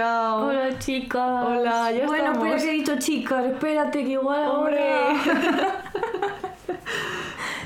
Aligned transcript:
Chao. 0.00 0.46
Hola 0.46 0.78
chicas. 0.78 1.44
Hola, 1.44 1.90
ya 1.90 2.06
Bueno, 2.06 2.26
estamos. 2.26 2.44
pero 2.48 2.56
que 2.62 2.68
he 2.70 2.72
dicho 2.74 2.96
chicas, 3.00 3.44
espérate 3.46 4.04
que 4.04 4.10
igual 4.10 4.46
Hombre. 4.48 4.88
ahora- 4.94 5.82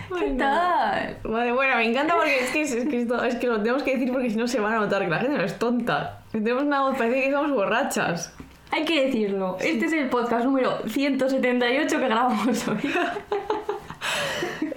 ¿Qué 0.18 0.30
tal? 0.38 1.18
Vale, 1.22 1.52
bueno, 1.52 1.76
me 1.76 1.90
encanta 1.90 2.14
porque 2.14 2.38
es 2.44 2.50
que, 2.50 2.62
es, 2.62 2.74
que 2.88 3.02
esto- 3.02 3.22
es 3.22 3.34
que 3.34 3.46
lo 3.46 3.58
tenemos 3.58 3.82
que 3.82 3.98
decir 3.98 4.10
porque 4.10 4.30
si 4.30 4.36
no 4.36 4.48
se 4.48 4.58
van 4.58 4.72
a 4.72 4.76
notar 4.78 5.02
que 5.02 5.08
la 5.10 5.18
gente 5.18 5.36
no 5.36 5.44
es 5.44 5.58
tonta. 5.58 6.20
Tenemos 6.32 6.62
una 6.62 6.80
voz, 6.80 6.96
parece 6.96 7.20
que 7.20 7.26
estamos 7.26 7.50
borrachas. 7.50 8.34
Hay 8.70 8.86
que 8.86 9.04
decirlo. 9.04 9.58
Este 9.60 9.84
es 9.84 9.92
el 9.92 10.08
podcast 10.08 10.46
número 10.46 10.78
178 10.88 11.98
que 11.98 12.08
grabamos 12.08 12.68
hoy. 12.68 12.78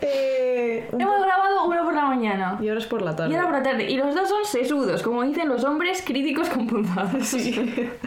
Eh, 0.02 0.88
Hemos 0.92 1.20
grabado 1.22 1.37
uno 1.66 1.84
por 1.84 1.94
la 1.94 2.06
mañana. 2.06 2.58
Y 2.62 2.68
ahora 2.68 2.80
es 2.80 2.88
por 2.88 3.02
la 3.02 3.16
tarde. 3.16 3.32
Y 3.32 3.36
ahora 3.36 3.48
por 3.48 3.58
la 3.58 3.64
tarde. 3.64 3.90
Y 3.90 3.98
los 3.98 4.14
dos 4.14 4.30
son 4.30 4.46
sesudos, 4.46 5.02
como 5.04 5.24
dicen 5.24 5.48
los 5.48 5.64
hombres 5.64 6.04
críticos 6.06 6.50
con 6.50 6.68
punzadas. 6.68 7.28
Sí. 7.28 7.90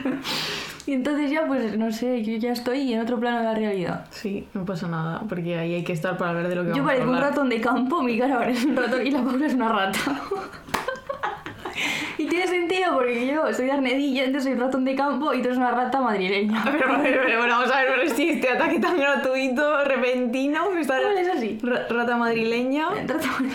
Y 0.87 0.95
entonces 0.95 1.30
ya, 1.30 1.46
pues, 1.46 1.79
no 1.79 1.93
sé, 1.93 2.25
yo 2.25 2.36
ya 2.39 2.50
estoy 2.53 2.93
en 2.93 3.00
otro 3.00 3.21
plano 3.21 3.39
de 3.39 3.44
la 3.44 3.55
realidad. 3.55 4.07
Sí, 4.11 4.49
no 4.55 4.64
pasa 4.64 4.89
nada, 4.89 5.22
porque 5.29 5.57
ahí 5.57 5.75
hay 5.75 5.85
que 5.85 5.93
estar 5.93 6.17
para 6.17 6.32
ver 6.32 6.49
de 6.49 6.57
lo 6.57 6.63
que 6.63 6.71
Yo 6.71 6.82
vamos 6.82 6.91
a 6.91 6.94
parezco 6.94 7.11
un 7.11 7.21
ratón 7.21 7.49
de 7.49 7.61
campo, 7.61 8.03
mi 8.03 8.18
cara 8.18 8.35
ahora 8.35 8.50
es 8.50 8.64
un 8.64 8.75
ratón 8.75 9.07
y 9.07 9.11
la 9.13 9.22
Paula 9.22 9.46
es 9.46 9.55
una 9.55 9.69
rata. 9.69 10.00
y 12.18 12.26
tiene 12.26 12.46
sentido 12.46 12.93
porque 12.94 13.26
yo 13.26 13.52
soy 13.54 13.66
de 13.66 13.72
Arnedilla, 13.72 14.25
entonces 14.25 14.52
soy 14.52 14.61
ratón 14.61 14.84
de 14.84 14.94
campo 14.94 15.32
y 15.34 15.38
tú 15.40 15.46
eres 15.46 15.58
una 15.58 15.71
rata 15.71 16.00
madrileña. 16.00 16.62
Pero, 16.71 16.79
pero, 17.02 17.22
pero, 17.25 17.38
bueno, 17.38 17.54
vamos 17.58 17.71
a 17.75 17.82
ver, 17.82 17.96
no 17.96 18.02
este 18.02 18.48
ataque 18.50 18.79
tan 18.79 18.98
gratuito, 18.98 19.85
repentino, 19.85 20.71
que 20.72 20.80
está 20.80 20.98
¿Cuál 21.00 21.18
es 21.18 21.29
así? 21.29 21.58
Ra- 21.62 21.86
rata 21.88 22.16
madrileña. 22.16 22.88
Rata 22.90 23.26
madrileña. 23.29 23.54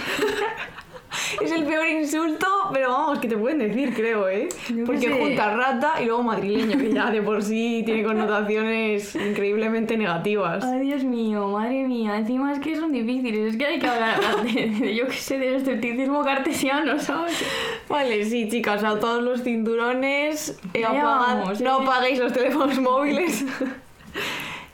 Es 1.41 1.51
el 1.51 1.63
peor 1.65 1.87
insulto, 1.87 2.47
pero 2.73 2.89
vamos, 2.91 3.19
que 3.19 3.27
te 3.27 3.37
pueden 3.37 3.59
decir, 3.59 3.93
creo, 3.93 4.27
¿eh? 4.29 4.49
Yo 4.69 4.85
Porque 4.85 5.01
sé. 5.07 5.19
junta 5.19 5.55
rata 5.55 5.93
y 6.01 6.05
luego 6.05 6.23
madrileño, 6.23 6.77
que 6.77 6.91
ya 6.91 7.11
de 7.11 7.21
por 7.21 7.41
sí 7.43 7.83
tiene 7.85 8.03
connotaciones 8.05 9.15
increíblemente 9.15 9.97
negativas. 9.97 10.63
Ay, 10.63 10.81
Dios 10.81 11.03
mío, 11.03 11.47
madre 11.49 11.83
mía. 11.87 12.17
Encima 12.17 12.53
es 12.53 12.59
que 12.59 12.75
son 12.75 12.91
difíciles. 12.91 13.51
Es 13.53 13.57
que 13.57 13.65
hay 13.65 13.79
que 13.79 13.87
hablar 13.87 14.19
de, 14.43 14.67
de- 14.69 14.95
yo 14.95 15.07
qué 15.07 15.13
sé, 15.17 15.37
del 15.37 15.55
escepticismo 15.55 16.23
cartesiano, 16.23 16.99
¿sabes? 16.99 17.43
Vale, 17.89 18.23
sí, 18.25 18.49
chicas, 18.49 18.83
a 18.83 18.99
todos 18.99 19.23
los 19.23 19.43
cinturones, 19.43 20.59
eh, 20.73 20.81
Ya 20.81 20.89
apagad- 20.89 21.03
vamos, 21.41 21.61
no 21.61 21.79
¿eh? 21.79 21.83
apaguéis 21.83 22.19
los 22.19 22.33
teléfonos 22.33 22.79
móviles. 22.79 23.45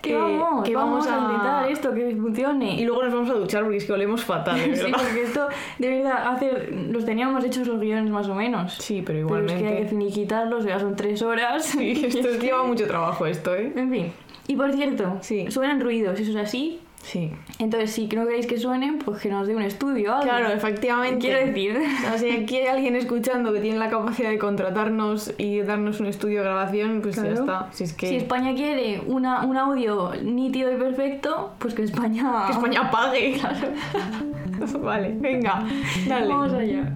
Que 0.02 0.16
vamos, 0.18 0.64
que 0.64 0.76
vamos, 0.76 1.06
vamos 1.06 1.08
a 1.08 1.16
a- 1.16 1.32
intentar 1.32 1.72
esto, 1.72 1.94
que 1.94 2.16
funcione. 2.16 2.74
Y 2.76 2.86
luego 2.86 3.04
nos 3.04 3.14
vamos 3.14 3.30
a 3.30 3.34
duchar 3.34 3.62
porque 3.64 3.78
es 3.78 3.86
que 3.86 3.94
olemos 3.94 4.24
fatal, 4.24 4.60
Sí, 4.76 4.92
porque 4.92 5.24
esto, 5.24 5.48
de 5.78 5.90
verdad, 5.90 6.28
hacer, 6.34 6.74
los 6.90 7.06
teníamos 7.06 7.44
hechos 7.46 7.68
los 7.68 7.80
guiones 7.80 8.10
más 8.10 8.28
o 8.28 8.34
menos. 8.36 8.74
Sí, 8.76 9.04
pero 9.06 9.06
Pero 9.06 9.20
es 9.20 9.26
igualmente. 9.44 9.64
que 9.64 9.70
hay 9.78 9.84
que 9.84 9.90
finiquitarlos, 9.90 10.66
ya 10.66 10.80
son 10.80 10.96
tres 10.96 11.22
horas. 11.22 11.66
Sí, 11.66 12.04
esto 12.08 12.30
lleva 12.40 12.64
mucho 12.64 12.88
trabajo 12.88 13.26
esto, 13.26 13.56
¿eh? 13.56 13.72
En 13.76 13.92
fin. 13.92 14.12
Y 14.48 14.56
por 14.56 14.74
cierto, 14.74 15.18
Sí. 15.22 15.50
suenan 15.52 15.80
ruidos, 15.80 16.20
eso 16.20 16.32
es 16.32 16.38
así. 16.38 16.80
Sí. 17.04 17.32
Entonces, 17.60 17.92
si 17.92 18.08
no 18.08 18.26
queréis 18.26 18.46
que 18.48 18.58
suenen, 18.60 19.00
pues 19.00 19.22
que 19.22 19.30
nos 19.30 19.48
dé 19.48 19.56
un 19.56 19.64
estudio. 19.64 20.14
Claro, 20.22 20.48
efectivamente. 20.50 21.20
Quiero 21.28 21.46
decir. 21.46 21.78
O 22.14 22.18
sea, 22.18 22.34
aquí 22.36 22.58
hay 22.58 22.68
alguien 22.68 22.96
escuchando 22.96 23.52
que 23.52 23.60
tiene 23.60 23.80
la 23.80 23.90
capacidad 23.90 24.30
de 24.30 24.38
contratarnos 24.38 25.34
y 25.38 25.62
darnos 25.62 26.00
un 26.00 26.06
estudio 26.06 26.38
de 26.40 26.46
grabación, 26.46 27.02
pues 27.02 27.16
ya 27.16 27.24
Claro. 27.24 27.40
está. 27.40 27.68
Si 27.72 27.84
es 27.86 27.94
que, 27.94 28.08
Si 28.08 28.16
España 28.18 28.54
quiere 28.54 29.02
una, 29.08 29.44
un 29.46 29.58
audio 29.58 30.12
nítido 30.24 30.72
y 30.72 30.78
perfecto, 30.78 31.54
pues 31.58 31.74
que 31.74 31.84
España. 31.84 32.44
que 32.48 32.54
España 32.54 32.90
pague. 32.92 33.42
vale, 34.82 35.16
venga, 35.20 35.66
dale. 36.08 36.28
Vamos 36.28 36.54
allá. 36.54 36.94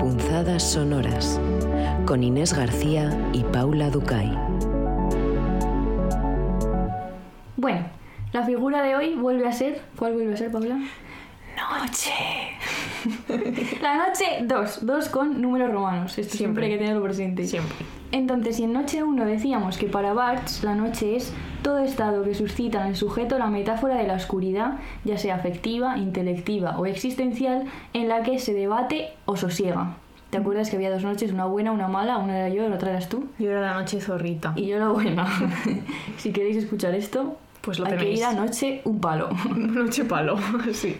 Punzadas 0.00 0.62
sonoras 0.62 1.40
con 2.04 2.22
Inés 2.22 2.52
García 2.52 3.16
y 3.32 3.42
Paula 3.44 3.90
Ducay. 3.90 4.30
Bueno, 7.64 7.80
la 8.34 8.42
figura 8.42 8.82
de 8.82 8.94
hoy 8.94 9.14
vuelve 9.14 9.48
a 9.48 9.52
ser. 9.52 9.80
¿Cuál 9.96 10.12
vuelve 10.12 10.34
a 10.34 10.36
ser, 10.36 10.52
Paula? 10.52 10.76
Noche. 11.56 12.12
La 13.80 14.06
noche 14.06 14.40
2. 14.42 14.84
2 14.84 15.08
con 15.08 15.40
números 15.40 15.72
romanos. 15.72 16.18
Esto 16.18 16.36
siempre, 16.36 16.36
Siempre. 16.36 16.64
hay 16.66 16.72
que 16.72 16.78
tenerlo 16.78 17.02
presente. 17.02 17.46
Siempre. 17.46 17.86
Entonces, 18.12 18.56
si 18.56 18.64
en 18.64 18.74
noche 18.74 19.02
1 19.02 19.24
decíamos 19.24 19.78
que 19.78 19.86
para 19.86 20.12
Barthes 20.12 20.62
la 20.62 20.74
noche 20.74 21.16
es 21.16 21.32
todo 21.62 21.78
estado 21.78 22.22
que 22.22 22.34
suscita 22.34 22.82
en 22.82 22.88
el 22.88 22.96
sujeto 22.96 23.38
la 23.38 23.46
metáfora 23.46 23.94
de 23.94 24.06
la 24.08 24.16
oscuridad, 24.16 24.74
ya 25.04 25.16
sea 25.16 25.36
afectiva, 25.36 25.96
intelectiva 25.96 26.78
o 26.78 26.84
existencial, 26.84 27.64
en 27.94 28.08
la 28.08 28.24
que 28.24 28.40
se 28.40 28.52
debate 28.52 29.14
o 29.24 29.38
sosiega. 29.38 29.96
¿Te 30.28 30.36
acuerdas 30.36 30.68
que 30.68 30.76
había 30.76 30.90
dos 30.90 31.02
noches, 31.02 31.32
una 31.32 31.46
buena, 31.46 31.72
una 31.72 31.88
mala? 31.88 32.18
Una 32.18 32.36
era 32.36 32.48
yo, 32.50 32.68
la 32.68 32.74
otra 32.74 32.90
eras 32.90 33.08
tú. 33.08 33.24
Yo 33.38 33.50
era 33.50 33.62
la 33.62 33.72
noche 33.72 34.02
zorrita. 34.02 34.52
Y 34.54 34.66
yo 34.66 34.78
la 34.78 34.88
buena. 34.88 35.26
si 36.18 36.30
queréis 36.30 36.58
escuchar 36.58 36.94
esto, 36.94 37.38
Pues 37.64 37.78
lo 37.78 37.86
hay 37.86 37.92
que 37.92 37.98
tenéis. 37.98 38.18
ir 38.20 38.24
a 38.24 38.32
noche 38.32 38.80
un 38.84 39.00
palo. 39.00 39.30
Noche 39.56 40.04
palo, 40.04 40.36
sí. 40.72 40.96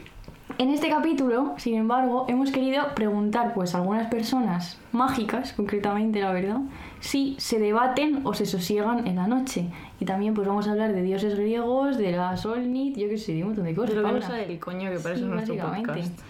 En 0.56 0.70
este 0.70 0.88
capítulo, 0.88 1.54
sin 1.56 1.74
embargo, 1.74 2.26
hemos 2.28 2.52
querido 2.52 2.94
preguntar 2.94 3.54
pues 3.54 3.74
a 3.74 3.78
algunas 3.78 4.06
personas 4.08 4.78
mágicas, 4.92 5.52
concretamente 5.52 6.20
la 6.20 6.32
verdad, 6.32 6.58
si 7.00 7.34
se 7.38 7.58
debaten 7.58 8.20
o 8.22 8.34
se 8.34 8.46
sosiegan 8.46 9.06
en 9.08 9.16
la 9.16 9.26
noche. 9.26 9.66
Y 9.98 10.04
también 10.04 10.32
pues 10.34 10.46
vamos 10.46 10.68
a 10.68 10.72
hablar 10.72 10.92
de 10.92 11.02
dioses 11.02 11.36
griegos, 11.36 11.98
de 11.98 12.12
la 12.12 12.36
Solnit, 12.36 12.96
yo 12.96 13.08
qué 13.08 13.18
sé, 13.18 13.32
de 13.32 13.42
un 13.42 13.48
montón 13.48 13.64
de 13.64 13.74
cosas. 13.74 13.94
Que 13.94 14.00
Paula. 14.00 14.20
nos 14.20 14.24
sale 14.28 14.46
del 14.46 14.60
coño, 14.60 14.90
que 14.90 14.98
Sí, 14.98 15.08
es 15.08 15.20
nuestro 15.22 15.56
podcast. 15.56 16.20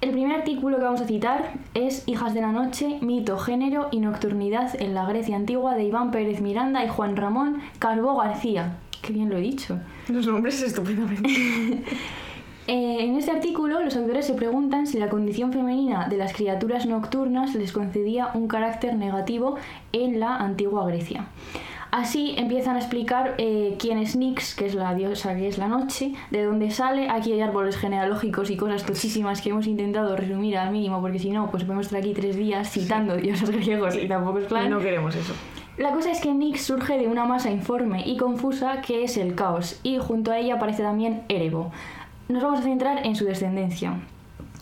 El 0.00 0.10
primer 0.10 0.32
artículo 0.32 0.78
que 0.78 0.82
vamos 0.82 1.00
a 1.00 1.06
citar 1.06 1.52
es 1.74 2.02
Hijas 2.08 2.34
de 2.34 2.40
la 2.40 2.50
Noche, 2.50 2.98
mito, 3.00 3.38
género 3.38 3.86
y 3.92 4.00
nocturnidad 4.00 4.74
en 4.80 4.94
la 4.94 5.06
Grecia 5.06 5.36
antigua 5.36 5.76
de 5.76 5.84
Iván 5.84 6.10
Pérez 6.10 6.40
Miranda 6.40 6.84
y 6.84 6.88
Juan 6.88 7.14
Ramón 7.14 7.60
Carbó 7.78 8.16
García. 8.16 8.78
Qué 9.02 9.12
bien 9.12 9.28
lo 9.28 9.36
he 9.36 9.40
dicho. 9.40 9.78
Los 10.08 10.26
nombres 10.26 10.62
estupendamente. 10.62 11.28
Eh, 12.68 12.98
en 13.00 13.16
este 13.16 13.32
artículo, 13.32 13.82
los 13.82 13.96
autores 13.96 14.24
se 14.24 14.34
preguntan 14.34 14.86
si 14.86 14.96
la 14.96 15.08
condición 15.08 15.52
femenina 15.52 16.06
de 16.08 16.16
las 16.16 16.32
criaturas 16.32 16.86
nocturnas 16.86 17.56
les 17.56 17.72
concedía 17.72 18.30
un 18.34 18.46
carácter 18.46 18.94
negativo 18.94 19.56
en 19.92 20.20
la 20.20 20.36
antigua 20.36 20.86
Grecia. 20.86 21.26
Así 21.90 22.34
empiezan 22.38 22.76
a 22.76 22.78
explicar 22.78 23.34
eh, 23.38 23.76
quién 23.80 23.98
es 23.98 24.14
Nix, 24.14 24.54
que 24.54 24.66
es 24.66 24.76
la 24.76 24.94
diosa 24.94 25.34
que 25.34 25.48
es 25.48 25.58
la 25.58 25.66
noche, 25.66 26.12
de 26.30 26.44
dónde 26.44 26.70
sale. 26.70 27.10
Aquí 27.10 27.32
hay 27.32 27.40
árboles 27.40 27.76
genealógicos 27.76 28.48
y 28.48 28.56
cosas 28.56 28.86
tochísimas 28.86 29.42
que 29.42 29.50
hemos 29.50 29.66
intentado 29.66 30.14
resumir 30.16 30.56
al 30.56 30.70
mínimo, 30.70 31.00
porque 31.00 31.18
si 31.18 31.30
no, 31.30 31.50
pues 31.50 31.64
podemos 31.64 31.86
estar 31.86 31.98
aquí 31.98 32.12
tres 32.14 32.36
días 32.36 32.70
citando 32.70 33.16
dioses 33.16 33.50
griegos 33.50 33.96
y 33.96 34.06
tampoco 34.06 34.38
es 34.38 34.44
Y 34.44 34.48
plan. 34.48 34.70
no 34.70 34.78
queremos 34.78 35.16
eso. 35.16 35.34
La 35.78 35.92
cosa 35.92 36.10
es 36.10 36.20
que 36.20 36.34
Nix 36.34 36.62
surge 36.62 36.98
de 36.98 37.08
una 37.08 37.24
masa 37.24 37.50
informe 37.50 38.02
y 38.06 38.18
confusa 38.18 38.82
que 38.82 39.04
es 39.04 39.16
el 39.16 39.34
caos, 39.34 39.80
y 39.82 39.96
junto 39.98 40.30
a 40.30 40.38
ella 40.38 40.54
aparece 40.54 40.82
también 40.82 41.22
Erebo. 41.28 41.72
Nos 42.28 42.42
vamos 42.42 42.60
a 42.60 42.62
centrar 42.62 43.06
en 43.06 43.16
su 43.16 43.24
descendencia. 43.24 43.94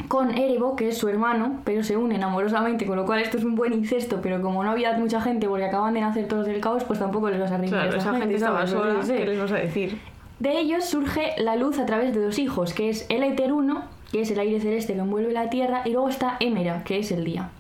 Con 0.06 0.31
Erebo, 0.31 0.76
que 0.76 0.88
es 0.88 0.98
su 0.98 1.09
hermano, 1.09 1.59
pero 1.65 1.82
se 1.82 1.97
unen 1.97 2.22
amorosamente, 2.22 2.87
con 2.87 2.97
lo 2.97 3.06
cual 3.06 3.21
esto 3.21 3.38
es 3.38 3.44
un 3.44 3.56
buen 3.56 3.72
incesto, 3.72 4.21
pero 4.22 4.41
como 4.41 4.62
no 4.62 4.71
había 4.71 4.97
mucha 4.98 5.21
gente 5.21 5.48
porque 5.48 5.65
acaban 5.65 5.94
de 5.94 6.00
nacer 6.00 6.28
todos 6.28 6.47
del 6.47 6.60
caos, 6.60 6.84
pues 6.84 7.00
tampoco 7.00 7.28
les 7.28 7.41
vas 7.41 7.50
a 7.50 7.59
reír. 7.59 7.71
Claro, 7.71 7.97
esa 7.97 8.15
gente 8.15 8.37
estaba 8.37 8.66
sola, 8.66 9.00
qué 9.00 9.06
sé. 9.06 9.16
¿qué 9.16 9.27
les 9.27 9.41
vas 9.41 9.53
a 9.53 9.56
decir? 9.56 9.98
De 10.38 10.59
ellos 10.59 10.84
surge 10.84 11.34
la 11.38 11.56
luz 11.56 11.78
a 11.81 11.87
través 11.87 12.15
de 12.15 12.21
dos 12.22 12.38
hijos, 12.38 12.72
que 12.72 12.88
es 12.88 13.04
el 13.09 13.25
Éter 13.25 13.53
1, 13.53 13.82
que 14.12 14.22
es 14.22 14.31
el 14.31 14.38
aire 14.38 14.60
celeste 14.60 14.94
que 14.94 15.00
envuelve 15.00 15.32
la 15.32 15.50
Tierra, 15.50 15.82
y 15.84 15.91
luego 15.91 16.09
está 16.09 16.37
Émera, 16.38 16.82
que 16.84 17.00
es 17.00 17.10
el 17.10 17.25
día. 17.25 17.50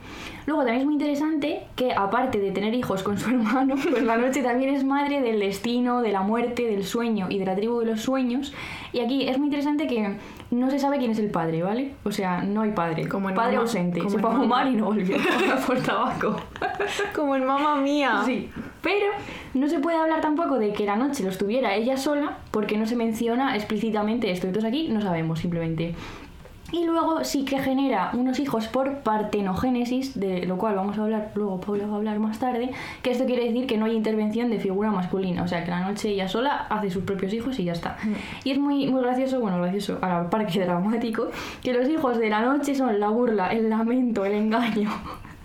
Luego 0.46 0.62
también 0.62 0.80
es 0.80 0.84
muy 0.84 0.94
interesante 0.94 1.62
que 1.76 1.92
aparte 1.92 2.38
de 2.38 2.50
tener 2.50 2.74
hijos 2.74 3.02
con 3.02 3.18
su 3.18 3.30
hermano, 3.30 3.74
pues 3.90 4.02
la 4.02 4.16
noche 4.16 4.42
también 4.42 4.74
es 4.74 4.84
madre 4.84 5.20
del 5.20 5.40
destino, 5.40 6.00
de 6.02 6.12
la 6.12 6.22
muerte, 6.22 6.66
del 6.66 6.84
sueño 6.84 7.26
y 7.30 7.38
de 7.38 7.46
la 7.46 7.54
tribu 7.54 7.80
de 7.80 7.86
los 7.86 8.00
sueños. 8.00 8.52
Y 8.92 9.00
aquí 9.00 9.28
es 9.28 9.38
muy 9.38 9.46
interesante 9.48 9.86
que 9.86 10.16
no 10.50 10.70
se 10.70 10.78
sabe 10.78 10.98
quién 10.98 11.12
es 11.12 11.18
el 11.18 11.30
padre, 11.30 11.62
¿vale? 11.62 11.92
O 12.04 12.12
sea, 12.12 12.42
no 12.42 12.62
hay 12.62 12.72
padre. 12.72 13.08
Como 13.08 13.28
en 13.30 13.36
padre 13.36 13.56
ausente. 13.56 14.00
como 14.00 14.10
Se 14.10 14.18
fue 14.18 14.30
a 14.30 14.34
fumar 14.34 14.66
y 14.66 14.74
no 14.74 14.86
volvió 14.86 15.16
por 15.66 15.78
tabaco. 15.80 16.36
Como 17.14 17.36
en 17.36 17.44
mamá 17.44 17.76
mía. 17.76 18.22
Sí, 18.24 18.50
pero 18.82 19.06
no 19.54 19.68
se 19.68 19.78
puede 19.78 19.98
hablar 19.98 20.20
tampoco 20.20 20.58
de 20.58 20.72
que 20.72 20.86
la 20.86 20.96
noche 20.96 21.22
los 21.22 21.38
tuviera 21.38 21.74
ella 21.74 21.96
sola 21.96 22.38
porque 22.50 22.76
no 22.76 22.86
se 22.86 22.96
menciona 22.96 23.54
explícitamente 23.56 24.30
esto. 24.30 24.46
Entonces 24.46 24.68
aquí 24.68 24.88
no 24.88 25.00
sabemos 25.00 25.38
simplemente. 25.38 25.94
Y 26.72 26.84
luego 26.84 27.24
sí 27.24 27.44
que 27.44 27.58
genera 27.58 28.10
unos 28.12 28.38
hijos 28.38 28.68
por 28.68 28.98
partenogénesis, 28.98 30.18
de 30.18 30.46
lo 30.46 30.56
cual 30.56 30.76
vamos 30.76 30.98
a 30.98 31.02
hablar, 31.02 31.32
luego 31.34 31.60
Paula 31.60 31.86
va 31.86 31.94
a 31.94 31.96
hablar 31.96 32.18
más 32.18 32.38
tarde, 32.38 32.70
que 33.02 33.10
esto 33.10 33.24
quiere 33.24 33.44
decir 33.44 33.66
que 33.66 33.76
no 33.76 33.86
hay 33.86 33.96
intervención 33.96 34.50
de 34.50 34.60
figura 34.60 34.90
masculina, 34.90 35.42
o 35.42 35.48
sea 35.48 35.64
que 35.64 35.70
la 35.70 35.80
noche 35.80 36.10
ella 36.10 36.28
sola 36.28 36.66
hace 36.68 36.90
sus 36.90 37.04
propios 37.04 37.32
hijos 37.32 37.58
y 37.58 37.64
ya 37.64 37.72
está. 37.72 37.96
Y 38.44 38.52
es 38.52 38.58
muy, 38.58 38.86
muy 38.86 39.02
gracioso, 39.02 39.40
bueno, 39.40 39.60
gracioso, 39.60 39.98
a 40.00 40.08
la 40.08 40.30
par 40.30 40.46
que 40.46 40.60
dramático, 40.60 41.28
que 41.62 41.72
los 41.72 41.88
hijos 41.88 42.18
de 42.18 42.30
la 42.30 42.42
noche 42.42 42.74
son 42.74 43.00
la 43.00 43.08
burla, 43.08 43.48
el 43.48 43.68
lamento, 43.68 44.24
el 44.24 44.34
engaño, 44.34 44.90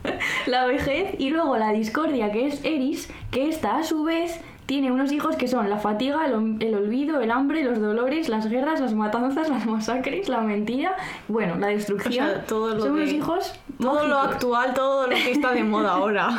la 0.48 0.66
vejez 0.66 1.16
y 1.20 1.30
luego 1.30 1.58
la 1.58 1.72
discordia 1.72 2.32
que 2.32 2.48
es 2.48 2.64
Eris, 2.64 3.10
que 3.32 3.50
esta 3.50 3.78
a 3.78 3.84
su 3.84 4.04
vez 4.04 4.40
tiene 4.66 4.92
unos 4.92 5.12
hijos 5.12 5.36
que 5.36 5.48
son 5.48 5.70
la 5.70 5.78
fatiga, 5.78 6.26
el, 6.26 6.58
el 6.60 6.74
olvido, 6.76 7.22
el 7.22 7.30
hambre, 7.32 7.64
los 7.64 7.80
dolores, 7.80 8.30
las 8.30 8.48
guerras, 8.48 8.80
las 8.80 8.94
matanzas, 8.94 9.48
las 9.50 9.66
masacres, 9.68 10.28
la 10.28 10.42
mentira, 10.42 10.96
bueno, 11.28 11.56
la 11.56 11.68
destrucción. 11.68 12.26
O 12.26 12.30
sea, 12.32 12.46
todo 12.46 12.76
lo 12.76 12.82
son 12.82 12.92
unos 12.94 13.10
que- 13.10 13.16
hijos 13.16 13.54
Todo 13.80 14.08
lo 14.08 14.18
actual, 14.18 14.74
todo 14.74 15.04
lo 15.08 15.16
que 15.16 15.32
está 15.32 15.52
de 15.52 15.64
moda 15.64 15.92
ahora. 15.96 16.30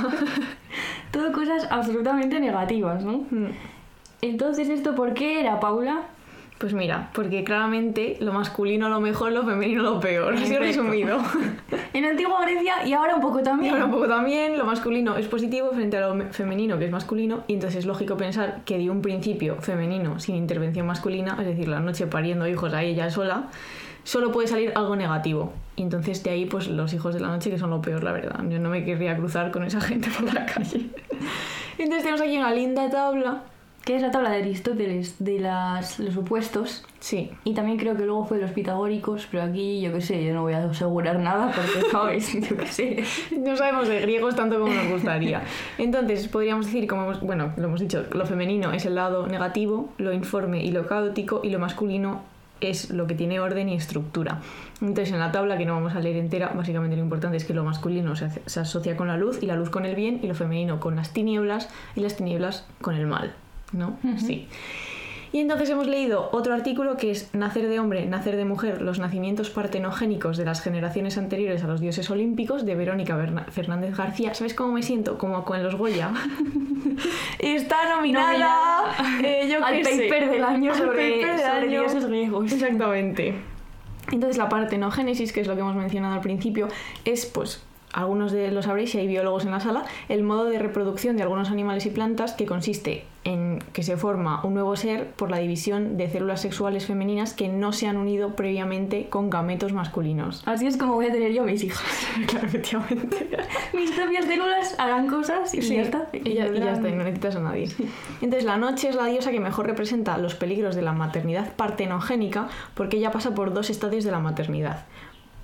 Todo 1.12 1.32
cosas 1.32 1.69
absolutamente 1.70 2.40
negativas, 2.40 3.05
¿no? 3.05 3.25
Mm. 3.31 3.50
Entonces, 4.23 4.69
¿esto 4.69 4.94
por 4.94 5.14
qué 5.14 5.40
era, 5.40 5.61
Paula? 5.61 6.02
Pues 6.58 6.72
mira, 6.72 7.10
porque 7.12 7.44
claramente 7.44 8.16
lo 8.20 8.32
masculino 8.32 8.88
lo 8.88 8.98
mejor, 9.00 9.32
lo 9.32 9.44
femenino 9.44 9.82
lo 9.82 10.00
peor. 10.00 10.34
Así 10.34 10.56
resumido. 10.56 11.18
En 11.92 12.06
antigua 12.06 12.40
Grecia 12.40 12.86
y 12.86 12.94
ahora 12.94 13.14
un 13.14 13.20
poco 13.20 13.40
Y 13.40 13.42
también. 13.42 13.74
ahora 13.74 13.84
un 13.84 13.90
poco 13.90 14.08
también, 14.08 14.56
lo 14.56 14.64
masculino 14.64 15.16
es 15.18 15.26
positivo 15.26 15.70
frente 15.72 15.98
a 15.98 16.00
lo 16.08 16.14
me- 16.14 16.26
femenino, 16.32 16.78
que 16.78 16.86
es 16.86 16.90
masculino, 16.90 17.44
y 17.46 17.54
entonces 17.54 17.80
es 17.80 17.86
lógico 17.86 18.16
pensar 18.16 18.62
que 18.64 18.78
de 18.78 18.88
un 18.88 19.02
principio 19.02 19.56
femenino 19.60 20.18
sin 20.18 20.34
intervención 20.34 20.86
masculina, 20.86 21.36
es 21.38 21.46
decir, 21.46 21.68
la 21.68 21.80
noche 21.80 22.06
pariendo 22.06 22.48
hijos 22.48 22.72
a 22.72 22.82
ella 22.82 23.10
sola, 23.10 23.48
solo 24.04 24.32
puede 24.32 24.48
salir 24.48 24.72
algo 24.76 24.96
negativo. 24.96 25.52
Y 25.76 25.82
entonces 25.82 26.22
de 26.24 26.30
ahí, 26.30 26.46
pues 26.46 26.68
los 26.68 26.94
hijos 26.94 27.12
de 27.14 27.20
la 27.20 27.28
noche, 27.28 27.50
que 27.50 27.58
son 27.58 27.68
lo 27.68 27.82
peor, 27.82 28.02
la 28.02 28.12
verdad. 28.12 28.40
Yo 28.48 28.58
no 28.60 28.70
me 28.70 28.82
querría 28.82 29.14
cruzar 29.14 29.50
con 29.50 29.62
esa 29.64 29.80
gente 29.82 30.08
por 30.08 30.32
la 30.32 30.46
calle. 30.46 30.86
Entonces 31.76 32.02
tenemos 32.02 32.22
aquí 32.22 32.38
una 32.38 32.52
linda 32.52 32.88
tabla. 32.88 33.42
Que 33.86 33.94
es 33.94 34.02
la 34.02 34.10
tabla 34.10 34.30
de 34.30 34.38
Aristóteles 34.38 35.14
de 35.20 35.38
las, 35.38 36.00
los 36.00 36.16
opuestos. 36.16 36.84
Sí, 36.98 37.30
Y 37.44 37.54
también 37.54 37.78
creo 37.78 37.96
que 37.96 38.04
luego 38.04 38.24
fue 38.26 38.38
de 38.38 38.42
los 38.42 38.50
pitagóricos, 38.52 39.28
pero 39.30 39.44
aquí 39.44 39.80
yo 39.80 39.92
qué 39.92 40.00
sé, 40.00 40.24
yo 40.24 40.34
no 40.34 40.42
voy 40.42 40.54
a 40.54 40.64
asegurar 40.64 41.20
nada 41.20 41.52
porque, 41.54 41.88
¿sabes? 41.92 42.32
Yo 42.50 42.56
qué 42.56 42.66
sé. 42.66 43.04
No 43.38 43.56
sabemos 43.56 43.86
de 43.86 44.00
griegos 44.00 44.34
tanto 44.34 44.58
como 44.58 44.74
nos 44.74 44.88
gustaría. 44.90 45.42
Entonces, 45.78 46.26
podríamos 46.26 46.66
decir, 46.66 46.88
como 46.88 47.04
hemos, 47.04 47.20
bueno, 47.20 47.52
lo 47.56 47.64
hemos 47.68 47.78
dicho, 47.80 48.04
lo 48.12 48.26
femenino 48.26 48.72
es 48.72 48.84
el 48.86 48.96
lado 48.96 49.28
negativo, 49.28 49.88
lo 49.98 50.12
informe 50.12 50.64
y 50.64 50.72
lo 50.72 50.88
caótico, 50.88 51.40
y 51.44 51.50
lo 51.50 51.60
masculino 51.60 52.22
es 52.60 52.90
lo 52.90 53.06
que 53.06 53.14
tiene 53.14 53.38
orden 53.38 53.68
y 53.68 53.74
estructura. 53.76 54.40
Entonces, 54.80 55.12
en 55.12 55.20
la 55.20 55.30
tabla, 55.30 55.56
que 55.58 55.64
no 55.64 55.74
vamos 55.74 55.94
a 55.94 56.00
leer 56.00 56.16
entera, 56.16 56.48
básicamente 56.56 56.96
lo 56.96 57.02
importante 57.04 57.36
es 57.36 57.44
que 57.44 57.54
lo 57.54 57.62
masculino 57.62 58.16
se, 58.16 58.24
hace- 58.24 58.42
se 58.46 58.58
asocia 58.58 58.96
con 58.96 59.06
la 59.06 59.16
luz 59.16 59.40
y 59.44 59.46
la 59.46 59.54
luz 59.54 59.70
con 59.70 59.84
el 59.86 59.94
bien, 59.94 60.18
y 60.24 60.26
lo 60.26 60.34
femenino 60.34 60.80
con 60.80 60.96
las 60.96 61.12
tinieblas 61.12 61.68
y 61.94 62.00
las 62.00 62.16
tinieblas 62.16 62.66
con 62.80 62.96
el 62.96 63.06
mal. 63.06 63.32
¿No? 63.72 63.98
Sí. 64.18 64.46
Y 65.32 65.40
entonces 65.40 65.68
hemos 65.68 65.86
leído 65.86 66.30
otro 66.32 66.54
artículo 66.54 66.96
que 66.96 67.10
es 67.10 67.34
Nacer 67.34 67.68
de 67.68 67.78
hombre, 67.80 68.06
nacer 68.06 68.36
de 68.36 68.44
mujer, 68.44 68.80
los 68.80 68.98
nacimientos 69.00 69.50
partenogénicos 69.50 70.36
de 70.38 70.44
las 70.46 70.62
generaciones 70.62 71.18
anteriores 71.18 71.62
a 71.62 71.66
los 71.66 71.80
dioses 71.80 72.08
olímpicos, 72.10 72.64
de 72.64 72.74
Verónica 72.74 73.16
Berna- 73.16 73.44
Fernández 73.50 73.94
García. 73.96 74.32
¿Sabes 74.34 74.54
cómo 74.54 74.72
me 74.72 74.82
siento? 74.82 75.18
Como 75.18 75.44
con 75.44 75.62
los 75.62 75.74
Goya. 75.74 76.12
Está 77.38 77.96
nominada, 77.96 78.94
eh, 79.22 79.48
yo 79.50 79.64
Al 79.64 79.84
sé. 79.84 79.90
paper 80.08 80.30
del 80.30 80.44
año 80.44 80.74
sobre, 80.74 80.88
paper 81.20 81.30
del 81.36 81.38
sobre 81.40 81.50
año. 81.58 81.80
dioses 81.80 82.06
griegos. 82.06 82.52
Exactamente. 82.52 83.34
Entonces 84.12 84.38
la 84.38 84.48
partenogénesis, 84.48 85.32
que 85.32 85.40
es 85.40 85.48
lo 85.48 85.54
que 85.54 85.60
hemos 85.60 85.74
mencionado 85.76 86.14
al 86.14 86.20
principio, 86.20 86.68
es 87.04 87.26
pues 87.26 87.62
algunos 87.96 88.31
de 88.31 88.50
lo 88.50 88.62
sabréis 88.62 88.90
si 88.90 88.98
hay 88.98 89.06
biólogos 89.06 89.46
en 89.46 89.52
la 89.52 89.60
sala, 89.60 89.84
el 90.08 90.22
modo 90.22 90.44
de 90.44 90.58
reproducción 90.58 91.16
de 91.16 91.22
algunos 91.22 91.50
animales 91.50 91.87
y 91.87 91.90
plantas 91.90 92.34
que 92.34 92.44
consiste 92.44 93.04
en 93.25 93.58
que 93.72 93.82
se 93.82 93.96
forma 93.96 94.44
un 94.44 94.54
nuevo 94.54 94.76
ser 94.76 95.08
por 95.08 95.31
la 95.31 95.38
división 95.38 95.96
de 95.96 96.08
células 96.08 96.40
sexuales 96.40 96.87
femeninas 96.87 97.32
que 97.32 97.48
no 97.48 97.72
se 97.72 97.88
han 97.88 97.96
unido 97.96 98.37
previamente 98.37 99.08
con 99.08 99.31
gametos 99.31 99.72
masculinos. 99.72 100.43
Así 100.46 100.66
es 100.66 100.76
como 100.76 100.94
voy 100.94 101.06
a 101.06 101.12
tener 101.12 101.32
yo 101.32 101.43
mis 101.44 101.64
hijas. 101.64 101.82
Claro, 102.26 102.46
efectivamente. 102.46 103.28
Mis 103.72 103.90
propias 103.93 104.25
células 104.25 104.75
hagan 104.78 105.06
cosas 105.06 105.54
y 105.54 105.62
Sí, 105.62 105.76
ya 105.76 105.82
está. 105.82 106.08
Y 106.12 106.34
ya, 106.34 106.46
y 106.46 106.58
ya 106.58 106.72
está, 106.72 106.88
y 106.88 106.92
no 106.92 107.04
necesitas 107.04 107.37
a 107.37 107.40
nadie. 107.40 107.69
Entonces, 108.20 108.44
la 108.44 108.56
noche 108.56 108.88
es 108.88 108.96
la 108.96 109.06
diosa 109.06 109.31
que 109.31 109.40
mejor 109.40 109.66
representa 109.66 110.19
los 110.19 110.34
peligros 110.34 110.75
de 110.75 110.82
la 110.82 110.92
maternidad 110.92 111.54
partenogénica 111.54 112.49
porque 112.75 112.96
ella 112.99 113.10
pasa 113.10 113.34
por 113.34 113.52
dos 113.52 113.70
estadios 113.70 114.04
de 114.04 114.10
la 114.10 114.19
maternidad. 114.19 114.87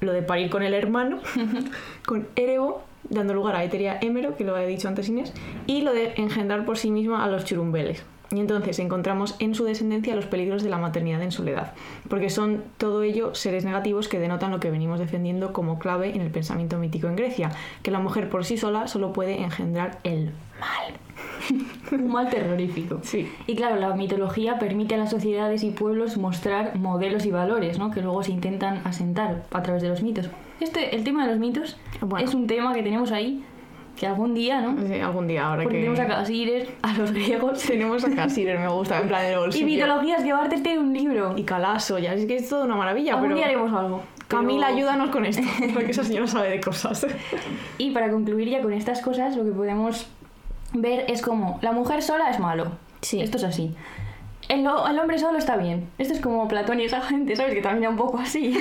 Lo 0.02 0.12
de 0.12 0.22
parir 0.22 0.50
con 0.50 0.62
el 0.62 0.74
hermano, 0.74 1.20
con 2.06 2.28
Erebo, 2.36 2.82
dando 3.08 3.34
lugar 3.34 3.56
a 3.56 3.64
Eteria 3.64 3.98
Hémero, 4.00 4.36
que 4.36 4.44
lo 4.44 4.54
había 4.54 4.66
dicho 4.66 4.88
antes 4.88 5.08
Inés, 5.08 5.32
y 5.66 5.82
lo 5.82 5.92
de 5.92 6.12
engendrar 6.16 6.64
por 6.64 6.76
sí 6.76 6.90
misma 6.90 7.24
a 7.24 7.28
los 7.28 7.44
churumbeles. 7.44 8.04
Y 8.32 8.40
entonces 8.40 8.78
encontramos 8.78 9.36
en 9.38 9.54
su 9.54 9.64
descendencia 9.64 10.16
los 10.16 10.24
peligros 10.24 10.62
de 10.62 10.70
la 10.70 10.78
maternidad 10.78 11.22
en 11.22 11.32
soledad, 11.32 11.74
porque 12.08 12.30
son 12.30 12.64
todo 12.78 13.02
ello 13.02 13.34
seres 13.34 13.64
negativos 13.64 14.08
que 14.08 14.18
denotan 14.18 14.50
lo 14.50 14.58
que 14.58 14.70
venimos 14.70 14.98
defendiendo 14.98 15.52
como 15.52 15.78
clave 15.78 16.14
en 16.14 16.22
el 16.22 16.30
pensamiento 16.30 16.78
mítico 16.78 17.08
en 17.08 17.16
Grecia, 17.16 17.50
que 17.82 17.90
la 17.90 17.98
mujer 17.98 18.30
por 18.30 18.44
sí 18.44 18.56
sola 18.56 18.88
solo 18.88 19.12
puede 19.12 19.42
engendrar 19.42 19.98
el 20.02 20.32
mal. 20.58 20.94
Un 21.92 22.10
mal 22.10 22.30
terrorífico. 22.30 23.00
Sí. 23.02 23.30
Y 23.46 23.54
claro, 23.54 23.76
la 23.76 23.94
mitología 23.94 24.58
permite 24.58 24.94
a 24.94 24.98
las 24.98 25.10
sociedades 25.10 25.62
y 25.62 25.70
pueblos 25.70 26.16
mostrar 26.16 26.76
modelos 26.76 27.26
y 27.26 27.30
valores, 27.30 27.78
¿no? 27.78 27.90
Que 27.90 28.00
luego 28.00 28.22
se 28.22 28.32
intentan 28.32 28.80
asentar 28.84 29.44
a 29.50 29.62
través 29.62 29.82
de 29.82 29.88
los 29.88 30.02
mitos. 30.02 30.30
Este, 30.60 30.94
el 30.94 31.04
tema 31.04 31.24
de 31.26 31.32
los 31.32 31.40
mitos 31.40 31.76
Bueno. 32.00 32.24
es 32.24 32.34
un 32.34 32.46
tema 32.46 32.72
que 32.72 32.82
tenemos 32.82 33.10
ahí, 33.10 33.44
que 33.96 34.06
algún 34.06 34.34
día, 34.34 34.60
¿no? 34.60 34.76
Sí, 34.86 35.00
algún 35.00 35.28
día 35.28 35.46
ahora 35.46 35.62
Porque 35.64 35.76
que... 35.78 35.84
tenemos 35.84 36.00
a 36.00 36.06
Casirer, 36.08 36.68
a 36.82 36.94
los 36.94 37.12
griegos. 37.12 37.58
Tenemos 37.66 38.04
a 38.04 38.10
Casirer, 38.14 38.58
me 38.58 38.68
gusta, 38.68 39.00
en 39.00 39.08
plan 39.08 39.22
de 39.22 39.32
Y 39.34 39.36
bolsillo. 39.36 39.66
mitologías, 39.66 40.24
llevarte 40.24 40.78
un 40.78 40.92
libro. 40.92 41.34
Y 41.36 41.44
Calaso, 41.44 41.98
ya 41.98 42.14
es 42.14 42.26
que 42.26 42.36
es 42.36 42.48
toda 42.48 42.64
una 42.64 42.76
maravilla, 42.76 43.12
algún 43.14 43.28
pero... 43.28 43.36
día 43.36 43.46
haremos 43.46 43.72
algo. 43.72 44.02
Camila, 44.28 44.66
Pero- 44.68 44.78
ayúdanos 44.78 45.10
con 45.10 45.26
esto, 45.26 45.42
porque 45.74 45.90
esa 45.90 46.04
señora 46.04 46.26
sabe 46.26 46.48
de 46.50 46.60
cosas. 46.60 47.06
Y 47.78 47.90
para 47.90 48.10
concluir 48.10 48.48
ya 48.48 48.62
con 48.62 48.72
estas 48.72 49.00
cosas, 49.02 49.36
lo 49.36 49.44
que 49.44 49.50
podemos 49.52 50.06
ver 50.72 51.04
es 51.08 51.20
como 51.20 51.58
la 51.62 51.72
mujer 51.72 52.02
sola 52.02 52.30
es 52.30 52.38
malo. 52.40 52.72
Sí. 53.02 53.20
Esto 53.20 53.36
es 53.36 53.44
así. 53.44 53.74
El, 54.48 54.66
ho- 54.66 54.86
el 54.86 54.98
hombre 54.98 55.18
solo 55.18 55.38
está 55.38 55.56
bien. 55.56 55.88
Esto 55.98 56.14
es 56.14 56.20
como 56.20 56.46
Platón 56.48 56.80
y 56.80 56.84
esa 56.84 57.00
gente, 57.00 57.36
¿sabes? 57.36 57.54
Que 57.54 57.62
también 57.62 57.90
un 57.92 57.96
poco 57.96 58.18
así. 58.18 58.58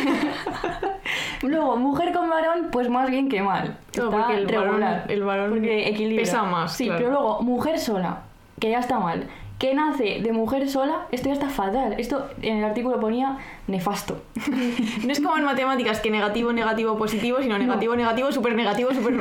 Luego, 1.42 1.75
mujer 1.78 2.13
con 2.13 2.30
varón, 2.30 2.69
pues 2.72 2.89
más 2.89 3.10
bien 3.10 3.30
que 3.30 3.42
mal. 3.42 3.78
No, 3.98 4.06
Está 4.06 4.18
porque 4.18 4.36
el 4.38 4.48
varón- 4.48 4.63
regular. 4.66 5.06
el 5.10 5.24
varón 5.24 5.50
porque 5.51 5.89
equilibra. 5.89 6.22
pesa 6.24 6.44
más, 6.44 6.74
Sí, 6.74 6.86
claro. 6.86 7.00
pero 7.00 7.12
luego, 7.12 7.42
mujer 7.42 7.80
sola, 7.80 8.22
que 8.60 8.69
ya 8.69 8.80
está 8.80 9.00
mal. 9.00 9.28
Que 9.60 9.75
nace 9.75 10.22
de 10.24 10.31
mujer 10.31 10.68
sola, 10.69 11.06
esto 11.12 11.28
ya 11.28 11.33
está 11.33 11.50
fatal. 11.50 11.94
Esto 12.00 12.27
en 12.42 12.57
el 12.57 12.63
artículo 12.63 13.00
ponía 13.00 13.38
nefasto. 13.68 14.22
No 15.06 15.12
es 15.12 15.19
como 15.19 15.38
en 15.38 15.44
matemáticas 15.44 16.00
que 16.00 16.10
negativo, 16.10 16.51
negativo, 16.54 16.98
positivo, 16.98 17.38
sino 17.42 17.57
negativo, 17.60 17.95
negativo, 17.95 18.31
súper 18.31 18.56
negativo, 18.56 18.92
súper 18.94 19.13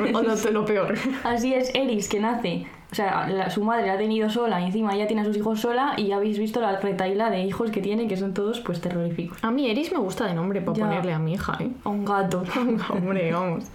lo 0.51 0.65
peor. 0.65 0.95
Así 1.23 1.53
es 1.53 1.71
Eris, 1.75 2.07
que 2.09 2.19
nace, 2.19 2.65
o 2.91 2.95
sea, 2.95 3.27
la- 3.29 3.49
su 3.49 3.63
madre 3.63 3.87
la 3.87 3.93
ha 3.93 3.97
tenido 3.97 4.29
sola 4.29 4.59
y 4.61 4.65
encima 4.65 4.95
ya 4.95 5.07
tiene 5.07 5.21
a 5.21 5.25
sus 5.25 5.37
hijos 5.37 5.61
sola 5.61 5.93
y 5.97 6.07
ya 6.07 6.17
habéis 6.17 6.37
visto 6.37 6.59
la 6.59 6.77
retaila 6.79 7.29
de 7.29 7.41
hijos 7.43 7.71
que 7.71 7.81
tiene, 7.81 8.07
que 8.07 8.17
son 8.17 8.33
todos 8.33 8.59
pues 8.59 8.81
terroríficos. 8.81 9.37
A 9.43 9.51
mí 9.51 9.69
Eris 9.69 9.91
me 9.93 9.99
gusta 9.99 10.25
de 10.25 10.33
nombre 10.33 10.59
para 10.61 10.77
Ya. 10.77 10.85
ponerle 10.85 11.13
a 11.13 11.19
mi 11.19 11.33
hija, 11.33 11.57
¿eh? 11.61 11.69
A 11.85 11.89
un 11.89 12.03
gato. 12.05 12.43
Hombre, 12.89 13.31
vamos. 13.31 13.65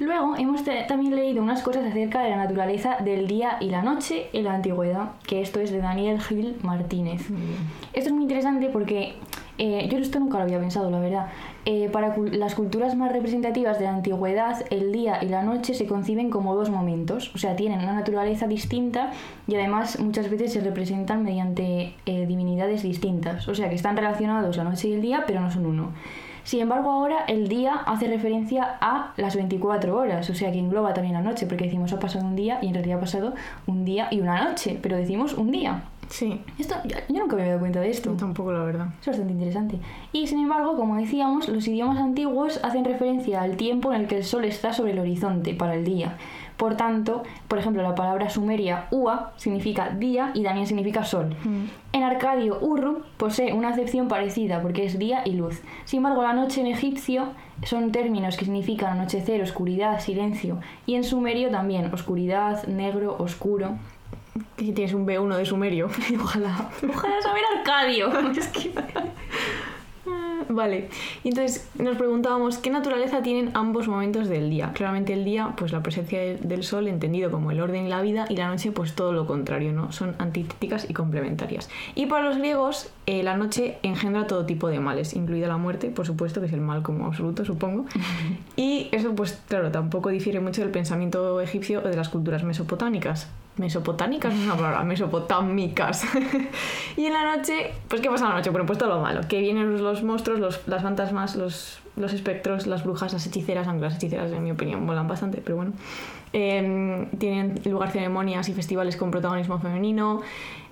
Luego 0.00 0.34
hemos 0.36 0.62
también 0.88 1.14
leído 1.14 1.40
unas 1.42 1.62
cosas 1.62 1.86
acerca 1.86 2.20
de 2.22 2.30
la 2.30 2.36
naturaleza 2.36 2.96
del 3.04 3.28
día 3.28 3.58
y 3.60 3.70
la 3.70 3.80
noche 3.82 4.26
en 4.32 4.44
la 4.44 4.54
antigüedad, 4.54 5.12
que 5.26 5.40
esto 5.40 5.60
es 5.60 5.70
de 5.70 5.78
Daniel 5.78 6.20
Gil 6.20 6.56
Martínez. 6.62 7.22
Esto 7.92 8.08
es 8.08 8.12
muy 8.12 8.24
interesante 8.24 8.68
porque 8.70 9.14
eh, 9.58 9.88
yo 9.90 9.98
esto 9.98 10.18
nunca 10.18 10.38
lo 10.38 10.44
había 10.44 10.58
pensado, 10.58 10.90
la 10.90 10.98
verdad. 10.98 11.26
Eh, 11.64 11.88
para 11.90 12.14
las 12.32 12.54
culturas 12.54 12.96
más 12.96 13.12
representativas 13.12 13.78
de 13.78 13.84
la 13.84 13.94
antigüedad, 13.94 14.64
el 14.70 14.92
día 14.92 15.22
y 15.22 15.28
la 15.28 15.42
noche 15.42 15.74
se 15.74 15.86
conciben 15.86 16.28
como 16.28 16.54
dos 16.54 16.70
momentos, 16.70 17.32
o 17.34 17.38
sea, 17.38 17.56
tienen 17.56 17.78
una 17.78 17.94
naturaleza 17.94 18.46
distinta 18.46 19.12
y 19.46 19.54
además 19.54 19.98
muchas 20.00 20.28
veces 20.28 20.52
se 20.52 20.60
representan 20.60 21.22
mediante 21.22 21.94
eh, 22.04 22.26
divinidades 22.26 22.82
distintas, 22.82 23.48
o 23.48 23.54
sea, 23.54 23.68
que 23.68 23.76
están 23.76 23.96
relacionados 23.96 24.56
la 24.56 24.64
noche 24.64 24.88
y 24.88 24.92
el 24.94 25.02
día, 25.02 25.24
pero 25.26 25.40
no 25.40 25.50
son 25.50 25.66
uno. 25.66 25.92
Sin 26.42 26.60
embargo, 26.60 26.90
ahora 26.90 27.24
el 27.26 27.48
día 27.48 27.72
hace 27.86 28.06
referencia 28.06 28.76
a 28.82 29.14
las 29.16 29.34
24 29.34 29.96
horas, 29.96 30.28
o 30.28 30.34
sea 30.34 30.52
que 30.52 30.58
engloba 30.58 30.92
también 30.92 31.14
la 31.14 31.22
noche, 31.22 31.46
porque 31.46 31.64
decimos 31.64 31.94
ha 31.94 31.98
pasado 31.98 32.26
un 32.26 32.36
día 32.36 32.58
y 32.60 32.66
en 32.66 32.74
realidad 32.74 32.98
ha 32.98 33.00
pasado 33.00 33.34
un 33.66 33.86
día 33.86 34.08
y 34.10 34.20
una 34.20 34.44
noche, 34.44 34.78
pero 34.82 34.96
decimos 34.96 35.32
un 35.32 35.50
día. 35.50 35.84
Sí, 36.08 36.40
Esto, 36.58 36.74
yo, 36.84 36.96
yo 37.08 37.20
nunca 37.20 37.36
me 37.36 37.42
había 37.42 37.52
dado 37.54 37.60
cuenta 37.60 37.80
de 37.80 37.90
esto. 37.90 38.10
yo 38.10 38.16
tampoco 38.16 38.52
la 38.52 38.64
verdad. 38.64 38.88
Es 39.00 39.06
bastante 39.06 39.32
interesante. 39.32 39.78
Y 40.12 40.26
sin 40.26 40.38
embargo, 40.40 40.76
como 40.76 40.96
decíamos, 40.96 41.48
los 41.48 41.66
idiomas 41.66 41.98
antiguos 41.98 42.60
hacen 42.62 42.84
referencia 42.84 43.42
al 43.42 43.56
tiempo 43.56 43.92
en 43.92 44.02
el 44.02 44.06
que 44.06 44.18
el 44.18 44.24
sol 44.24 44.44
está 44.44 44.72
sobre 44.72 44.92
el 44.92 44.98
horizonte 44.98 45.54
para 45.54 45.74
el 45.74 45.84
día. 45.84 46.16
Por 46.56 46.76
tanto, 46.76 47.24
por 47.48 47.58
ejemplo, 47.58 47.82
la 47.82 47.96
palabra 47.96 48.30
sumeria 48.30 48.86
ua 48.92 49.32
significa 49.36 49.90
día 49.90 50.30
y 50.34 50.44
también 50.44 50.68
significa 50.68 51.02
sol. 51.04 51.34
En 51.92 52.02
arcadio 52.04 52.58
urru 52.60 53.02
posee 53.16 53.52
una 53.52 53.70
acepción 53.70 54.06
parecida 54.06 54.62
porque 54.62 54.84
es 54.84 54.96
día 54.96 55.22
y 55.24 55.32
luz. 55.32 55.60
Sin 55.84 55.98
embargo, 55.98 56.22
la 56.22 56.32
noche 56.32 56.60
en 56.60 56.68
egipcio 56.68 57.30
son 57.64 57.90
términos 57.90 58.36
que 58.36 58.44
significan 58.44 58.98
anochecer, 58.98 59.42
oscuridad, 59.42 59.98
silencio. 60.00 60.60
Y 60.86 60.94
en 60.94 61.02
sumerio 61.02 61.50
también, 61.50 61.92
oscuridad, 61.92 62.64
negro, 62.68 63.16
oscuro. 63.18 63.76
Que 64.56 64.64
si 64.66 64.72
tienes 64.72 64.94
un 64.94 65.06
B1 65.06 65.36
de 65.36 65.46
sumerio. 65.46 65.88
Ojalá. 66.22 66.70
Ojalá 66.88 67.22
saber 67.22 67.42
arcadio. 67.58 68.10
Es 68.36 68.48
que... 68.48 68.72
Vale, 70.46 70.88
y 71.24 71.28
entonces 71.30 71.66
nos 71.78 71.96
preguntábamos 71.96 72.58
qué 72.58 72.68
naturaleza 72.70 73.22
tienen 73.22 73.50
ambos 73.54 73.88
momentos 73.88 74.28
del 74.28 74.50
día. 74.50 74.72
Claramente 74.74 75.14
el 75.14 75.24
día, 75.24 75.54
pues 75.56 75.72
la 75.72 75.82
presencia 75.82 76.20
de- 76.20 76.36
del 76.36 76.62
sol 76.64 76.86
entendido 76.86 77.30
como 77.30 77.50
el 77.50 77.60
orden 77.60 77.86
y 77.86 77.88
la 77.88 78.02
vida, 78.02 78.26
y 78.28 78.36
la 78.36 78.48
noche, 78.48 78.70
pues 78.70 78.94
todo 78.94 79.12
lo 79.12 79.26
contrario, 79.26 79.72
¿no? 79.72 79.90
Son 79.90 80.14
antitéticas 80.18 80.88
y 80.88 80.92
complementarias. 80.92 81.70
Y 81.94 82.06
para 82.06 82.24
los 82.28 82.36
griegos, 82.36 82.90
eh, 83.06 83.22
la 83.22 83.36
noche 83.38 83.78
engendra 83.82 84.26
todo 84.26 84.44
tipo 84.44 84.68
de 84.68 84.78
males, 84.80 85.14
incluida 85.14 85.48
la 85.48 85.56
muerte, 85.56 85.88
por 85.88 86.06
supuesto, 86.06 86.40
que 86.40 86.46
es 86.46 86.52
el 86.52 86.60
mal 86.60 86.82
como 86.82 87.06
absoluto, 87.06 87.44
supongo. 87.44 87.86
Y 88.56 88.88
eso, 88.92 89.14
pues 89.16 89.40
claro, 89.48 89.70
tampoco 89.72 90.10
difiere 90.10 90.40
mucho 90.40 90.60
del 90.60 90.70
pensamiento 90.70 91.40
egipcio 91.40 91.80
o 91.82 91.88
de 91.88 91.96
las 91.96 92.10
culturas 92.10 92.44
mesopotámicas. 92.44 93.28
Mesopotámicas 93.56 94.34
no 94.34 94.40
es 94.40 94.46
una 94.46 94.56
palabra, 94.56 94.82
mesopotámicas. 94.82 96.04
y 96.96 97.06
en 97.06 97.12
la 97.12 97.36
noche, 97.36 97.72
pues 97.88 98.00
¿qué 98.00 98.10
pasa 98.10 98.24
en 98.24 98.30
la 98.30 98.36
noche? 98.36 98.50
Bueno, 98.50 98.66
pues 98.66 98.78
todo 98.78 98.88
lo 98.88 99.00
malo. 99.00 99.20
Que 99.28 99.40
vienen 99.40 99.82
los, 99.82 100.02
monstruos, 100.02 100.40
los, 100.40 100.66
las 100.66 100.82
fantasmas, 100.82 101.36
los, 101.36 101.78
los 101.96 102.12
espectros, 102.12 102.66
las 102.66 102.82
brujas, 102.82 103.12
las 103.12 103.26
hechiceras, 103.26 103.68
aunque 103.68 103.84
las 103.84 103.96
hechiceras 103.96 104.32
en 104.32 104.42
mi 104.42 104.50
opinión 104.50 104.84
molan 104.84 105.06
bastante, 105.06 105.40
pero 105.40 105.56
bueno. 105.56 105.72
Eh, 106.32 107.08
tienen 107.18 107.60
lugar 107.64 107.92
ceremonias 107.92 108.48
y 108.48 108.54
festivales 108.54 108.96
con 108.96 109.12
protagonismo 109.12 109.60
femenino. 109.60 110.22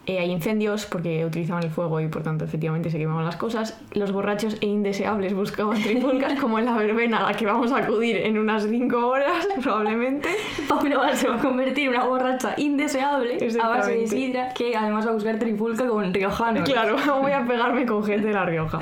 Eh, 0.05 0.19
hay 0.19 0.33
incendios 0.33 0.85
porque 0.87 1.25
utilizaban 1.25 1.63
el 1.63 1.71
fuego 1.71 2.01
y 2.01 2.09
por 2.09 2.25
tanto 2.25 2.45
efectivamente 2.45 2.91
se 2.91 2.99
quemaban 2.99 3.25
las 3.25 3.37
cosas. 3.37 3.79
Los 3.93 4.11
borrachos 4.11 4.57
e 4.61 4.67
indeseables 4.67 5.33
buscaban 5.33 5.81
trifulcas 5.81 6.41
como 6.41 6.59
en 6.59 6.65
la 6.65 6.77
verbena 6.77 7.19
a 7.25 7.31
la 7.31 7.37
que 7.39 7.47
vamos 7.47 7.71
a 7.71 7.77
acudir 7.79 8.17
en 8.17 8.37
unas 8.37 8.65
5 8.67 9.07
horas 9.07 9.47
probablemente. 9.63 10.29
Paula 10.69 11.15
se 11.15 11.29
va 11.29 11.37
a 11.37 11.39
convertir 11.39 11.85
en 11.85 11.91
una 11.95 12.05
borracha 12.05 12.55
indeseable 12.57 13.39
a 13.63 13.69
base 13.69 13.93
de 13.93 14.07
sidra 14.09 14.49
que 14.55 14.77
además 14.77 15.07
va 15.07 15.11
a 15.11 15.15
buscar 15.15 15.39
trifulca 15.39 15.87
con 15.87 16.13
riojano. 16.13 16.65
Claro, 16.65 16.97
voy 17.23 17.31
a 17.33 17.45
pegarme 17.47 17.87
con 17.87 18.03
gente 18.03 18.27
de 18.27 18.33
La 18.33 18.45
Rioja. 18.45 18.81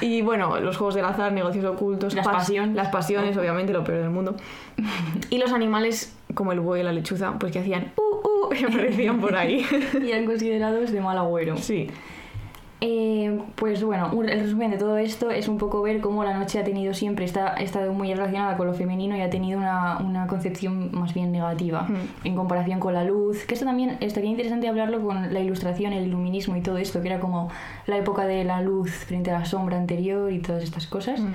Y 0.00 0.22
bueno, 0.22 0.58
los 0.60 0.76
juegos 0.76 0.96
del 0.96 1.04
azar, 1.04 1.32
negocios 1.32 1.64
ocultos, 1.66 2.14
Las 2.14 2.26
pas- 2.26 2.32
pasiones. 2.32 2.74
Las 2.74 2.88
pasiones, 2.88 3.36
obviamente, 3.36 3.72
lo 3.72 3.84
peor 3.84 4.00
del 4.00 4.10
mundo. 4.10 4.34
Y 5.30 5.38
los 5.38 5.52
animales, 5.52 6.16
como 6.34 6.50
el 6.50 6.58
buey 6.60 6.80
y 6.80 6.84
la 6.84 6.92
lechuza, 6.92 7.34
pues 7.38 7.52
que 7.52 7.60
hacían 7.60 7.92
uh, 7.96 8.27
y 8.60 8.64
aparecían 8.64 9.20
por 9.20 9.34
ahí. 9.36 9.64
Y 10.02 10.10
eran 10.10 10.26
considerados 10.26 10.92
de 10.92 11.00
mal 11.00 11.18
agüero. 11.18 11.56
Sí. 11.56 11.88
Eh, 12.80 13.36
pues 13.56 13.82
bueno, 13.82 14.12
el 14.22 14.38
resumen 14.40 14.70
de 14.70 14.76
todo 14.78 14.98
esto 14.98 15.30
es 15.30 15.48
un 15.48 15.58
poco 15.58 15.82
ver 15.82 16.00
cómo 16.00 16.22
la 16.22 16.38
noche 16.38 16.60
ha 16.60 16.64
tenido 16.64 16.94
siempre, 16.94 17.24
está, 17.24 17.54
ha 17.54 17.60
estado 17.60 17.92
muy 17.92 18.14
relacionada 18.14 18.56
con 18.56 18.68
lo 18.68 18.72
femenino 18.72 19.16
y 19.16 19.20
ha 19.20 19.30
tenido 19.30 19.58
una, 19.58 19.98
una 19.98 20.28
concepción 20.28 20.90
más 20.92 21.12
bien 21.12 21.32
negativa 21.32 21.82
Mm. 21.88 22.26
en 22.28 22.36
comparación 22.36 22.78
con 22.78 22.94
la 22.94 23.02
luz. 23.02 23.44
Que 23.46 23.54
esto 23.54 23.66
también 23.66 23.96
estaría 23.98 24.30
interesante 24.30 24.68
hablarlo 24.68 25.02
con 25.02 25.34
la 25.34 25.40
ilustración, 25.40 25.92
el 25.92 26.06
iluminismo 26.06 26.56
y 26.56 26.60
todo 26.60 26.78
esto, 26.78 27.02
que 27.02 27.08
era 27.08 27.18
como 27.18 27.48
la 27.86 27.96
época 27.98 28.26
de 28.26 28.44
la 28.44 28.62
luz 28.62 28.90
frente 28.92 29.32
a 29.32 29.40
la 29.40 29.44
sombra 29.44 29.76
anterior 29.76 30.30
y 30.30 30.38
todas 30.38 30.62
estas 30.62 30.86
cosas. 30.86 31.20
Mm. 31.20 31.34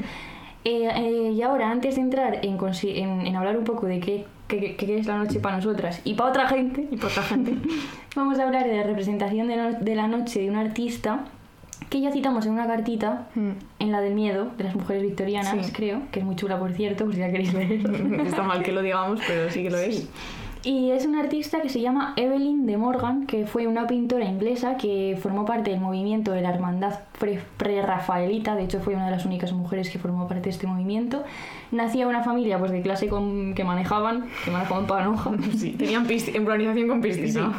Eh, 0.65 0.89
eh, 0.95 1.31
y 1.35 1.41
ahora, 1.41 1.71
antes 1.71 1.95
de 1.95 2.01
entrar 2.01 2.39
en, 2.45 2.57
en, 2.83 3.27
en 3.27 3.35
hablar 3.35 3.57
un 3.57 3.65
poco 3.65 3.85
de 3.85 3.99
qué, 3.99 4.25
qué- 4.47 4.75
qué 4.75 4.97
es 4.97 5.05
la 5.07 5.17
noche 5.17 5.39
para 5.39 5.57
nosotras 5.57 6.01
y 6.03 6.13
para 6.15 6.29
otra 6.29 6.47
gente, 6.47 6.87
Y 6.91 6.97
por 6.97 7.09
otra 7.11 7.23
gente. 7.23 7.53
vamos 8.15 8.39
a 8.39 8.43
hablar 8.43 8.65
de 8.67 8.75
la 8.77 8.83
representación 8.83 9.47
de, 9.47 9.55
no- 9.57 9.73
de 9.79 9.95
la 9.95 10.07
noche 10.07 10.41
de 10.41 10.49
un 10.49 10.55
artista 10.57 11.25
que 11.89 12.01
ya 12.01 12.11
citamos 12.11 12.45
en 12.45 12.53
una 12.53 12.65
cartita, 12.65 13.27
Mm. 13.35 13.49
en 13.79 13.91
la 13.91 14.01
del 14.01 14.15
miedo, 14.15 14.47
de 14.57 14.63
las 14.63 14.75
mujeres 14.75 15.03
victorianas, 15.03 15.65
Sí. 15.67 15.71
creo, 15.73 16.01
que 16.11 16.19
es 16.19 16.25
muy 16.25 16.35
chula, 16.35 16.57
por 16.57 16.71
cierto, 16.73 17.05
por 17.05 17.13
si 17.13 17.19
la 17.19 17.29
queréis 17.31 17.53
leer. 17.53 17.81
Está 18.25 18.41
mal 18.43 18.63
que 18.63 18.71
lo 18.71 18.81
digamos, 18.81 19.19
pero 19.27 19.49
sí 19.51 19.61
que 19.63 19.69
lo 19.69 19.77
es. 19.77 20.07
Sí. 20.63 20.69
Y 20.69 20.91
es 20.91 21.05
una 21.05 21.19
artista 21.19 21.61
que 21.61 21.69
se 21.69 21.81
llama 21.81 22.13
Evelyn 22.15 22.65
de 22.65 22.77
Morgan, 22.77 23.25
que 23.27 23.45
fue 23.45 23.67
una 23.67 23.85
pintora 23.85 24.25
inglesa 24.25 24.77
que 24.77 25.19
formó 25.21 25.45
parte 25.45 25.71
del 25.71 25.81
movimiento 25.81 26.31
de 26.31 26.41
la 26.41 26.51
hermandad 26.51 26.99
pre- 27.19 27.41
pre-rafaelita, 27.57 28.55
de 28.55 28.63
hecho 28.63 28.79
fue 28.79 28.95
una 28.95 29.05
de 29.05 29.11
las 29.11 29.25
únicas 29.25 29.51
mujeres 29.51 29.89
que 29.89 29.99
formó 29.99 30.27
parte 30.27 30.43
de 30.43 30.49
este 30.51 30.65
movimiento. 30.67 31.23
Nacía 31.71 32.07
una 32.07 32.23
familia 32.23 32.59
pues 32.59 32.71
de 32.71 32.81
clase 32.81 33.09
con, 33.09 33.53
que 33.55 33.63
manejaban, 33.63 34.25
que 34.45 34.51
manejaban 34.51 34.87
panoja. 34.87 35.31
Sí, 35.57 35.71
tenían 35.71 36.05
planificación 36.05 36.87
con 36.87 37.01
piscina. 37.01 37.51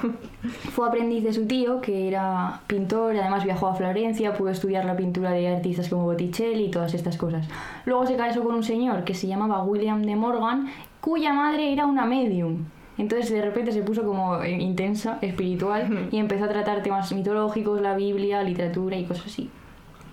Fue 0.73 0.89
aprendiz 0.89 1.25
de 1.25 1.33
su 1.33 1.47
tío, 1.47 1.81
que 1.81 2.09
era 2.09 2.61
pintor, 2.67 3.17
además 3.17 3.45
viajó 3.45 3.67
a 3.67 3.75
Florencia, 3.75 4.35
pudo 4.35 4.49
estudiar 4.51 4.85
la 4.85 4.97
pintura 4.97 5.31
de 5.33 5.49
artistas 5.49 5.89
como 5.89 6.05
Botticelli 6.05 6.65
y 6.65 6.71
todas 6.71 6.95
estas 6.95 7.17
cosas. 7.17 7.47
Luego 7.85 8.07
se 8.07 8.17
casó 8.17 8.43
con 8.43 8.55
un 8.55 8.63
señor 8.63 9.05
que 9.05 9.15
se 9.15 9.27
llamaba 9.27 9.63
William 9.63 10.03
de 10.03 10.17
Morgan, 10.17 10.69
cuya 11.01 11.35
madre 11.35 11.73
era 11.73 11.85
una 11.87 12.07
medium. 12.07 12.65
Entonces 12.97 13.31
de 13.31 13.43
repente 13.43 13.73
se 13.73 13.83
puso 13.83 14.05
como 14.05 14.43
eh, 14.43 14.51
intensa, 14.51 15.19
espiritual, 15.21 16.09
y 16.11 16.19
empezó 16.19 16.45
a 16.45 16.49
tratar 16.49 16.83
temas 16.83 17.13
mitológicos, 17.13 17.81
la 17.81 17.97
Biblia, 17.97 18.43
literatura 18.43 18.97
y 18.97 19.05
cosas 19.05 19.27
así. 19.27 19.51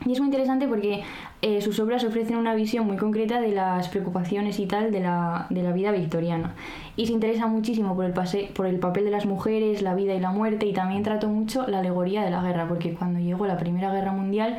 Y 0.04 0.14
es 0.14 0.20
muy 0.20 0.30
interesante 0.30 0.68
porque 0.68 1.04
eh, 1.44 1.62
sus 1.62 1.80
obras 1.80 2.04
ofrecen 2.04 2.38
una 2.38 2.56
visión 2.56 2.88
muy 2.88 2.98
concreta 2.98 3.40
de 3.40 3.52
las 3.52 3.88
preocupaciones 3.88 4.58
y 4.58 4.66
tal 4.66 4.92
de 4.92 5.00
la, 5.00 5.46
de 5.52 5.62
la 5.62 5.74
vida 5.74 5.92
victoriana. 5.92 6.56
Y 6.96 7.06
se 7.06 7.14
interesa 7.14 7.46
muchísimo 7.46 7.96
por 7.96 8.06
el, 8.06 8.12
pase, 8.12 8.50
por 8.56 8.66
el 8.66 8.80
papel 8.80 9.06
de 9.06 9.12
las 9.12 9.28
mujeres, 9.28 9.84
la 9.84 9.94
vida 9.94 10.16
y 10.16 10.20
la 10.20 10.32
muerte, 10.32 10.66
y 10.66 10.74
también 10.74 11.04
trató 11.04 11.30
mucho 11.30 11.68
la 11.68 11.80
alegoría 11.80 12.24
de 12.24 12.32
la 12.32 12.42
guerra, 12.42 12.68
porque 12.68 12.96
cuando 12.96 13.20
llegó 13.20 13.46
la 13.46 13.58
Primera 13.58 13.94
Guerra 13.94 14.12
Mundial 14.12 14.58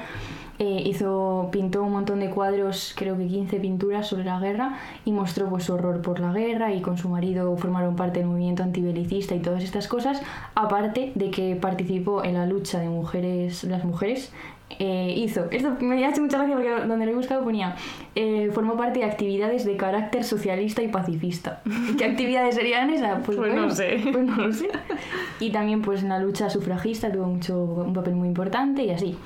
eh, 0.63 0.81
hizo, 0.87 1.49
pintó 1.51 1.83
un 1.83 1.91
montón 1.91 2.21
de 2.21 2.31
cuadros, 2.31 2.95
creo 2.97 3.19
que 3.19 3.27
15 3.27 3.57
pinturas 3.59 4.07
sobre 4.07 4.23
la 4.23 4.39
guerra, 4.39 4.79
y 5.05 5.11
mostró 5.11 5.49
pues, 5.49 5.65
su 5.65 5.75
horror 5.75 6.03
por 6.03 6.21
la 6.21 6.33
guerra, 6.33 6.73
y 6.73 6.81
con 6.81 6.97
su 6.99 7.09
marido 7.09 7.57
formaron 7.57 7.97
parte 7.97 8.21
del 8.21 8.29
movimiento 8.29 8.63
antibelicista 8.63 9.35
y 9.35 9.41
todas 9.41 9.65
estas 9.65 9.89
cosas, 9.89 10.23
aparte 10.55 11.11
de 11.17 11.33
que 11.33 11.57
participó 11.57 12.23
en 12.23 12.35
la 12.35 12.47
lucha 12.47 12.79
de 12.79 12.89
mujeres, 12.89 13.65
las 13.65 13.85
mujeres 13.85 14.33
eh, 14.79 15.13
hizo. 15.17 15.51
Esto 15.51 15.77
me 15.81 16.07
ha 16.07 16.11
hecho 16.11 16.23
mucha 16.23 16.39
gracia 16.39 16.55
porque 16.55 16.71
donde 16.87 17.07
lo 17.07 17.13
he 17.13 17.15
buscado 17.17 17.43
ponía 17.43 17.75
eh, 18.15 18.49
formó 18.55 18.77
parte 18.77 19.01
de 19.01 19.05
actividades 19.05 19.65
de 19.65 19.77
carácter 19.77 20.23
socialista 20.23 20.81
y 20.81 20.89
pacifista. 20.89 21.61
¿Qué 21.99 22.05
actividades 22.05 22.55
serían 22.55 22.89
esas? 22.91 23.21
Pues 23.27 23.37
no 23.37 23.69
sé. 23.69 24.01
Pues 24.13 24.25
no 24.25 24.37
lo 24.37 24.53
sé. 24.53 24.69
Y 25.41 25.51
también 25.51 25.83
pues 25.83 26.05
en 26.05 26.11
la 26.11 26.21
lucha 26.21 26.49
sufragista 26.51 27.11
tuvo 27.11 27.27
mucho, 27.27 27.59
un 27.59 27.95
papel 27.95 28.15
muy 28.15 28.29
importante 28.29 28.85
y 28.85 28.91
así. 28.91 29.19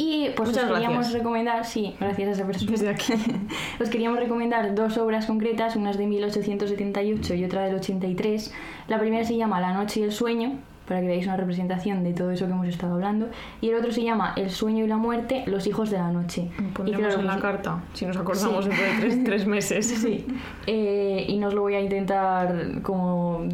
Y 0.00 0.30
pues 0.36 0.50
Muchas 0.50 0.64
os 0.64 0.70
queríamos 0.70 0.98
gracias. 0.98 1.12
recomendar, 1.14 1.64
sí, 1.64 1.96
gracias 1.98 2.28
a 2.28 2.30
esa 2.30 2.46
persona. 2.46 2.70
Desde 2.70 2.88
aquí. 2.88 3.14
Os 3.82 3.88
queríamos 3.88 4.20
recomendar 4.20 4.72
dos 4.72 4.96
obras 4.96 5.26
concretas, 5.26 5.74
una 5.74 5.90
es 5.90 5.98
de 5.98 6.06
1878 6.06 7.34
y 7.34 7.44
otra 7.44 7.64
del 7.64 7.74
83. 7.74 8.54
La 8.86 9.00
primera 9.00 9.24
se 9.24 9.36
llama 9.36 9.60
La 9.60 9.74
noche 9.74 9.98
y 9.98 10.02
el 10.04 10.12
sueño, 10.12 10.52
para 10.88 11.00
que 11.00 11.06
veáis 11.06 11.26
una 11.26 11.36
representación 11.36 12.02
de 12.02 12.12
todo 12.14 12.30
eso 12.30 12.46
que 12.46 12.52
hemos 12.52 12.66
estado 12.66 12.94
hablando. 12.94 13.28
Y 13.60 13.68
el 13.68 13.76
otro 13.76 13.92
se 13.92 14.02
llama 14.02 14.32
El 14.36 14.50
sueño 14.50 14.84
y 14.84 14.88
la 14.88 14.96
muerte, 14.96 15.44
los 15.46 15.66
hijos 15.66 15.90
de 15.90 15.98
la 15.98 16.10
noche. 16.10 16.48
Pondremos 16.74 17.14
en 17.14 17.26
la 17.26 17.38
carta, 17.38 17.82
si 17.92 18.06
nos 18.06 18.16
acordamos 18.16 18.64
Sí. 18.64 18.70
dentro 18.70 18.86
de 18.86 19.00
tres, 19.00 19.24
tres 19.24 19.46
meses. 19.46 19.86
Sí. 19.86 20.26
Eh, 20.66 21.26
y 21.28 21.36
no 21.38 21.48
os 21.48 21.54
lo 21.54 21.60
voy 21.62 21.74
a 21.74 21.80
intentar 21.80 22.80
como... 22.82 23.44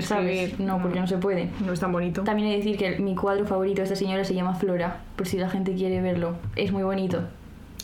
¿sabes? 0.00 0.26
Describir. 0.50 0.54
No, 0.60 0.80
porque 0.80 1.00
no 1.00 1.06
se 1.06 1.18
puede. 1.18 1.48
No 1.64 1.72
es 1.72 1.80
tan 1.80 1.92
bonito. 1.92 2.22
También 2.22 2.48
he 2.48 2.50
de 2.52 2.56
decir 2.58 2.76
que 2.76 2.98
mi 2.98 3.14
cuadro 3.14 3.44
favorito 3.46 3.76
de 3.78 3.84
esta 3.84 3.96
señora 3.96 4.24
se 4.24 4.34
llama 4.34 4.54
Flora, 4.54 4.98
por 5.16 5.26
si 5.26 5.36
la 5.38 5.48
gente 5.48 5.74
quiere 5.74 6.00
verlo. 6.00 6.36
Es 6.56 6.72
muy 6.72 6.82
bonito. 6.82 7.20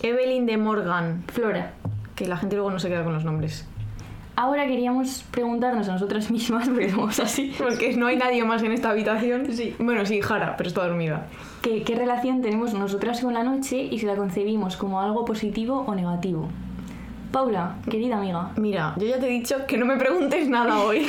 Evelyn 0.02 0.46
de 0.46 0.56
Morgan, 0.56 1.22
Flora. 1.28 1.72
que 2.14 2.26
la 2.28 2.36
gente 2.36 2.56
luego 2.56 2.70
no 2.70 2.78
se 2.78 2.88
queda 2.88 3.02
con 3.04 3.12
los 3.14 3.24
nombres. 3.24 3.66
Ahora 4.36 4.66
queríamos 4.66 5.24
preguntarnos 5.30 5.88
a 5.88 5.92
nosotras 5.92 6.30
mismas, 6.30 6.68
porque 6.70 6.90
somos 6.90 7.20
así, 7.20 7.54
Porque 7.56 7.96
no 7.96 8.06
hay 8.06 8.16
nadie 8.16 8.44
más 8.44 8.62
en 8.62 8.72
esta 8.72 8.90
habitación. 8.90 9.46
Sí. 9.52 9.74
Bueno, 9.78 10.04
sí, 10.06 10.20
Jara, 10.20 10.56
pero 10.56 10.68
está 10.68 10.86
dormida. 10.86 11.26
¿qué, 11.62 11.82
qué 11.82 11.94
relación 11.94 12.42
tenemos 12.42 12.74
nosotras 12.74 13.20
con 13.20 13.32
la 13.32 13.42
noche 13.42 13.78
y 13.90 13.98
si 13.98 14.06
la 14.06 14.16
concebimos 14.16 14.76
como 14.76 15.00
algo 15.00 15.24
positivo 15.24 15.84
o 15.86 15.94
negativo. 15.94 16.48
Paula, 17.32 17.76
querida 17.90 18.18
amiga, 18.18 18.52
Mira, 18.56 18.94
yo 18.96 19.06
ya 19.06 19.18
te 19.18 19.26
he 19.26 19.30
dicho 19.30 19.66
que 19.66 19.76
no 19.76 19.86
me 19.86 19.96
preguntes 19.96 20.48
nada 20.48 20.78
hoy. 20.80 21.06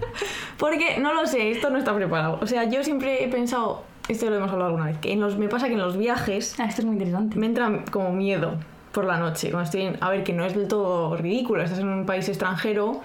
Porque 0.58 0.98
no 0.98 1.14
lo 1.14 1.26
sé, 1.26 1.50
esto 1.50 1.70
no 1.70 1.78
está 1.78 1.94
preparado. 1.94 2.38
O 2.42 2.46
sea, 2.46 2.64
yo 2.64 2.82
siempre 2.82 3.24
he 3.24 3.28
pensado, 3.28 3.84
esto 4.08 4.28
lo 4.28 4.36
hemos 4.36 4.50
hablado 4.50 4.70
alguna 4.70 4.86
vez, 4.86 4.98
que 4.98 5.12
en 5.12 5.20
los, 5.20 5.38
me 5.38 5.48
pasa 5.48 5.68
que 5.68 5.74
en 5.74 5.80
los 5.80 5.96
viajes 5.96 6.58
ah, 6.58 6.64
esto 6.64 6.80
es 6.80 6.86
muy 6.86 6.94
interesante. 6.94 7.38
me 7.38 7.46
entra 7.46 7.84
como 7.90 8.12
miedo 8.12 8.56
por 8.92 9.04
la 9.04 9.16
noche. 9.18 9.50
Cuando 9.50 9.64
estoy 9.64 9.82
en- 9.82 9.96
a 10.00 10.10
ver, 10.10 10.22
que 10.24 10.32
no 10.32 10.44
es 10.44 10.54
del 10.54 10.68
todo 10.68 11.16
ridículo, 11.16 11.62
estás 11.62 11.78
en 11.80 11.88
un 11.88 12.06
país 12.06 12.28
extranjero 12.28 13.00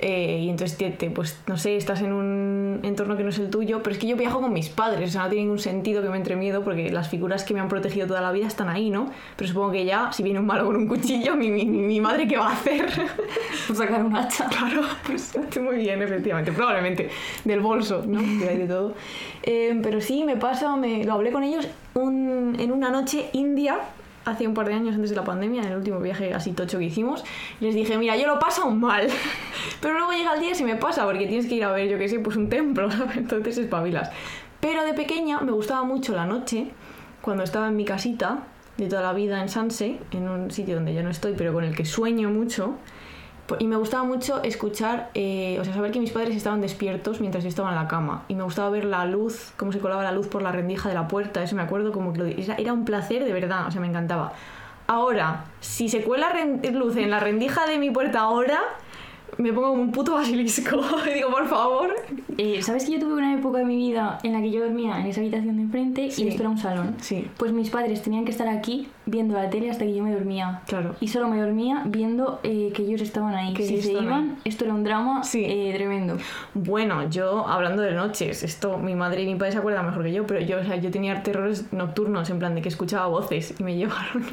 eh, 0.00 0.38
y 0.44 0.48
entonces, 0.48 0.78
te, 0.78 0.90
te- 0.90 1.10
pues 1.10 1.40
no 1.48 1.56
sé, 1.56 1.76
estás 1.76 2.02
en 2.02 2.12
un 2.12 2.78
entorno 2.84 3.16
que 3.16 3.24
no 3.24 3.30
es 3.30 3.38
el 3.40 3.50
tuyo, 3.50 3.82
pero 3.82 3.94
es 3.94 3.98
que 4.00 4.06
yo 4.06 4.14
viajo 4.16 4.40
con 4.40 4.52
mis 4.52 4.68
padres, 4.68 5.08
o 5.10 5.12
sea, 5.12 5.22
no 5.24 5.28
tiene 5.28 5.42
ningún 5.42 5.58
sentido 5.58 6.02
que 6.02 6.08
me 6.08 6.16
entre 6.16 6.36
miedo 6.36 6.62
porque 6.62 6.90
las 6.92 7.08
figuras 7.08 7.42
que 7.42 7.52
me 7.52 7.58
han 7.58 7.66
protegido 7.66 8.06
toda 8.06 8.20
la 8.20 8.30
vida 8.30 8.46
están 8.46 8.68
ahí, 8.68 8.90
¿no? 8.90 9.10
Pero 9.36 9.48
supongo 9.48 9.72
que 9.72 9.84
ya, 9.84 10.12
si 10.12 10.22
viene 10.22 10.38
un 10.38 10.46
malo 10.46 10.66
con 10.66 10.76
un 10.76 10.86
cuchillo, 10.86 11.34
mi, 11.34 11.50
mi, 11.50 11.64
mi 11.64 12.00
madre, 12.00 12.28
¿qué 12.28 12.36
va 12.36 12.50
a 12.50 12.52
hacer? 12.52 12.86
Por 13.66 13.74
sacar 13.76 14.04
un 14.04 14.14
hacha. 14.16 14.46
Claro, 14.48 14.82
pues 15.04 15.32
muy 15.60 15.78
bien, 15.78 16.00
efectivamente. 16.00 16.52
Probablemente 16.52 17.10
del 17.44 17.58
bolso, 17.58 18.04
¿no? 18.06 18.20
Que 18.38 18.50
hay 18.50 18.56
de 18.58 18.66
todo. 18.68 18.94
Eh, 19.42 19.80
pero 19.82 20.00
sí, 20.00 20.22
me 20.22 20.36
pasa, 20.36 20.76
me, 20.76 21.02
lo 21.02 21.14
hablé 21.14 21.32
con 21.32 21.42
ellos 21.42 21.66
un- 21.94 22.54
en 22.60 22.70
una 22.70 22.90
noche 22.90 23.30
india, 23.32 23.80
hace 24.30 24.46
un 24.46 24.54
par 24.54 24.66
de 24.66 24.74
años 24.74 24.94
antes 24.94 25.10
de 25.10 25.16
la 25.16 25.24
pandemia, 25.24 25.62
en 25.62 25.68
el 25.68 25.76
último 25.76 26.00
viaje 26.00 26.34
así 26.34 26.52
tocho 26.52 26.78
que 26.78 26.84
hicimos. 26.84 27.24
Les 27.60 27.74
dije, 27.74 27.98
mira, 27.98 28.16
yo 28.16 28.26
lo 28.26 28.38
paso 28.38 28.70
mal. 28.70 29.08
Pero 29.80 29.94
luego 29.94 30.12
llega 30.12 30.34
el 30.34 30.40
día 30.40 30.50
y 30.52 30.54
se 30.54 30.64
me 30.64 30.76
pasa, 30.76 31.04
porque 31.04 31.26
tienes 31.26 31.46
que 31.46 31.54
ir 31.54 31.64
a 31.64 31.72
ver, 31.72 31.88
yo 31.88 31.98
qué 31.98 32.08
sé, 32.08 32.18
pues 32.18 32.36
un 32.36 32.48
templo, 32.48 32.90
¿sabes? 32.92 33.16
Entonces 33.16 33.58
espabilas. 33.58 34.10
Pero 34.60 34.84
de 34.84 34.94
pequeña 34.94 35.40
me 35.40 35.52
gustaba 35.52 35.84
mucho 35.84 36.14
la 36.14 36.26
noche, 36.26 36.70
cuando 37.22 37.44
estaba 37.44 37.68
en 37.68 37.76
mi 37.76 37.84
casita, 37.84 38.44
de 38.76 38.86
toda 38.86 39.02
la 39.02 39.12
vida 39.12 39.42
en 39.42 39.48
Sanse, 39.48 39.98
en 40.12 40.28
un 40.28 40.50
sitio 40.50 40.76
donde 40.76 40.94
yo 40.94 41.02
no 41.02 41.10
estoy, 41.10 41.34
pero 41.36 41.52
con 41.52 41.64
el 41.64 41.74
que 41.74 41.84
sueño 41.84 42.30
mucho. 42.30 42.76
Po- 43.48 43.56
Y 43.58 43.66
me 43.66 43.74
gustaba 43.76 44.04
mucho 44.04 44.42
escuchar, 44.44 45.10
eh, 45.14 45.56
o 45.60 45.64
sea, 45.64 45.74
saber 45.74 45.90
que 45.90 45.98
mis 45.98 46.10
padres 46.12 46.36
estaban 46.36 46.60
despiertos 46.60 47.20
mientras 47.20 47.42
yo 47.42 47.48
estaba 47.48 47.70
en 47.70 47.74
la 47.76 47.88
cama. 47.88 48.22
Y 48.28 48.34
me 48.34 48.42
gustaba 48.44 48.70
ver 48.70 48.84
la 48.84 49.04
luz, 49.06 49.52
cómo 49.56 49.72
se 49.72 49.80
colaba 49.80 50.04
la 50.04 50.12
luz 50.12 50.28
por 50.28 50.42
la 50.42 50.52
rendija 50.52 50.88
de 50.88 50.94
la 50.94 51.08
puerta. 51.08 51.42
Eso 51.42 51.56
me 51.56 51.62
acuerdo 51.62 51.90
como 51.90 52.12
que 52.12 52.18
lo, 52.20 52.26
era, 52.26 52.54
era 52.56 52.72
un 52.72 52.84
placer 52.84 53.24
de 53.24 53.32
verdad, 53.32 53.66
o 53.66 53.70
sea, 53.72 53.80
me 53.80 53.88
encantaba. 53.88 54.32
Ahora, 54.86 55.44
si 55.60 55.88
se 55.88 56.02
cuela 56.02 56.28
luz 56.72 56.96
en 56.96 57.10
la 57.10 57.20
rendija 57.20 57.66
de 57.66 57.78
mi 57.78 57.90
puerta 57.90 58.20
ahora, 58.20 58.58
me 59.38 59.52
pongo 59.52 59.70
como 59.70 59.82
un 59.82 59.92
puto 59.92 60.14
basilisco. 60.14 60.80
y 61.10 61.14
digo, 61.14 61.30
por 61.30 61.46
favor. 61.48 61.94
Eh, 62.36 62.62
¿Sabes 62.62 62.84
que 62.84 62.92
yo 62.92 63.00
tuve 63.00 63.14
una 63.14 63.34
época 63.34 63.58
de 63.58 63.64
mi 63.64 63.76
vida 63.76 64.18
en 64.22 64.32
la 64.32 64.40
que 64.40 64.50
yo 64.52 64.60
dormía 64.62 65.00
en 65.00 65.06
esa 65.06 65.20
habitación 65.20 65.56
de 65.56 65.62
enfrente 65.62 66.10
Sí. 66.10 66.24
y 66.24 66.28
esto 66.28 66.42
era 66.42 66.50
un 66.50 66.58
salón? 66.58 66.94
Sí. 67.00 67.26
Pues 67.36 67.50
mis 67.52 67.70
padres 67.70 68.02
tenían 68.02 68.24
que 68.24 68.30
estar 68.30 68.46
aquí 68.48 68.88
viendo 69.06 69.34
la 69.34 69.50
tele 69.50 69.70
hasta 69.70 69.84
que 69.84 69.94
yo 69.94 70.04
me 70.04 70.12
dormía. 70.12 70.62
Claro. 70.66 70.94
Y 71.00 71.08
solo 71.08 71.28
me 71.28 71.40
dormía 71.40 71.82
viendo 71.86 72.38
eh, 72.44 72.70
que 72.74 72.82
ellos 72.82 73.00
estaban 73.00 73.34
ahí. 73.34 73.54
Que 73.54 73.64
si 73.66 73.80
se 73.82 73.92
iban, 73.92 74.12
ahí. 74.12 74.36
esto 74.44 74.64
era 74.66 74.74
un 74.74 74.84
drama 74.84 75.24
Sí. 75.24 75.44
eh, 75.44 75.72
tremendo. 75.74 76.16
Bueno, 76.54 77.08
yo 77.10 77.46
hablando 77.48 77.82
de 77.82 77.92
noches, 77.92 78.42
esto 78.44 78.78
mi 78.78 78.94
madre 78.94 79.22
y 79.22 79.26
mi 79.26 79.34
padre 79.36 79.52
se 79.52 79.58
acuerdan 79.58 79.86
mejor 79.86 80.04
que 80.04 80.12
yo, 80.12 80.26
pero 80.26 80.40
yo, 80.40 80.60
o 80.60 80.64
sea, 80.64 80.76
yo 80.76 80.90
tenía 80.90 81.22
terrores 81.22 81.72
nocturnos 81.72 82.30
en 82.30 82.38
plan 82.38 82.54
de 82.54 82.62
que 82.62 82.68
escuchaba 82.68 83.06
voces 83.06 83.54
y 83.58 83.62
me 83.64 83.74
llevaron 83.76 84.24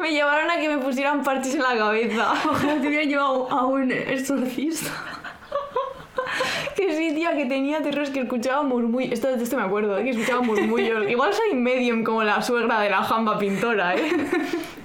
me 0.00 0.10
llevaron 0.10 0.50
a 0.50 0.56
que 0.58 0.68
me 0.68 0.78
pusieran 0.78 1.22
parches 1.22 1.54
en 1.54 1.62
la 1.62 1.76
cabeza. 1.76 2.32
Ojalá 2.50 2.80
te 2.80 2.88
hubieran 2.88 3.08
llevado 3.08 3.50
a 3.50 3.66
un 3.66 3.93
exorcista. 4.12 4.90
que 6.76 6.94
sí, 6.96 7.14
tía, 7.14 7.34
que 7.36 7.46
tenía 7.46 7.82
terrores 7.82 8.10
que 8.10 8.20
escuchaba 8.20 8.62
murmullos. 8.62 9.12
Esto, 9.12 9.28
esto 9.28 9.56
me 9.56 9.62
acuerdo, 9.62 9.98
¿eh? 9.98 10.04
que 10.04 10.10
escuchaba 10.10 10.40
murmullos. 10.42 11.08
Igual 11.10 11.32
soy 11.32 11.54
medium 11.56 12.02
como 12.04 12.22
la 12.24 12.42
suegra 12.42 12.80
de 12.80 12.90
la 12.90 13.02
jamba 13.02 13.38
pintora, 13.38 13.94
¿eh? 13.96 14.02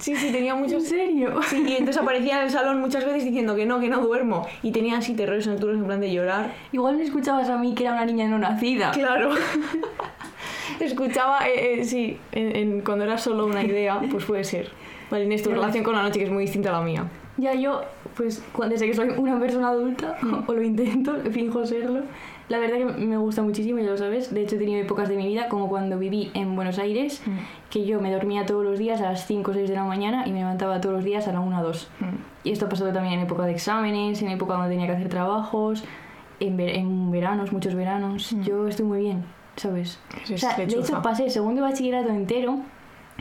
Sí, 0.00 0.16
sí, 0.16 0.32
tenía 0.32 0.54
¿En 0.54 0.60
muchos 0.60 0.84
serio? 0.84 1.42
Sí, 1.46 1.62
y 1.62 1.72
entonces 1.72 1.98
aparecía 1.98 2.38
en 2.38 2.44
el 2.44 2.50
salón 2.50 2.80
muchas 2.80 3.04
veces 3.04 3.22
diciendo 3.22 3.54
que 3.54 3.66
no, 3.66 3.80
que 3.80 3.88
no 3.88 4.00
duermo. 4.00 4.46
Y 4.62 4.72
tenía 4.72 4.96
así 4.96 5.14
terrores 5.14 5.46
nocturnos 5.46 5.78
en 5.82 5.84
plan 5.86 6.00
de 6.00 6.10
llorar. 6.10 6.54
Igual 6.72 6.96
me 6.96 7.02
escuchabas 7.04 7.50
a 7.50 7.58
mí 7.58 7.74
que 7.74 7.84
era 7.84 7.92
una 7.92 8.06
niña 8.06 8.26
no 8.26 8.38
nacida. 8.38 8.92
Claro. 8.92 9.32
Escuchaba, 10.80 11.46
eh, 11.46 11.80
eh, 11.80 11.84
sí, 11.84 12.18
en- 12.32 12.56
en- 12.56 12.80
cuando 12.80 13.04
era 13.04 13.18
solo 13.18 13.44
una 13.44 13.62
idea, 13.62 14.00
pues 14.10 14.24
puede 14.24 14.44
ser. 14.44 14.70
Vale, 15.10 15.24
Inés, 15.24 15.42
tu 15.42 15.50
relación 15.50 15.84
con 15.84 15.94
la 15.94 16.02
noche 16.02 16.18
que 16.18 16.24
es 16.24 16.30
muy 16.30 16.44
distinta 16.44 16.70
a 16.70 16.72
la 16.72 16.80
mía. 16.80 17.04
Ya 17.40 17.54
yo, 17.54 17.82
pues 18.16 18.42
cu- 18.52 18.64
desde 18.64 18.86
que 18.86 18.94
soy 18.94 19.08
una 19.16 19.38
persona 19.40 19.68
adulta, 19.68 20.16
o 20.46 20.52
lo 20.52 20.62
intento, 20.62 21.14
finjo 21.30 21.64
serlo, 21.66 22.02
la 22.48 22.58
verdad 22.58 22.78
que 22.78 22.84
me 23.06 23.16
gusta 23.16 23.42
muchísimo, 23.42 23.78
ya 23.78 23.90
lo 23.90 23.96
sabes. 23.96 24.34
De 24.34 24.42
hecho, 24.42 24.56
he 24.56 24.58
tenido 24.58 24.80
épocas 24.80 25.08
de 25.08 25.16
mi 25.16 25.26
vida, 25.26 25.48
como 25.48 25.68
cuando 25.68 25.98
viví 25.98 26.30
en 26.34 26.56
Buenos 26.56 26.78
Aires, 26.78 27.22
que 27.70 27.86
yo 27.86 28.00
me 28.00 28.10
dormía 28.12 28.44
todos 28.46 28.64
los 28.64 28.78
días 28.78 29.00
a 29.00 29.04
las 29.12 29.26
5 29.26 29.52
o 29.52 29.54
6 29.54 29.68
de 29.68 29.74
la 29.76 29.84
mañana 29.84 30.26
y 30.26 30.32
me 30.32 30.40
levantaba 30.40 30.80
todos 30.80 30.96
los 30.96 31.04
días 31.04 31.28
a 31.28 31.32
la 31.32 31.40
1 31.40 31.60
o 31.60 31.62
2. 31.62 31.88
Y 32.42 32.50
esto 32.52 32.66
ha 32.66 32.68
pasado 32.68 32.92
también 32.92 33.14
en 33.14 33.20
época 33.20 33.44
de 33.44 33.52
exámenes, 33.52 34.20
en 34.22 34.28
época 34.30 34.54
donde 34.54 34.70
tenía 34.70 34.86
que 34.86 34.92
hacer 34.94 35.08
trabajos, 35.08 35.84
en, 36.40 36.56
ver- 36.56 36.74
en 36.76 37.10
veranos, 37.12 37.52
muchos 37.52 37.74
veranos. 37.76 38.34
Yo 38.42 38.66
estoy 38.66 38.84
muy 38.86 38.98
bien, 39.00 39.24
¿sabes? 39.56 40.00
O 40.28 40.34
es 40.34 40.40
sea, 40.40 40.56
de 40.56 40.64
hecho, 40.64 41.02
pasé 41.02 41.24
el 41.26 41.30
segundo 41.30 41.62
bachillerato 41.62 42.08
entero, 42.08 42.58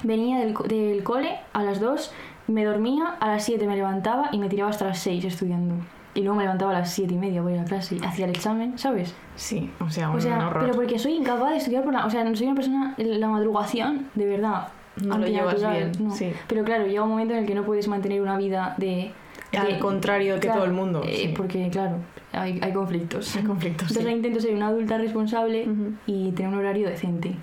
venía 0.04 0.40
del, 0.40 0.54
co- 0.54 0.64
del 0.64 1.04
cole 1.04 1.38
a 1.54 1.62
las 1.64 1.80
2, 1.80 2.12
me 2.50 2.66
dormía, 2.66 3.16
a 3.20 3.28
las 3.28 3.44
7 3.46 3.66
me 3.68 3.76
levantaba 3.76 4.30
y 4.32 4.38
me 4.40 4.50
tiraba 4.50 4.70
hasta 4.70 4.86
las 4.86 5.00
6 5.00 5.26
estudiando. 5.26 5.76
Y 6.16 6.22
luego 6.22 6.36
me 6.38 6.44
levantaba 6.44 6.72
a 6.72 6.80
las 6.80 6.92
7 6.92 7.14
y 7.14 7.18
media 7.18 7.42
para 7.44 7.56
ir 7.56 7.62
a 7.62 7.66
clase 7.66 7.96
y 7.96 8.04
hacía 8.04 8.26
el 8.26 8.32
examen, 8.32 8.78
¿sabes? 8.78 9.14
Sí, 9.36 9.70
o 9.80 9.90
sea, 9.90 10.10
un 10.10 10.18
O 10.18 10.22
sea, 10.22 10.48
horror. 10.48 10.64
pero 10.64 10.74
porque 10.74 10.98
soy 11.00 11.14
incapaz 11.14 11.52
de 11.52 11.58
estudiar 11.58 11.84
por 11.84 11.94
la... 11.94 12.06
O 12.06 12.10
sea, 12.10 12.24
no 12.24 12.36
soy 12.36 12.48
una 12.48 12.56
persona... 12.56 12.96
La 12.98 13.28
madrugación, 13.28 14.08
de 14.16 14.26
verdad. 14.26 14.68
No 15.04 15.18
lo 15.18 15.28
llevas 15.28 15.56
bien, 15.62 15.92
no. 16.00 16.12
sí. 16.12 16.32
Pero 16.48 16.64
claro, 16.66 16.86
llega 16.88 17.04
un 17.04 17.10
momento 17.10 17.34
en 17.34 17.42
el 17.42 17.46
que 17.46 17.56
no 17.56 17.64
puedes 17.64 17.88
mantener 17.88 18.22
una 18.22 18.38
vida 18.38 18.74
de... 18.78 19.12
Al 19.58 19.68
de- 19.68 19.80
contrario 19.80 20.40
que 20.40 20.48
todo 20.50 20.66
el 20.66 20.74
mundo, 20.74 21.04
eh, 21.06 21.16
sí. 21.28 21.34
Porque, 21.36 21.70
claro, 21.70 21.96
hay, 22.34 22.60
hay 22.62 22.74
conflictos. 22.74 23.36
Hay 23.36 23.44
conflictos, 23.44 23.88
Entonces 23.90 24.12
sí. 24.12 24.16
intento 24.18 24.40
ser 24.42 24.54
una 24.56 24.68
adulta 24.68 24.98
responsable 24.98 25.68
y 26.06 26.32
tener 26.34 26.52
un 26.52 26.58
horario 26.60 26.88
decente. 26.90 27.34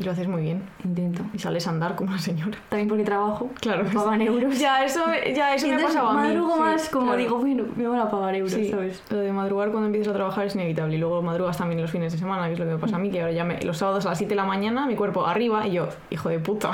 Y 0.00 0.02
lo 0.02 0.12
haces 0.12 0.26
muy 0.28 0.40
bien. 0.40 0.62
Intento. 0.82 1.22
Y 1.34 1.38
sales 1.38 1.66
a 1.66 1.70
andar 1.70 1.94
como 1.94 2.08
una 2.10 2.18
señora. 2.18 2.56
También 2.70 2.88
porque 2.88 3.04
trabajo. 3.04 3.50
Claro. 3.60 3.84
Me 3.84 3.90
pagan 3.90 4.22
euros. 4.22 4.58
Ya, 4.58 4.82
eso, 4.82 5.00
ya, 5.36 5.54
eso 5.54 5.66
Y 5.66 5.70
me 5.72 5.76
ha 5.76 5.86
pasado 5.86 6.08
a 6.08 6.14
mí. 6.14 6.28
madrugo 6.28 6.54
sí, 6.54 6.60
más, 6.60 6.88
como 6.88 7.06
claro. 7.08 7.18
digo, 7.18 7.38
bueno, 7.38 7.64
me 7.76 7.86
van 7.86 7.98
a 8.00 8.10
pagar 8.10 8.34
euros, 8.34 8.52
Sí, 8.52 8.70
¿sabes? 8.70 9.02
lo 9.10 9.18
de 9.18 9.30
madrugar 9.30 9.70
cuando 9.70 9.86
empiezas 9.88 10.12
a 10.12 10.14
trabajar 10.14 10.46
es 10.46 10.54
inevitable. 10.54 10.94
Y 10.96 10.98
luego 10.98 11.20
madrugas 11.20 11.58
también 11.58 11.82
los 11.82 11.90
fines 11.90 12.12
de 12.12 12.18
semana, 12.18 12.46
que 12.46 12.54
es 12.54 12.58
lo 12.58 12.64
que 12.64 12.72
me 12.72 12.78
pasa 12.78 12.96
a 12.96 12.98
mí, 12.98 13.10
que 13.10 13.20
ahora 13.20 13.32
ya 13.32 13.44
me, 13.44 13.60
los 13.62 13.76
sábados 13.76 14.06
a 14.06 14.08
las 14.10 14.18
7 14.18 14.30
de 14.30 14.36
la 14.36 14.44
mañana, 14.44 14.86
mi 14.86 14.96
cuerpo 14.96 15.26
arriba 15.26 15.66
y 15.66 15.72
yo, 15.72 15.88
hijo 16.08 16.30
de 16.30 16.38
puta. 16.38 16.70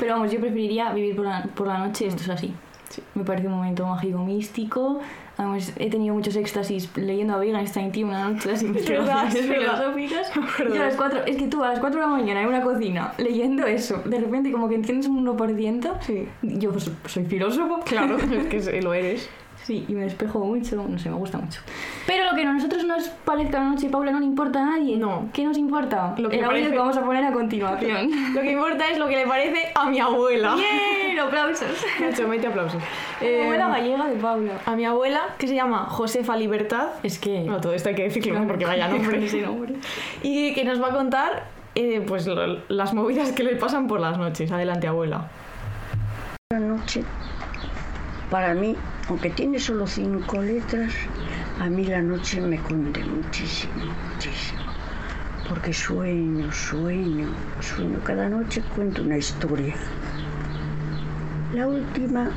Pero 0.00 0.14
vamos, 0.14 0.32
yo 0.32 0.40
preferiría 0.40 0.92
vivir 0.92 1.14
por 1.14 1.26
la, 1.26 1.44
por 1.54 1.68
la 1.68 1.78
noche, 1.78 2.08
esto 2.08 2.22
es 2.24 2.28
así. 2.30 2.52
Sí. 2.88 3.02
Me 3.14 3.24
parece 3.24 3.46
un 3.46 3.54
momento 3.54 3.86
mágico, 3.86 4.18
místico. 4.18 5.00
Además, 5.36 5.72
he 5.76 5.90
tenido 5.90 6.14
muchos 6.14 6.36
éxtasis 6.36 6.88
leyendo 6.96 7.34
a 7.34 7.38
Wittgenstein, 7.38 7.90
tío, 7.90 8.06
una 8.06 8.28
noche 8.28 8.48
las 8.48 8.62
investigaciones 8.62 9.46
filosóficas. 9.46 10.30
a 10.36 11.06
las 11.08 11.28
es 11.28 11.36
que 11.36 11.48
tú 11.48 11.64
a 11.64 11.70
las 11.70 11.80
4 11.80 12.00
de 12.00 12.06
la 12.06 12.12
mañana 12.12 12.42
en 12.42 12.48
una 12.48 12.62
cocina 12.62 13.14
leyendo 13.18 13.66
eso, 13.66 14.00
de 14.04 14.20
repente 14.20 14.52
como 14.52 14.68
que 14.68 14.76
entiendes 14.76 15.08
un 15.08 15.26
1%. 15.26 15.92
Sí. 16.02 16.28
Yo 16.42 16.70
pues, 16.70 16.90
soy 17.06 17.24
filósofo. 17.24 17.80
Claro, 17.84 18.16
es 18.16 18.46
que 18.46 18.82
lo 18.82 18.94
eres. 18.94 19.28
Sí, 19.64 19.84
y 19.88 19.92
me 19.94 20.02
despejo 20.02 20.40
mucho, 20.40 20.76
no 20.76 20.98
sé, 20.98 21.08
me 21.08 21.16
gusta 21.16 21.38
mucho. 21.38 21.60
Pero 22.06 22.24
lo 22.30 22.36
que 22.36 22.42
a 22.42 22.52
nosotros 22.52 22.84
nos 22.84 23.08
parezca 23.08 23.60
la 23.60 23.70
noche, 23.70 23.88
Paula, 23.88 24.12
no 24.12 24.20
le 24.20 24.26
importa 24.26 24.60
a 24.60 24.66
nadie. 24.66 24.98
No. 24.98 25.28
¿Qué 25.32 25.42
nos 25.42 25.56
importa? 25.56 26.14
Lo 26.18 26.28
que 26.28 26.36
El 26.36 26.44
audio 26.44 26.56
parece- 26.58 26.70
que 26.72 26.78
vamos 26.78 26.96
a 26.98 27.02
poner 27.02 27.24
a 27.24 27.32
continuación. 27.32 28.10
Lo 28.34 28.42
que 28.42 28.52
importa 28.52 28.90
es 28.90 28.98
lo 28.98 29.06
que 29.08 29.16
le 29.16 29.26
parece 29.26 29.72
a 29.74 29.88
mi 29.88 29.98
abuela. 30.00 30.54
¡Bien! 30.54 31.18
¡Aplausos! 31.18 31.68
Nacho, 32.00 32.28
mete 32.28 32.46
aplausos. 32.46 32.82
La 33.22 33.26
Eh, 33.26 33.42
abuela 33.44 33.68
gallega 33.68 34.06
de 34.06 34.16
Paula. 34.16 34.52
a 34.66 34.76
mi 34.76 34.84
abuela, 34.84 35.22
que 35.38 35.48
se 35.48 35.54
llama 35.54 35.86
Josefa 35.88 36.36
Libertad. 36.36 36.88
Es 37.02 37.18
que... 37.18 37.44
No, 37.44 37.58
todo 37.60 37.72
esto 37.72 37.88
hay 37.88 37.94
que 37.94 38.02
decirlo, 38.02 38.38
¿no? 38.40 38.46
porque 38.46 38.66
vaya 38.66 38.86
nombre. 38.94 39.24
Ese 39.24 39.40
nombre. 39.40 39.76
Y 40.22 40.52
que 40.52 40.64
nos 40.64 40.82
va 40.82 40.88
a 40.88 40.92
contar 40.92 41.44
eh, 41.74 42.04
pues 42.06 42.26
lo- 42.26 42.58
las 42.68 42.92
movidas 42.92 43.32
que 43.32 43.42
le 43.44 43.56
pasan 43.56 43.86
por 43.88 43.98
las 44.00 44.18
noches. 44.18 44.52
Adelante, 44.52 44.86
abuela. 44.88 45.28
La 46.52 46.60
noche, 46.60 47.02
para 48.30 48.52
mí, 48.54 48.76
aunque 49.08 49.30
tiene 49.30 49.58
solo 49.58 49.86
cinco 49.86 50.40
letras, 50.40 50.92
a 51.60 51.68
mí 51.68 51.84
la 51.84 52.00
noche 52.00 52.40
me 52.40 52.58
cunde 52.58 53.04
muchísimo, 53.04 53.74
muchísimo. 54.12 54.62
Porque 55.48 55.74
sueño, 55.74 56.50
sueño, 56.50 57.28
sueño. 57.60 57.98
Cada 58.02 58.28
noche 58.28 58.62
cuento 58.74 59.02
una 59.02 59.18
historia. 59.18 59.74
La 61.52 61.66
última, 61.66 62.30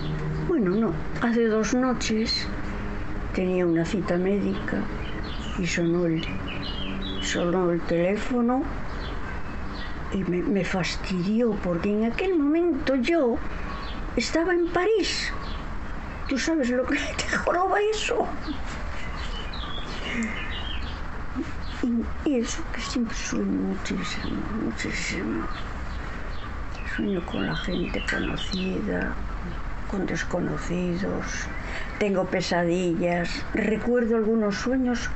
bueno, 0.47 0.71
no, 0.71 0.91
hace 1.21 1.45
dos 1.45 1.73
noches 1.73 2.45
tenía 3.34 3.65
una 3.65 3.86
cita 3.86 4.17
médica 4.17 4.82
y 5.58 5.65
sonó 5.65 6.06
el, 6.06 6.21
sonó 7.21 7.71
el 7.71 7.80
teléfono 7.82 8.63
y 10.13 10.17
me, 10.30 10.41
me 10.43 10.65
fastidió 10.65 11.51
porque 11.63 11.89
en 11.89 12.12
aquel 12.12 12.38
momento 12.38 12.95
yo 12.95 13.38
estaba 14.17 14.53
en 14.53 14.67
París. 14.67 15.32
¿Tú 16.27 16.37
sabes 16.37 16.69
lo 16.69 16.85
que 16.85 16.97
te 16.97 17.37
joroba 17.37 17.77
eso? 17.79 18.27
Y, 21.83 22.29
y 22.29 22.39
eso 22.39 22.61
que 22.73 22.81
siempre 22.81 23.15
sueño 23.15 23.45
muchísimo, 23.45 24.41
muchísimo. 24.63 25.47
Sueño 26.95 27.25
con 27.25 27.45
la 27.45 27.55
gente 27.55 28.03
conocida, 28.09 29.15
con 29.89 30.05
desconocidos. 30.05 31.47
Tengo 31.99 32.25
pesadillas. 32.25 33.29
Recuerdo 33.53 34.17
algunos 34.17 34.55
sueños 34.55 35.09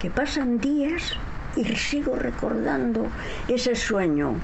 que 0.00 0.10
pasan 0.10 0.58
días 0.58 1.14
y 1.56 1.64
sigo 1.76 2.16
recordando 2.16 3.06
ese 3.48 3.74
sueño, 3.74 4.34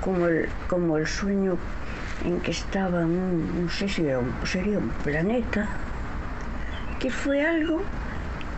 como 0.00 0.26
el, 0.26 0.48
como 0.68 0.96
el 0.98 1.06
sueño 1.06 1.56
en 2.24 2.40
que 2.40 2.50
estaba, 2.50 3.00
un, 3.06 3.64
no 3.64 3.68
sé 3.70 3.88
si 3.88 4.06
era 4.06 4.18
un- 4.18 4.32
sería 4.44 4.78
un 4.78 4.90
planeta, 4.90 5.68
que 6.98 7.10
fue 7.10 7.44
algo 7.46 7.82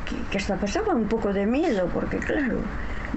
que, 0.08 0.16
que 0.30 0.38
hasta 0.38 0.56
pasaba 0.56 0.94
un 0.94 1.06
poco 1.06 1.32
de 1.32 1.46
miedo, 1.46 1.88
porque 1.92 2.18
claro, 2.18 2.58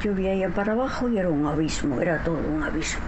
yo 0.02 0.14
veía 0.14 0.50
para 0.50 0.74
abajo 0.74 1.10
y 1.10 1.18
era 1.18 1.30
un 1.30 1.46
abismo, 1.48 2.00
era 2.02 2.24
todo 2.24 2.38
un 2.40 2.62
abismo. 2.64 3.04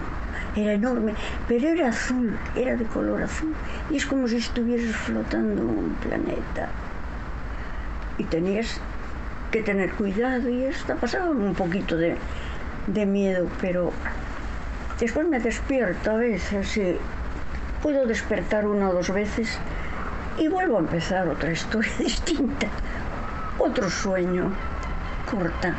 Era 0.56 0.72
enorme, 0.72 1.14
pero 1.46 1.68
era 1.68 1.88
azul, 1.88 2.36
era 2.56 2.74
de 2.76 2.84
color 2.86 3.22
azul, 3.22 3.54
y 3.90 3.96
es 3.96 4.06
como 4.06 4.26
si 4.26 4.38
estuvieras 4.38 4.96
flotando 4.96 5.62
en 5.62 5.68
un 5.68 5.94
planeta. 6.02 6.70
Y 8.16 8.24
tenías 8.24 8.80
que 9.52 9.62
tener 9.62 9.92
cuidado 9.92 10.48
y 10.48 10.66
hasta 10.66 10.96
pasaba 10.96 11.30
un 11.30 11.54
poquito 11.54 11.96
de, 11.96 12.16
de 12.88 13.06
miedo, 13.06 13.48
pero 13.60 13.92
después 14.98 15.26
me 15.28 15.38
despierto 15.38 16.10
a 16.10 16.14
veces 16.16 16.76
y 16.76 16.96
puedo 17.82 18.06
despertar 18.06 18.66
una 18.66 18.90
o 18.90 18.94
dos 18.94 19.10
veces 19.10 19.58
y 20.38 20.48
vuelvo 20.48 20.76
a 20.76 20.80
empezar 20.80 21.28
otra 21.28 21.52
historia 21.52 21.92
distinta, 21.98 22.68
otro 23.58 23.90
sueño, 23.90 24.52
corta. 25.30 25.74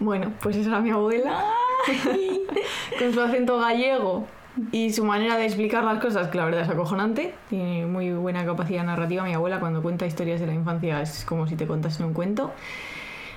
Bueno, 0.00 0.32
pues 0.42 0.56
esa 0.56 0.70
era 0.70 0.80
mi 0.80 0.90
abuela. 0.90 1.44
con 2.98 3.12
su 3.12 3.20
acento 3.20 3.58
gallego. 3.58 4.26
Y 4.70 4.92
su 4.92 5.04
manera 5.04 5.36
de 5.36 5.46
explicar 5.46 5.82
las 5.82 6.00
cosas, 6.00 6.28
que 6.28 6.38
la 6.38 6.44
verdad 6.44 6.62
es 6.62 6.68
acojonante, 6.68 7.34
tiene 7.48 7.86
muy 7.86 8.12
buena 8.12 8.44
capacidad 8.44 8.84
narrativa. 8.84 9.24
Mi 9.24 9.34
abuela 9.34 9.58
cuando 9.58 9.82
cuenta 9.82 10.06
historias 10.06 10.40
de 10.40 10.46
la 10.46 10.54
infancia 10.54 11.02
es 11.02 11.24
como 11.24 11.48
si 11.48 11.56
te 11.56 11.66
contase 11.66 12.04
un 12.04 12.12
cuento. 12.12 12.52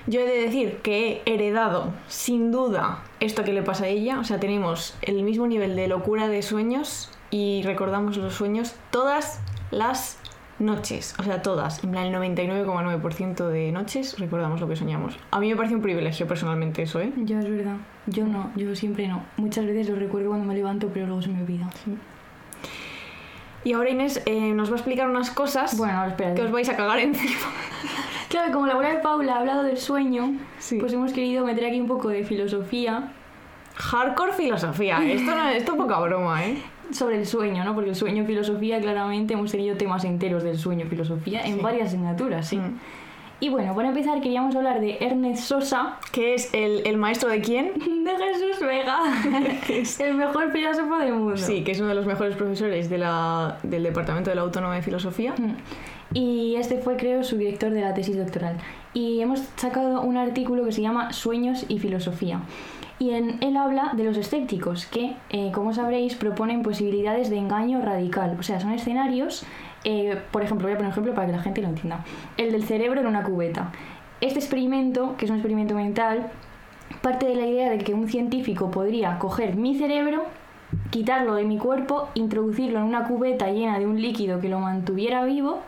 Yo 0.06 0.20
he 0.20 0.26
de 0.26 0.40
decir 0.40 0.76
que 0.76 1.22
he 1.26 1.34
heredado, 1.34 1.92
sin 2.06 2.52
duda, 2.52 3.02
esto 3.18 3.42
que 3.42 3.52
le 3.52 3.62
pasa 3.62 3.84
a 3.84 3.88
ella. 3.88 4.20
O 4.20 4.24
sea, 4.24 4.38
tenemos 4.38 4.96
el 5.02 5.22
mismo 5.24 5.48
nivel 5.48 5.74
de 5.74 5.88
locura 5.88 6.28
de 6.28 6.40
sueños 6.42 7.10
y 7.30 7.62
recordamos 7.64 8.16
los 8.16 8.34
sueños 8.34 8.74
todas 8.90 9.40
las 9.70 10.18
noches. 10.58 11.14
O 11.18 11.22
sea, 11.22 11.42
todas. 11.42 11.84
En 11.84 11.90
plan, 11.92 12.06
el 12.06 12.14
99,9% 12.14 13.46
de 13.48 13.70
noches 13.72 14.18
recordamos 14.18 14.60
lo 14.60 14.68
que 14.68 14.76
soñamos. 14.76 15.16
A 15.30 15.38
mí 15.40 15.48
me 15.50 15.56
parece 15.56 15.74
un 15.74 15.82
privilegio 15.82 16.26
personalmente 16.26 16.82
eso, 16.82 17.00
¿eh? 17.00 17.12
Yo 17.18 17.38
es 17.38 17.48
verdad. 17.48 17.76
Yo 18.06 18.24
no, 18.24 18.50
yo 18.56 18.74
siempre 18.74 19.06
no. 19.08 19.22
Muchas 19.36 19.66
veces 19.66 19.88
lo 19.88 19.96
recuerdo 19.96 20.28
cuando 20.28 20.46
me 20.46 20.54
levanto, 20.54 20.88
pero 20.92 21.06
luego 21.06 21.22
se 21.22 21.28
me 21.28 21.42
olvida. 21.42 21.68
Y 23.64 23.72
ahora 23.72 23.90
Inés 23.90 24.22
eh, 24.26 24.52
nos 24.52 24.70
va 24.70 24.74
a 24.74 24.76
explicar 24.76 25.08
unas 25.08 25.30
cosas 25.30 25.76
Bueno, 25.76 26.04
espera. 26.06 26.34
que 26.34 26.42
os 26.42 26.50
vais 26.50 26.68
a 26.68 26.76
cagar 26.76 26.98
encima. 26.98 27.34
Claro, 28.28 28.52
como 28.52 28.66
la 28.66 28.74
abuela 28.74 28.90
de 28.92 28.98
Paula 28.98 29.36
ha 29.36 29.38
hablado 29.38 29.62
del 29.62 29.78
sueño, 29.78 30.34
Sí. 30.58 30.76
pues 30.78 30.92
hemos 30.92 31.14
querido 31.14 31.46
meter 31.46 31.64
aquí 31.64 31.80
un 31.80 31.86
poco 31.88 32.08
de 32.10 32.24
filosofía 32.24 33.10
Hardcore 33.74 34.34
filosofía. 34.34 34.98
Esto, 35.02 35.34
no, 35.34 35.48
esto 35.48 35.72
es 35.72 35.78
poca 35.78 35.98
broma, 36.00 36.44
¿eh? 36.44 36.58
Sobre 36.92 37.18
el 37.18 37.26
sueño, 37.26 37.64
¿no? 37.64 37.74
Porque 37.74 37.90
el 37.90 37.96
sueño 37.96 38.22
y 38.22 38.26
filosofía, 38.26 38.80
claramente 38.80 39.34
hemos 39.34 39.50
tenido 39.50 39.76
temas 39.76 40.04
enteros 40.04 40.42
del 40.42 40.58
sueño 40.58 40.86
y 40.86 40.88
filosofía 40.88 41.42
en 41.42 41.56
Sí. 41.56 41.60
varias 41.60 41.88
asignaturas, 41.88 42.48
sí. 42.48 42.56
Mm. 42.56 42.78
Y 43.40 43.50
bueno, 43.50 43.72
para 43.76 43.88
empezar 43.88 44.20
queríamos 44.20 44.56
hablar 44.56 44.80
de 44.80 44.98
Ernest 45.00 45.44
Sosa, 45.44 45.98
¿Qué 46.10 46.34
es 46.34 46.52
el, 46.52 46.82
el 46.84 46.96
maestro 46.96 47.28
de 47.28 47.40
quién? 47.40 47.72
de 47.78 48.10
Jesús 48.16 48.60
Vega, 48.60 48.98
el 50.06 50.14
mejor 50.14 50.50
filósofo 50.50 50.98
del 50.98 51.12
mundo. 51.14 51.36
Sí, 51.36 51.62
que 51.62 51.70
es 51.70 51.78
uno 51.78 51.88
de 51.90 51.94
los 51.94 52.06
mejores 52.06 52.34
profesores 52.34 52.90
de 52.90 52.98
la, 52.98 53.58
del 53.62 53.84
Departamento 53.84 54.30
de 54.30 54.36
la 54.36 54.42
Autónoma 54.42 54.74
de 54.74 54.82
Filosofía. 54.82 55.34
Mm. 55.38 55.54
Y 56.14 56.56
este 56.56 56.78
fue, 56.78 56.96
creo, 56.96 57.22
su 57.22 57.36
director 57.36 57.70
de 57.70 57.82
la 57.82 57.94
tesis 57.94 58.16
doctoral. 58.16 58.56
Y 58.94 59.20
hemos 59.20 59.40
sacado 59.56 60.00
un 60.00 60.16
artículo 60.16 60.64
que 60.64 60.72
se 60.72 60.80
llama 60.80 61.12
Sueños 61.12 61.64
y 61.68 61.78
Filosofía. 61.78 62.40
Y 62.98 63.10
en 63.10 63.42
él 63.42 63.56
habla 63.56 63.92
de 63.94 64.04
los 64.04 64.16
escépticos, 64.16 64.86
que, 64.86 65.14
eh, 65.30 65.52
como 65.52 65.72
sabréis, 65.72 66.16
proponen 66.16 66.62
posibilidades 66.62 67.30
de 67.30 67.36
engaño 67.36 67.80
radical. 67.80 68.36
O 68.38 68.42
sea, 68.42 68.58
son 68.58 68.72
escenarios, 68.72 69.44
eh, 69.84 70.18
por 70.32 70.42
ejemplo, 70.42 70.66
voy 70.66 70.74
a 70.74 70.76
poner 70.76 70.88
un 70.88 70.92
ejemplo 70.92 71.14
para 71.14 71.28
que 71.28 71.32
la 71.32 71.42
gente 71.42 71.62
lo 71.62 71.68
entienda. 71.68 72.04
El 72.36 72.50
del 72.52 72.64
cerebro 72.64 73.00
en 73.00 73.06
una 73.06 73.22
cubeta. 73.22 73.70
Este 74.20 74.40
experimento, 74.40 75.14
que 75.16 75.26
es 75.26 75.30
un 75.30 75.36
experimento 75.36 75.74
mental, 75.74 76.30
parte 77.00 77.26
de 77.26 77.36
la 77.36 77.46
idea 77.46 77.70
de 77.70 77.78
que 77.78 77.94
un 77.94 78.08
científico 78.08 78.70
podría 78.70 79.18
coger 79.18 79.54
mi 79.54 79.78
cerebro, 79.78 80.24
quitarlo 80.90 81.34
de 81.34 81.44
mi 81.44 81.56
cuerpo, 81.56 82.08
introducirlo 82.14 82.80
en 82.80 82.84
una 82.84 83.04
cubeta 83.04 83.50
llena 83.50 83.78
de 83.78 83.86
un 83.86 84.00
líquido 84.00 84.40
que 84.40 84.48
lo 84.48 84.58
mantuviera 84.58 85.24
vivo 85.24 85.60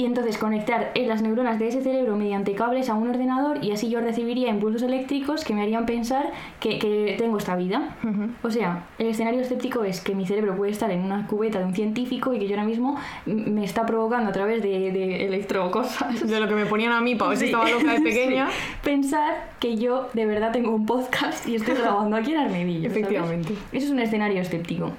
y 0.00 0.06
entonces 0.06 0.38
conectar 0.38 0.92
las 0.94 1.20
neuronas 1.22 1.58
de 1.58 1.68
ese 1.68 1.82
cerebro 1.82 2.16
mediante 2.16 2.54
cables 2.54 2.88
a 2.88 2.94
un 2.94 3.10
ordenador 3.10 3.62
y 3.62 3.72
así 3.72 3.90
yo 3.90 4.00
recibiría 4.00 4.48
impulsos 4.48 4.82
eléctricos 4.82 5.44
que 5.44 5.52
me 5.54 5.62
harían 5.62 5.84
pensar 5.84 6.30
que, 6.58 6.78
que 6.78 7.16
tengo 7.18 7.36
esta 7.38 7.54
vida. 7.56 7.96
O 8.42 8.50
sea, 8.50 8.84
el 8.98 9.08
escenario 9.08 9.40
escéptico 9.40 9.84
es 9.84 10.00
que 10.00 10.14
mi 10.14 10.26
cerebro 10.26 10.56
puede 10.56 10.72
estar 10.72 10.90
en 10.90 11.00
una 11.02 11.26
cubeta 11.26 11.58
de 11.58 11.66
un 11.66 11.74
científico 11.74 12.32
y 12.32 12.38
que 12.38 12.46
yo 12.48 12.54
ahora 12.54 12.64
mismo 12.66 12.96
me 13.26 13.64
está 13.64 13.84
provocando 13.84 14.30
a 14.30 14.32
través 14.32 14.62
de, 14.62 14.90
de 14.90 15.26
electrocosas 15.26 16.26
De 16.26 16.40
lo 16.40 16.48
que 16.48 16.54
me 16.54 16.66
ponían 16.66 16.92
a 16.92 17.00
mí 17.00 17.14
para 17.16 17.30
ver 17.30 17.38
si 17.38 17.44
Sí. 17.46 17.52
estaba 17.52 17.68
loca 17.70 17.92
de 17.94 18.00
pequeña. 18.10 18.48
Sí. 18.50 18.56
Pensar 18.82 19.50
que 19.60 19.76
yo 19.76 20.08
de 20.14 20.24
verdad 20.26 20.52
tengo 20.52 20.74
un 20.74 20.86
podcast 20.86 21.46
y 21.46 21.56
estoy 21.56 21.74
grabando 21.74 22.16
aquí 22.16 22.32
en 22.32 22.38
Armedillo. 22.38 22.88
¿sabes? 22.88 22.96
Efectivamente. 22.96 23.52
Eso 23.72 23.86
es 23.86 23.90
un 23.92 23.98
escenario 24.00 24.40
escéptico. 24.40 24.92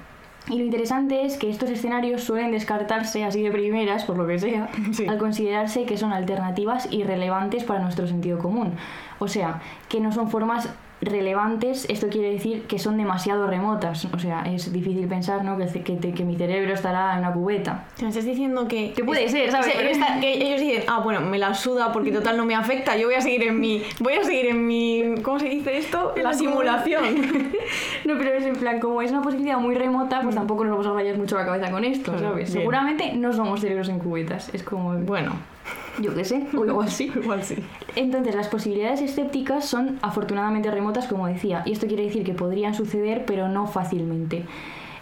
Y 0.48 0.58
lo 0.58 0.64
interesante 0.64 1.24
es 1.24 1.36
que 1.36 1.48
estos 1.48 1.70
escenarios 1.70 2.24
suelen 2.24 2.50
descartarse 2.50 3.24
así 3.24 3.42
de 3.42 3.52
primeras, 3.52 4.04
por 4.04 4.16
lo 4.16 4.26
que 4.26 4.38
sea, 4.38 4.68
Sí. 4.92 5.06
al 5.06 5.18
considerarse 5.18 5.84
que 5.84 5.96
son 5.96 6.12
alternativas 6.12 6.88
irrelevantes 6.90 7.62
para 7.64 7.80
nuestro 7.80 8.06
sentido 8.08 8.38
común. 8.38 8.72
O 9.20 9.28
sea, 9.28 9.60
que 9.88 10.00
no 10.00 10.10
son 10.10 10.30
formas 10.30 10.68
relevantes, 11.02 11.84
esto 11.90 12.08
quiere 12.08 12.30
decir 12.30 12.62
que 12.62 12.78
son 12.78 12.96
demasiado 12.96 13.46
remotas. 13.46 14.06
O 14.14 14.18
sea, 14.18 14.42
es 14.42 14.72
difícil 14.72 15.06
pensar 15.08 15.44
¿no? 15.44 15.56
que, 15.58 15.66
que, 15.82 15.96
te- 15.96 16.12
que 16.14 16.24
mi 16.24 16.36
cerebro 16.36 16.72
estará 16.72 17.12
en 17.14 17.18
una 17.20 17.32
cubeta. 17.32 17.84
Me 18.00 18.08
estás 18.08 18.24
diciendo 18.24 18.66
que... 18.68 18.92
Que 18.92 19.04
puede 19.04 19.28
ser, 19.28 19.50
¿sabes? 19.50 19.66
que 19.74 19.90
esta- 19.90 20.20
que 20.20 20.32
ellos 20.32 20.60
dicen, 20.60 20.84
ah, 20.88 21.00
bueno, 21.00 21.20
me 21.20 21.38
la 21.38 21.54
suda 21.54 21.92
porque 21.92 22.12
total 22.12 22.36
no 22.36 22.44
me 22.46 22.54
afecta, 22.54 22.96
yo 22.96 23.06
voy 23.08 23.16
a 23.16 23.20
seguir 23.20 23.42
en 23.44 23.58
mi... 23.60 23.82
Voy 24.00 24.14
a 24.14 24.24
seguir 24.24 24.46
en 24.46 24.66
mi... 24.66 25.14
¿Cómo 25.22 25.38
se 25.38 25.48
dice 25.48 25.76
esto? 25.76 26.12
La 26.16 26.22
la 26.22 26.32
simulación. 26.34 27.04
No, 28.04 28.14
pero 28.18 28.32
es 28.34 28.44
en 28.44 28.56
plan, 28.56 28.80
como 28.80 29.00
es 29.00 29.10
una 29.12 29.22
posibilidad 29.22 29.58
muy 29.58 29.74
remota, 29.74 30.20
pues 30.22 30.34
tampoco 30.34 30.64
nos 30.64 30.72
vamos 30.72 30.86
a 30.86 30.92
rayar 30.92 31.16
mucho 31.18 31.36
la 31.36 31.44
cabeza 31.46 31.70
con 31.70 31.84
esto, 31.84 32.18
¿sabes? 32.18 32.34
bien. 32.34 32.46
Seguramente 32.48 33.12
no 33.14 33.32
somos 33.32 33.60
cerebros 33.60 33.88
en 33.88 33.98
cubetas, 34.00 34.52
es 34.52 34.62
como, 34.62 34.94
bueno, 34.94 35.32
yo 36.00 36.14
qué 36.14 36.24
sé, 36.24 36.46
o 36.56 36.62
algo 36.62 36.82
así. 36.82 37.10
igual 37.14 37.42
sí. 37.42 37.56
Entonces, 37.96 38.34
las 38.34 38.48
posibilidades 38.48 39.00
escépticas 39.02 39.64
son 39.64 39.98
afortunadamente 40.02 40.70
remotas, 40.70 41.06
como 41.06 41.26
decía, 41.26 41.62
y 41.66 41.72
esto 41.72 41.86
quiere 41.86 42.04
decir 42.04 42.24
que 42.24 42.34
podrían 42.34 42.74
suceder, 42.74 43.24
pero 43.26 43.48
no 43.48 43.66
fácilmente. 43.66 44.44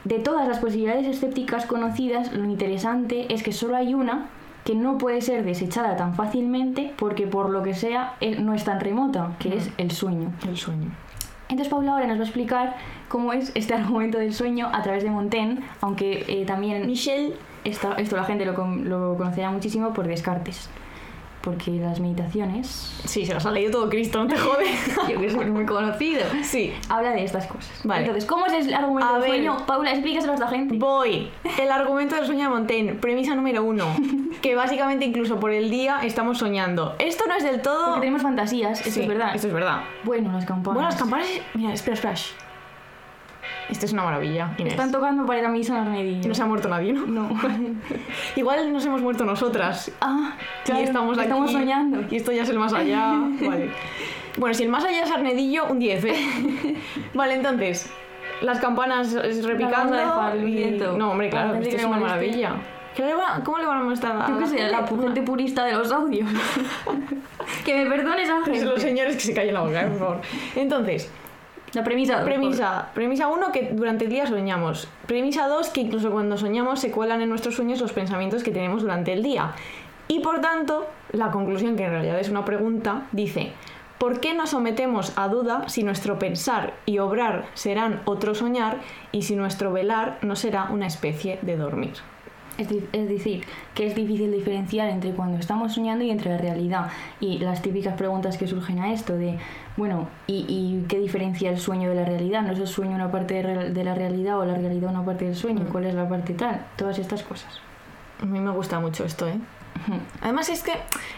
De 0.05 0.18
todas 0.18 0.48
las 0.48 0.59
posibilidades 0.59 1.07
escépticas 1.07 1.66
conocidas, 1.66 2.33
lo 2.33 2.44
interesante 2.44 3.33
es 3.33 3.42
que 3.42 3.53
solo 3.53 3.76
hay 3.76 3.92
una 3.94 4.26
que 4.64 4.74
no 4.74 4.98
puede 4.98 5.20
ser 5.22 5.44
desechada 5.44 5.96
tan 5.96 6.14
fácilmente 6.14 6.92
porque 6.98 7.26
por 7.26 7.48
lo 7.50 7.62
que 7.62 7.74
sea 7.74 8.14
eh, 8.20 8.37
no 8.40 8.53
es 8.55 8.64
tan 8.64 8.81
remota, 8.81 9.33
que 9.38 9.57
es 9.57 9.70
el 9.79 9.90
sueño. 9.90 10.33
El 10.46 10.57
sueño. 10.57 10.90
Entonces 11.48 11.68
Paula 11.68 11.92
ahora 11.94 12.07
nos 12.07 12.18
va 12.18 12.22
a 12.22 12.24
explicar 12.26 12.76
cómo 13.09 13.33
es 13.33 13.53
este 13.55 13.74
argumento 13.81 14.18
del 14.18 14.33
sueño 14.35 14.68
a 14.72 14.83
través 14.83 15.03
de 15.03 15.11
Montaigne, 15.11 15.61
aunque 15.81 16.24
eh, 16.29 16.44
también 16.46 16.87
Michelle... 16.87 17.35
esta- 17.64 17.94
esto 17.94 18.16
la 18.16 18.24
gente 18.24 18.44
lo 18.46 18.55
conocerá 18.55 19.50
muchísimo 19.50 19.92
por 19.92 20.07
Descartes, 20.07 20.68
porque 21.42 21.70
las 21.72 22.00
meditaciones, 22.00 22.92
Sí, 23.05 23.24
se 23.26 23.33
las 23.35 23.46
ha 23.46 23.50
leído 23.50 23.72
todo 23.72 23.88
Cristo, 23.88 24.22
no 24.22 24.26
te 24.29 24.37
jode. 24.38 24.66
yo 25.12 25.20
que 25.20 25.31
soy 25.31 25.46
muy 25.46 25.64
conocido, 25.66 26.22
sí. 26.42 26.72
habla 26.88 27.11
de 27.11 27.24
estas 27.24 27.46
cosas. 27.46 27.70
Vale. 27.85 28.03
Entonces, 28.03 28.26
¿cómo 28.29 28.46
es 28.46 28.66
el 28.66 28.74
argumento 28.74 29.09
A 29.09 29.12
del 29.14 29.20
ver. 29.22 29.31
sueño? 29.31 29.57
Paula, 29.66 29.92
explícaselo 29.92 30.33
a 30.33 30.35
esta 30.37 30.48
gente. 30.48 30.76
Voy. 30.76 31.31
El 31.59 31.70
argumento 31.70 32.16
del 32.16 32.26
sueño 32.26 32.44
de 32.44 32.48
Montaigne. 32.50 32.94
Premisa 32.94 33.35
número 33.35 33.62
uno. 33.64 33.87
Que 34.40 34.55
básicamente 34.55 35.05
incluso 35.05 35.38
por 35.38 35.50
el 35.50 35.68
día 35.70 35.98
estamos 36.03 36.38
soñando. 36.38 36.94
Esto 36.98 37.24
no 37.29 37.35
es 37.35 37.44
del 37.44 37.61
todo... 37.61 37.87
Porque 37.87 38.00
tenemos 38.00 38.22
fantasías, 38.22 38.81
eso 38.81 38.90
Sí, 38.90 39.03
es 39.03 39.09
verdad. 39.09 39.35
Esto 39.35 39.48
es 39.48 39.53
verdad. 39.53 39.83
Bueno, 40.03 40.33
las 40.33 40.46
campanas. 40.46 40.74
Bueno, 40.74 40.88
las 40.88 40.96
campanas... 40.98 41.26
Mira, 41.53 41.74
espera, 41.74 41.94
espera. 41.94 42.14
Esto 43.70 43.87
es 43.87 43.92
una 43.92 44.02
maravilla, 44.04 44.52
Inés. 44.59 44.72
Están 44.72 44.90
tocando 44.92 45.24
para 45.26 45.38
ir 45.38 45.44
a 45.44 45.48
misa 45.48 45.76
en 45.78 45.87
Armedillo. 45.87 46.28
No 46.28 46.35
se 46.35 46.42
ha 46.42 46.46
muerto 46.46 46.68
nadie, 46.68 46.92
¿no? 46.92 47.06
No. 47.06 47.28
Igual 48.37 48.72
nos 48.72 48.85
hemos 48.85 49.00
muerto 49.00 49.24
nosotras. 49.24 49.90
ah, 50.00 50.33
claro, 50.64 50.80
y 50.80 50.85
estamos 50.85 51.16
aquí. 51.18 51.26
estamos 51.28 51.52
soñando. 51.52 52.04
Y 52.11 52.16
esto 52.16 52.33
ya 52.33 52.42
es 52.42 52.48
el 52.48 52.59
más 52.59 52.72
allá. 52.72 53.12
Vale. 53.40 53.70
Bueno, 54.37 54.54
si 54.54 54.62
el 54.64 54.68
más 54.68 54.85
allá 54.85 55.02
es 55.04 55.11
Arnedillo, 55.11 55.66
un 55.66 55.78
10, 55.78 56.04
¿eh? 56.04 56.14
vale, 57.14 57.35
entonces, 57.35 57.90
las 58.42 58.59
campanas 58.61 59.12
repicando. 59.12 59.94
Las 59.96 60.06
vamos 60.09 60.22
a 60.22 60.35
dejar, 60.35 60.48
y- 60.48 60.56
quieto. 60.56 60.96
No, 60.96 61.11
hombre, 61.11 61.30
claro, 61.30 61.52
la 61.54 61.59
esto 61.61 61.76
es 61.76 61.80
que 61.83 61.87
una 61.87 61.98
maravilla. 61.98 62.52
¿Qué 62.94 63.04
le 63.04 63.14
va- 63.14 63.40
¿Cómo 63.44 63.59
le 63.59 63.66
van 63.66 63.80
a 63.80 63.85
mostrar 63.85 64.16
a 64.20 64.28
Yo 64.28 64.38
qué 64.38 64.46
sé, 64.46 64.59
gente? 64.59 64.72
la 64.72 64.87
gente 64.87 65.22
purista 65.22 65.64
de 65.64 65.72
los 65.72 65.90
audios. 65.92 66.28
que 67.64 67.85
me 67.85 67.90
perdone 67.90 68.22
esa 68.22 68.42
gente. 68.42 68.64
Los 68.64 68.80
señores 68.83 69.14
que 69.16 69.20
se 69.22 69.35
callen 69.35 69.54
la 69.54 69.61
boca, 69.62 69.83
eh, 69.83 69.87
por 69.88 69.98
favor. 69.98 70.20
Entonces, 70.56 71.11
La 71.72 71.85
premisa. 71.85 72.16
dos, 72.16 72.24
Premisa, 72.24 72.88
premisa 72.94 73.28
1 73.28 73.52
que 73.52 73.70
durante 73.72 74.04
el 74.04 74.11
día 74.11 74.26
soñamos. 74.26 74.88
Premisa 75.06 75.46
2 75.46 75.68
que 75.68 75.83
incluso 75.83 76.11
cuando 76.11 76.37
soñamos 76.37 76.80
se 76.80 76.90
cuelan 76.90 77.22
en 77.22 77.28
nuestros 77.28 77.54
sueños 77.54 77.80
los 77.80 77.92
pensamientos 77.92 78.42
que 78.42 78.50
tenemos 78.50 78.83
durante 78.83 79.12
el 79.12 79.22
día. 79.22 79.52
Y 80.09 80.18
por 80.18 80.40
tanto, 80.40 80.88
la 81.12 81.30
conclusión, 81.30 81.76
que 81.76 81.85
en 81.85 81.90
realidad 81.90 82.18
es 82.18 82.28
una 82.28 82.44
pregunta, 82.44 83.06
dice, 83.12 83.52
¿por 83.98 84.18
qué 84.18 84.35
nos 84.35 84.50
sometemos 84.50 85.16
a 85.16 85.28
duda 85.28 85.68
si 85.68 85.85
nuestro 85.85 86.18
pensar 86.18 86.74
y 86.87 86.98
obrar 86.98 87.46
serán 87.54 88.00
otro 88.04 88.35
soñar 88.35 88.78
y 89.12 89.22
si 89.22 89.37
nuestro 89.37 89.72
velar 89.72 90.18
no 90.22 90.35
será 90.35 90.64
una 90.64 90.88
especie 90.88 91.38
de 91.42 91.56
dormir? 91.56 91.92
Es, 92.60 93.08
decir, 93.08 93.44
que 93.74 93.86
es 93.86 93.94
difícil 93.94 94.30
diferenciar 94.30 94.90
entre 94.90 95.12
cuando 95.12 95.38
estamos 95.38 95.72
soñando 95.72 96.04
y 96.04 96.10
entre 96.10 96.30
la 96.30 96.38
realidad. 96.38 96.90
Y 97.18 97.38
las 97.38 97.62
típicas 97.62 97.94
preguntas 97.94 98.36
que 98.36 98.46
surgen 98.46 98.80
a 98.80 98.92
esto 98.92 99.16
de, 99.16 99.38
bueno, 99.78 100.08
¿y, 100.26 100.44
y 100.48 100.84
qué 100.86 100.98
diferencia 100.98 101.50
el 101.50 101.58
sueño 101.58 101.88
de 101.88 101.94
la 101.94 102.04
realidad? 102.04 102.42
¿No 102.42 102.52
es 102.52 102.58
el 102.58 102.66
sueño 102.66 102.94
una 102.94 103.10
parte 103.10 103.42
de, 103.42 103.84
la 103.84 103.94
realidad 103.94 104.38
o 104.38 104.44
la 104.44 104.54
realidad 104.54 104.90
una 104.90 105.04
parte 105.04 105.24
del 105.24 105.36
sueño? 105.36 105.66
¿Cuál 105.72 105.86
es 105.86 105.94
la 105.94 106.08
parte 106.08 106.34
tal? 106.34 106.66
Todas 106.76 106.98
estas 106.98 107.22
cosas. 107.22 107.60
A 108.20 108.26
mí 108.26 108.38
me 108.38 108.50
gusta 108.50 108.78
mucho 108.78 109.04
esto, 109.04 109.26
¿eh? 109.26 109.38
Además 110.20 110.50
es 110.50 110.62
que 110.62 110.72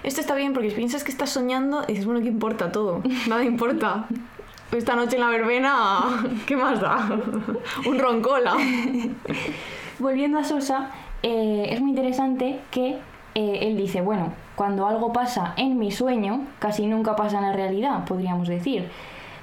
esto 0.04 0.20
está 0.20 0.36
bien 0.36 0.52
porque 0.52 0.70
piensas 0.70 1.02
que 1.02 1.10
estás 1.10 1.30
soñando 1.30 1.82
y 1.84 1.92
dices, 1.92 2.06
bueno, 2.06 2.20
¿qué 2.20 2.28
importa 2.28 2.70
todo? 2.70 3.02
Nada 3.28 3.42
importa. 3.42 4.06
Esta 4.70 4.94
noche 4.94 5.16
en 5.16 5.22
la 5.22 5.28
verbena, 5.28 6.24
¿qué 6.46 6.56
más 6.56 6.80
da? 6.80 7.10
Un 7.86 7.98
roncola. 7.98 8.56
Volviendo 9.98 10.38
a 10.38 10.44
Sosa, 10.44 10.90
eh, 11.22 11.66
es 11.70 11.80
muy 11.80 11.90
interesante 11.90 12.58
que 12.70 12.98
eh, 13.34 13.58
él 13.62 13.76
dice, 13.76 14.00
bueno, 14.00 14.32
cuando 14.56 14.86
algo 14.86 15.12
pasa 15.12 15.54
en 15.56 15.78
mi 15.78 15.90
sueño, 15.90 16.46
casi 16.58 16.86
nunca 16.86 17.16
pasa 17.16 17.38
en 17.38 17.44
la 17.44 17.52
realidad, 17.52 18.04
podríamos 18.04 18.48
decir. 18.48 18.88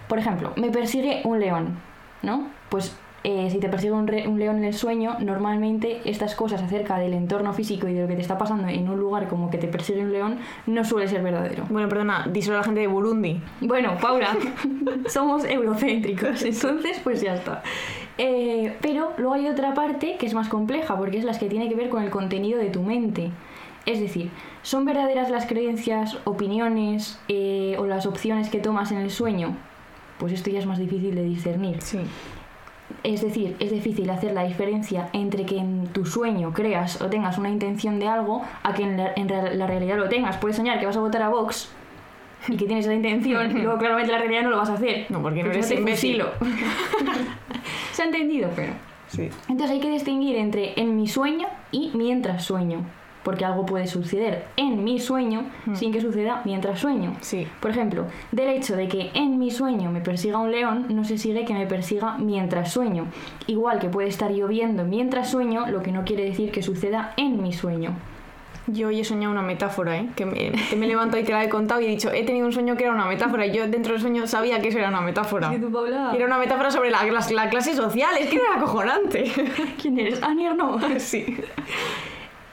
Por 0.08 0.20
ejemplo, 0.20 0.54
me 0.56 0.70
persigue 0.70 1.22
un 1.24 1.40
león, 1.40 1.80
¿no? 2.22 2.48
Pues 2.70 2.96
eh, 3.24 3.50
si 3.52 3.60
te 3.60 3.68
persigue 3.68 3.92
un, 3.92 4.08
re- 4.08 4.28
un 4.28 4.40
león 4.40 4.58
en 4.60 4.64
el 4.64 4.74
sueño, 4.74 5.18
normalmente 5.20 6.02
estas 6.06 6.36
cosas 6.36 6.62
acerca 6.64 6.98
del 6.98 7.14
entorno 7.14 7.52
físico 7.54 7.88
y 7.88 7.94
de 7.94 8.04
lo 8.04 8.08
que 8.08 8.16
te 8.16 8.22
está 8.22 8.38
pasando 8.38 8.68
en 8.70 8.88
un 8.88 8.98
lugar 8.98 9.28
como 9.28 9.50
que 9.50 9.58
te 9.58 9.68
persigue 9.68 10.02
un 10.04 10.12
león 10.14 10.38
no 10.68 10.86
suele 10.86 11.08
ser 11.08 11.22
verdadero. 11.22 11.66
Bueno, 11.70 11.90
perdona, 11.90 12.28
díselo 12.32 12.56
a 12.56 12.60
la 12.60 12.64
gente 12.64 12.80
de 12.82 12.88
Burundi. 12.88 13.42
Bueno, 13.62 13.98
Paula, 14.00 14.38
somos 15.08 15.44
eurocéntricos, 15.46 16.42
entonces 16.44 17.00
pues 17.04 17.22
ya 17.22 17.36
está. 17.36 17.62
Eh, 18.22 18.76
pero 18.82 19.14
luego 19.18 19.34
hay 19.34 19.48
otra 19.48 19.74
parte 19.74 20.18
que 20.18 20.26
es 20.26 20.34
más 20.34 20.50
compleja, 20.50 20.98
porque 20.98 21.18
es 21.18 21.24
la 21.24 21.40
que 21.40 21.48
tiene 21.48 21.70
que 21.70 21.76
ver 21.76 21.88
con 21.88 22.04
el 22.04 22.10
contenido 22.10 22.60
de 22.60 22.70
tu 22.70 22.84
mente. 22.84 23.32
Es 23.86 24.02
decir, 24.02 24.30
¿son 24.62 24.84
verdaderas 24.84 25.32
las 25.32 25.46
creencias, 25.46 26.18
opiniones 26.26 27.18
eh, 27.30 27.78
o 27.80 27.86
las 27.86 28.06
opciones 28.06 28.50
que 28.50 28.60
tomas 28.60 28.92
en 28.92 28.98
el 28.98 29.10
sueño? 29.10 29.56
Pues 30.20 30.34
esto 30.34 30.50
ya 30.50 30.60
es 30.60 30.66
más 30.66 30.80
difícil 30.80 31.16
de 31.16 31.24
discernir. 31.24 31.82
Sí. 31.82 32.00
Es 33.04 33.22
decir, 33.22 33.56
es 33.60 33.72
difícil 33.72 34.10
hacer 34.10 34.34
la 34.34 34.44
diferencia 34.44 35.08
entre 35.14 35.46
que 35.46 35.58
en 35.58 35.88
tu 35.88 36.06
sueño 36.06 36.52
creas 36.54 37.02
o 37.02 37.06
tengas 37.08 37.38
una 37.38 37.50
intención 37.50 38.00
de 38.00 38.10
algo 38.10 38.42
a 38.64 38.74
que 38.74 38.84
en 38.84 38.98
la, 38.98 39.14
en 39.16 39.58
la 39.58 39.66
realidad 39.66 39.98
lo 39.98 40.10
tengas. 40.10 40.36
Puedes 40.36 40.58
soñar 40.58 40.78
que 40.80 40.86
vas 40.86 40.98
a 40.98 41.00
votar 41.00 41.22
a 41.22 41.30
Vox 41.30 41.72
y 42.48 42.58
que 42.58 42.66
tienes 42.66 42.86
esa 42.86 42.94
intención 42.94 43.58
y 43.58 43.62
luego 43.64 43.78
claramente 43.78 44.12
en 44.12 44.18
la 44.18 44.20
realidad 44.20 44.44
no 44.44 44.50
lo 44.52 44.58
vas 44.58 44.70
a 44.70 44.74
hacer. 44.74 45.06
No, 45.10 45.22
porque 45.22 45.44
no 45.44 45.52
eres 45.52 45.72
imbécil. 45.72 46.24
Se 47.92 48.04
ha 48.04 48.06
entendido, 48.06 48.50
pero... 48.56 48.74
Sí. 49.08 49.30
Entonces 49.48 49.72
hay 49.72 49.80
que 49.80 49.90
distinguir 49.90 50.36
entre 50.36 50.80
en 50.80 50.96
mi 50.96 51.08
sueño 51.08 51.48
y 51.72 51.92
mientras 51.96 52.46
sueño. 52.46 52.86
Porque 53.24 53.44
algo 53.44 53.66
puede 53.66 53.88
suceder 53.88 54.46
en 54.56 54.84
mi 54.84 54.98
sueño 55.00 55.46
sin 55.74 55.92
que 55.92 56.00
suceda 56.00 56.42
mientras 56.46 56.80
sueño. 56.80 57.16
Sí. 57.20 57.48
Por 57.60 57.72
ejemplo, 57.72 58.06
del 58.32 58.50
hecho 58.50 58.78
de 58.78 58.88
que 58.88 59.12
en 59.14 59.38
mi 59.38 59.52
sueño 59.52 59.92
me 59.92 60.00
persiga 60.00 60.38
un 60.38 60.52
león, 60.52 60.86
no 60.90 61.04
se 61.04 61.18
sigue 61.18 61.44
que 61.44 61.54
me 61.54 61.68
persiga 61.68 62.18
mientras 62.18 62.72
sueño. 62.72 63.08
Igual 63.48 63.80
que 63.80 63.90
puede 63.90 64.08
estar 64.08 64.32
lloviendo 64.32 64.86
mientras 64.86 65.30
sueño, 65.30 65.68
lo 65.68 65.84
que 65.84 65.92
no 65.92 66.06
quiere 66.06 66.24
decir 66.24 66.52
que 66.52 66.64
suceda 66.64 67.14
en 67.18 67.44
mi 67.44 67.52
sueño. 67.52 67.94
Yo 68.72 68.90
hoy 68.90 69.00
he 69.00 69.04
soñado 69.04 69.32
una 69.32 69.42
metáfora, 69.42 69.98
¿eh? 69.98 70.10
Que 70.16 70.26
me, 70.26 70.52
que 70.70 70.76
me 70.76 70.86
he 70.86 70.90
levantado 70.90 71.22
y 71.22 71.26
te 71.26 71.32
la 71.32 71.44
he 71.44 71.50
contado 71.50 71.82
y 71.82 71.86
he 71.86 71.90
dicho, 71.90 72.12
he 72.12 72.24
tenido 72.24 72.46
un 72.46 72.52
sueño 72.54 72.76
que 72.78 72.84
era 72.84 72.94
una 72.94 73.06
metáfora. 73.06 73.46
Y 73.46 73.52
yo 73.52 73.68
dentro 73.68 73.94
del 73.94 74.02
sueño 74.02 74.28
sabía 74.28 74.62
que 74.62 74.68
eso 74.68 74.78
era 74.80 74.90
una 74.90 75.02
metáfora. 75.02 75.50
Paula? 75.72 76.12
Y 76.14 76.18
Era 76.18 76.26
una 76.26 76.38
metáfora 76.38 76.70
sobre 76.72 76.92
la, 76.92 77.04
la- 77.06 77.26
la 77.32 77.50
clase 77.50 77.74
social, 77.76 78.16
es 78.20 78.30
que 78.30 78.36
era 78.36 78.56
acojonante. 78.58 79.32
¿Quién 79.82 80.00
eres? 80.00 80.22
Anier 80.22 80.56
no. 80.56 80.78
sí. 81.00 81.38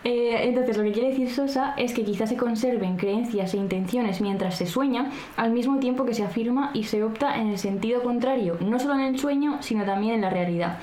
Eh, 0.04 0.38
entonces, 0.48 0.76
lo 0.76 0.84
que 0.84 0.92
quiere 0.92 1.08
decir 1.08 1.28
Sosa 1.30 1.74
es 1.76 1.92
que 1.92 2.04
quizás 2.04 2.28
se 2.28 2.36
conserven 2.36 2.96
creencias 2.96 3.54
e 3.54 3.56
intenciones 3.56 4.20
mientras 4.20 4.56
se 4.56 4.64
sueña, 4.66 5.10
al 5.36 5.50
mismo 5.50 5.78
tiempo 5.80 6.04
que 6.04 6.14
se 6.14 6.22
afirma 6.22 6.70
y 6.74 6.84
se 6.84 7.02
opta 7.02 7.36
en 7.38 7.48
el 7.48 7.58
sentido 7.58 8.02
contrario, 8.02 8.56
no 8.60 8.78
solo 8.78 8.94
en 8.94 9.00
el 9.00 9.18
sueño, 9.18 9.56
sino 9.62 9.84
también 9.84 10.14
en 10.14 10.20
la 10.20 10.30
realidad. 10.30 10.78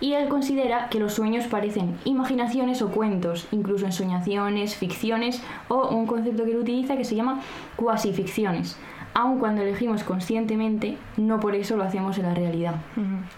Y 0.00 0.12
él 0.12 0.28
considera 0.28 0.88
que 0.88 1.00
los 1.00 1.14
sueños 1.14 1.46
parecen 1.46 1.96
imaginaciones 2.04 2.82
o 2.82 2.90
cuentos, 2.90 3.46
incluso 3.50 3.86
ensoñaciones, 3.86 4.76
ficciones 4.76 5.42
o 5.68 5.88
un 5.88 6.06
concepto 6.06 6.44
que 6.44 6.52
él 6.52 6.58
utiliza 6.58 6.96
que 6.96 7.04
se 7.04 7.16
llama 7.16 7.40
cuasificciones. 7.76 8.76
Aun 9.14 9.38
cuando 9.38 9.62
elegimos 9.62 10.04
conscientemente, 10.04 10.96
no 11.16 11.40
por 11.40 11.54
eso 11.54 11.76
lo 11.76 11.82
hacemos 11.82 12.18
en 12.18 12.24
la 12.26 12.34
realidad. 12.34 12.74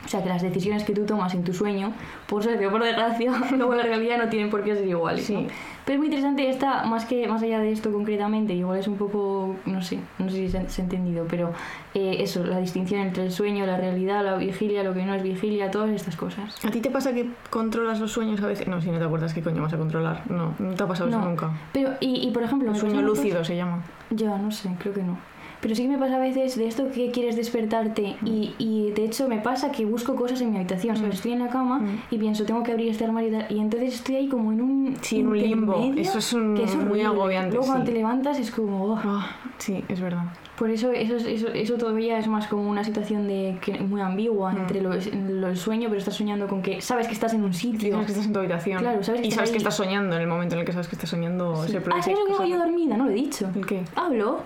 O 0.04 0.08
sea 0.08 0.22
que 0.22 0.28
las 0.28 0.42
decisiones 0.42 0.84
que 0.84 0.92
tú 0.92 1.06
tomas 1.06 1.34
en 1.34 1.42
tu 1.44 1.54
sueño, 1.54 1.92
por 2.26 2.42
suerte 2.42 2.66
o 2.66 2.70
por 2.70 2.82
desgracia, 2.82 3.32
luego 3.56 3.72
en 3.72 3.78
la 3.78 3.84
realidad 3.84 4.18
no 4.18 4.28
tienen 4.28 4.50
por 4.50 4.62
qué 4.62 4.74
ser 4.74 4.86
iguales. 4.86 5.24
Sí. 5.24 5.34
¿no? 5.34 5.48
Pero 5.86 5.94
es 5.94 5.98
muy 5.98 6.06
interesante 6.08 6.48
esta, 6.50 6.84
más 6.84 7.06
que 7.06 7.26
más 7.26 7.42
allá 7.42 7.58
de 7.58 7.72
esto 7.72 7.90
concretamente, 7.90 8.52
igual 8.52 8.78
es 8.78 8.86
un 8.86 8.96
poco, 8.96 9.56
no 9.64 9.82
sé, 9.82 9.98
no 10.18 10.28
sé 10.28 10.36
si 10.36 10.48
se 10.50 10.58
ha, 10.58 10.68
se 10.68 10.82
ha 10.82 10.84
entendido, 10.84 11.26
pero 11.28 11.52
eh, 11.94 12.16
eso, 12.20 12.44
la 12.44 12.58
distinción 12.58 13.00
entre 13.00 13.24
el 13.24 13.32
sueño, 13.32 13.64
la 13.64 13.76
realidad, 13.78 14.22
la 14.22 14.36
vigilia, 14.36 14.82
lo 14.84 14.92
que 14.92 15.04
no 15.04 15.14
es 15.14 15.22
vigilia, 15.22 15.70
todas 15.70 15.90
estas 15.90 16.14
cosas. 16.16 16.62
¿A 16.64 16.70
ti 16.70 16.80
te 16.80 16.90
pasa 16.90 17.12
que 17.14 17.30
controlas 17.48 17.98
los 17.98 18.12
sueños 18.12 18.40
a 18.42 18.46
veces? 18.46 18.68
No, 18.68 18.80
si 18.82 18.90
no 18.90 18.98
te 18.98 19.04
acuerdas 19.04 19.32
qué 19.32 19.40
coño 19.42 19.62
vas 19.62 19.72
a 19.72 19.78
controlar. 19.78 20.30
No, 20.30 20.54
no 20.58 20.74
te 20.74 20.82
ha 20.82 20.86
pasado 20.86 21.08
eso 21.08 21.18
No. 21.18 21.24
nunca. 21.26 21.50
Pero, 21.72 21.92
y, 22.00 22.28
y 22.28 22.30
por 22.30 22.42
ejemplo, 22.42 22.70
me 22.70 22.78
sueño 22.78 23.00
lúcido 23.02 23.42
se 23.44 23.56
llama. 23.56 23.82
Yo 24.10 24.36
no 24.38 24.50
sé, 24.52 24.68
creo 24.78 24.92
que 24.94 25.02
no. 25.02 25.16
Pero 25.60 25.74
sí 25.74 25.82
que 25.82 25.88
me 25.88 25.98
pasa 25.98 26.16
a 26.16 26.18
veces 26.18 26.56
de 26.56 26.66
esto 26.66 26.90
que 26.90 27.10
quieres 27.10 27.36
despertarte 27.36 28.16
y, 28.24 28.54
y 28.58 28.92
de 28.92 29.04
hecho 29.04 29.28
me 29.28 29.38
pasa 29.38 29.70
que 29.70 29.84
busco 29.84 30.14
cosas 30.16 30.40
en 30.40 30.50
mi 30.52 30.56
habitación, 30.56 30.96
¿sabes? 30.96 31.16
Estoy 31.16 31.32
en 31.32 31.40
la 31.40 31.48
cama 31.48 31.82
y 32.10 32.16
pienso, 32.18 32.44
tengo 32.44 32.62
que 32.62 32.72
abrir 32.72 32.88
este 32.88 33.04
armario 33.04 33.28
y 33.28 33.32
tal, 33.32 33.46
y 33.50 33.58
entonces 33.60 33.94
estoy 33.94 34.16
ahí 34.16 34.28
como 34.28 34.52
en 34.52 34.62
un 34.62 34.96
Sí, 35.02 35.20
en 35.20 35.26
un 35.28 35.38
limbo. 35.38 35.92
Eso 35.96 36.18
es 36.18 36.32
un- 36.32 36.54
que 36.54 36.64
muy 36.76 37.02
agobiante, 37.02 37.50
Luego 37.56 37.66
cuando 37.66 37.84
te 37.84 37.92
levantas 37.92 38.38
es 38.38 38.50
como... 38.50 38.92
oh. 38.94 38.98
Ah, 39.04 39.36
sí, 39.58 39.84
es 39.88 40.00
verdad. 40.00 40.24
Por 40.56 40.70
eso 40.70 40.90
eso, 40.92 41.16
es- 41.16 41.24
eso 41.26 41.48
eso 41.48 41.74
todavía 41.76 42.18
es 42.18 42.26
más 42.26 42.46
como 42.46 42.68
una 42.68 42.84
situación 42.84 43.26
de 43.28 43.58
que 43.62 43.80
muy 43.80 44.00
ambigua 44.00 44.52
entre 44.52 44.80
lo, 44.80 44.90
lo- 44.94 45.48
el 45.48 45.56
sueño, 45.56 45.88
pero 45.88 45.98
estás 45.98 46.14
soñando 46.16 46.48
con 46.48 46.62
que 46.62 46.80
sabes 46.80 47.06
que 47.06 47.12
estás 47.14 47.32
en 47.34 47.44
un 47.44 47.52
sitio. 47.54 47.92
Sabes 47.92 48.06
que 48.06 48.12
estás 48.12 48.26
en 48.26 48.32
tu 48.32 48.38
habitación. 48.40 48.78
Claro, 48.80 49.02
sabes 49.02 49.20
que 49.22 49.26
y 49.28 49.30
sabes 49.30 49.50
ahí. 49.50 49.52
que 49.52 49.58
estás 49.58 49.76
soñando 49.76 50.16
en 50.16 50.22
el 50.22 50.28
momento 50.28 50.54
en 50.54 50.60
el 50.60 50.66
que 50.66 50.72
sabes 50.72 50.88
que 50.88 50.96
estás 50.96 51.10
soñando. 51.10 51.54
Se 51.66 51.76
Ah, 51.78 52.02
¿sabes 52.02 52.18
lo 52.18 52.26
que 52.26 52.32
hago 52.34 52.44
yo 52.46 52.58
dormida? 52.58 52.96
No 52.96 53.04
lo 53.04 53.10
he 53.10 53.14
dicho. 53.14 53.48
¿El 53.54 53.66
qué? 53.66 53.82
Hablo. 53.96 54.40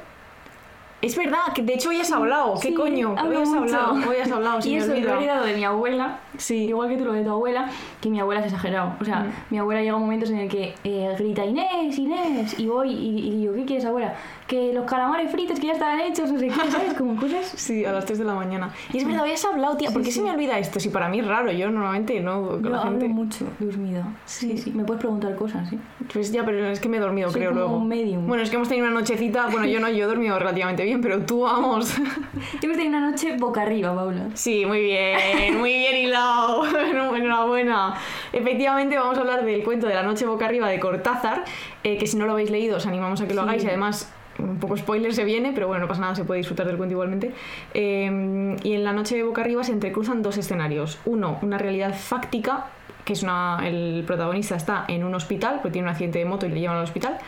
Es 1.03 1.17
verdad, 1.19 1.41
que 1.55 1.63
de 1.63 1.75
hecho 1.75 1.91
hoy 1.91 2.01
has 2.01 2.11
hablado. 2.11 2.55
¿Qué 2.55 2.69
Sí, 2.69 2.75
coño? 2.75 3.11
Hoy 3.13 3.37
has 3.37 3.49
mucho. 3.49 3.59
hablado. 3.77 4.11
Hoy 4.11 4.17
has 4.23 4.31
hablado. 4.33 4.63
Se 4.63 4.71
y 4.71 4.73
me 4.73 4.79
eso 4.79 4.93
he 4.93 4.97
olvida. 4.97 5.17
heredado 5.19 5.45
de 5.45 5.55
mi 5.55 5.65
abuela. 5.65 6.19
Sí. 6.39 6.65
Igual 6.65 6.89
que 6.89 6.97
tú 6.97 7.05
lo 7.05 7.13
de 7.13 7.23
tu 7.25 7.31
abuela, 7.31 7.69
que 8.01 8.09
mi 8.09 8.21
abuela 8.21 8.41
es 8.41 8.47
exagerado. 8.47 8.95
O 9.01 9.05
sea, 9.05 9.27
mi 9.51 9.59
abuela 9.59 9.83
llega 9.83 9.99
momentos 9.99 10.31
en 10.31 10.39
el 10.39 10.49
que 10.49 10.75
eh, 10.83 11.15
grita 11.19 11.45
Inés, 11.45 11.99
Inés, 11.99 12.59
y 12.59 12.67
voy 12.69 12.91
y, 12.91 13.19
y 13.29 13.31
digo, 13.37 13.55
¿qué 13.55 13.65
quieres, 13.67 13.85
abuela? 13.85 14.15
Que 14.47 14.75
los 14.75 14.85
calamares 14.85 15.31
fritos 15.33 15.59
que 15.59 15.69
ya 15.69 15.73
están 15.73 15.99
hechos, 16.01 16.31
no 16.31 16.39
sé 16.39 16.49
qué, 16.49 16.71
¿sabes? 16.71 16.93
Como 16.95 17.17
cosas. 17.19 17.51
Sí, 17.57 17.83
a 17.87 17.93
las 17.93 18.05
3 18.05 18.19
de 18.19 18.25
la 18.27 18.35
mañana. 18.35 18.71
Y 18.93 18.99
es 18.99 19.07
verdad, 19.07 19.23
hoy 19.23 19.31
has 19.31 19.43
hablado, 19.45 19.75
tía. 19.79 19.91
¿Por 19.91 20.03
qué 20.03 20.11
se 20.11 20.21
me 20.21 20.31
olvida 20.31 20.59
esto? 20.59 20.79
Si 20.81 20.91
para 20.91 21.09
mí 21.09 21.21
es 21.21 21.27
raro, 21.27 21.51
yo 21.51 21.71
normalmente 21.71 22.21
no. 22.21 22.61
Yo 22.61 22.69
la 22.69 22.79
hablo 22.83 22.91
gente. 23.01 23.09
mucho, 23.09 23.47
dormida. 23.59 24.07
Sí, 24.27 24.59
sí. 24.59 24.71
Me 24.73 24.85
puedes 24.85 25.01
preguntar 25.01 25.35
cosas, 25.35 25.69
¿sí? 25.71 25.79
Pues 26.13 26.31
ya, 26.31 26.45
pero 26.45 26.67
es 26.67 26.79
que 26.79 26.91
me 26.91 26.99
he 26.99 27.01
dormido, 27.01 27.31
Soy 27.31 27.41
creo, 27.41 27.53
como 27.53 27.61
luego. 27.63 27.77
un 27.79 27.89
medium. 27.89 28.27
Bueno, 28.27 28.43
es 28.43 28.51
que 28.51 28.57
hemos 28.57 28.69
tenido 28.69 28.87
una 28.87 28.95
nochecita. 29.01 29.47
Bueno, 29.47 29.67
yo 29.67 29.81
no, 29.81 29.89
yo 29.89 30.05
he 30.05 30.09
dormido 30.09 30.39
relativamente 30.39 30.85
bien, 30.85 31.01
pero 31.01 31.21
tú, 31.25 31.41
vamos. 31.41 31.97
Hemos 32.63 32.77
tenido 32.77 32.99
una 32.99 33.11
noche 33.11 33.37
boca 33.39 33.63
arriba, 33.63 33.95
Paula. 33.95 34.27
Sí, 34.35 34.67
muy 34.67 34.83
bien, 34.83 35.59
muy 35.59 35.73
bien 35.73 35.97
hilado. 35.97 36.65
Enhorabuena. 37.17 37.95
Efectivamente, 38.33 38.99
vamos 38.99 39.17
a 39.17 39.21
hablar 39.23 39.45
del 39.45 39.63
cuento 39.65 39.87
de 39.87 39.95
la 39.95 40.03
noche 40.03 40.27
boca 40.27 40.45
arriba 40.47 40.69
de 40.69 40.79
Cortázar, 40.81 41.45
eh, 41.83 41.97
que 41.97 42.07
si 42.07 42.17
no 42.19 42.27
lo 42.27 42.33
habéis 42.33 42.51
leído, 42.51 42.77
os 42.77 42.87
animamos 42.87 43.21
a 43.23 43.27
que 43.27 43.33
lo 43.35 43.43
Sí. 43.43 43.49
hagáis 43.49 43.65
y 43.65 43.69
además. 43.69 44.13
Un 44.39 44.59
poco 44.59 44.77
spoiler 44.77 45.15
se 45.15 45.25
viene, 45.25 45.53
pero 45.55 45.69
bueno, 45.69 45.83
no 45.83 45.89
pasa 45.89 46.01
nada, 46.01 46.15
se 46.15 46.25
puede 46.25 46.39
disfrutar 46.39 46.67
del 46.67 46.77
cuento 46.77 46.93
igualmente. 46.93 47.33
Eh, 47.73 48.57
y 48.63 48.73
en 48.73 48.85
la 48.85 48.93
noche 48.93 49.17
de 49.17 49.23
boca 49.23 49.43
arriba 49.43 49.63
se 49.63 49.73
entrecruzan 49.73 50.23
dos 50.23 50.39
escenarios. 50.39 50.99
Uno, 51.05 51.39
una 51.43 51.59
realidad 51.59 51.95
fáctica, 51.95 52.67
que 53.05 53.13
es 53.13 53.23
una. 53.23 53.61
El 53.65 54.05
protagonista 54.07 54.57
está 54.57 54.85
en 54.89 55.05
un 55.05 55.15
hospital, 55.15 55.61
porque 55.63 55.73
tiene 55.73 55.89
un 55.89 55.93
accidente 55.93 56.19
de 56.19 56.25
moto 56.25 56.47
y 56.47 56.51
le 56.51 56.61
llevan 56.61 56.79
al 56.79 56.85
hospital. 56.85 57.19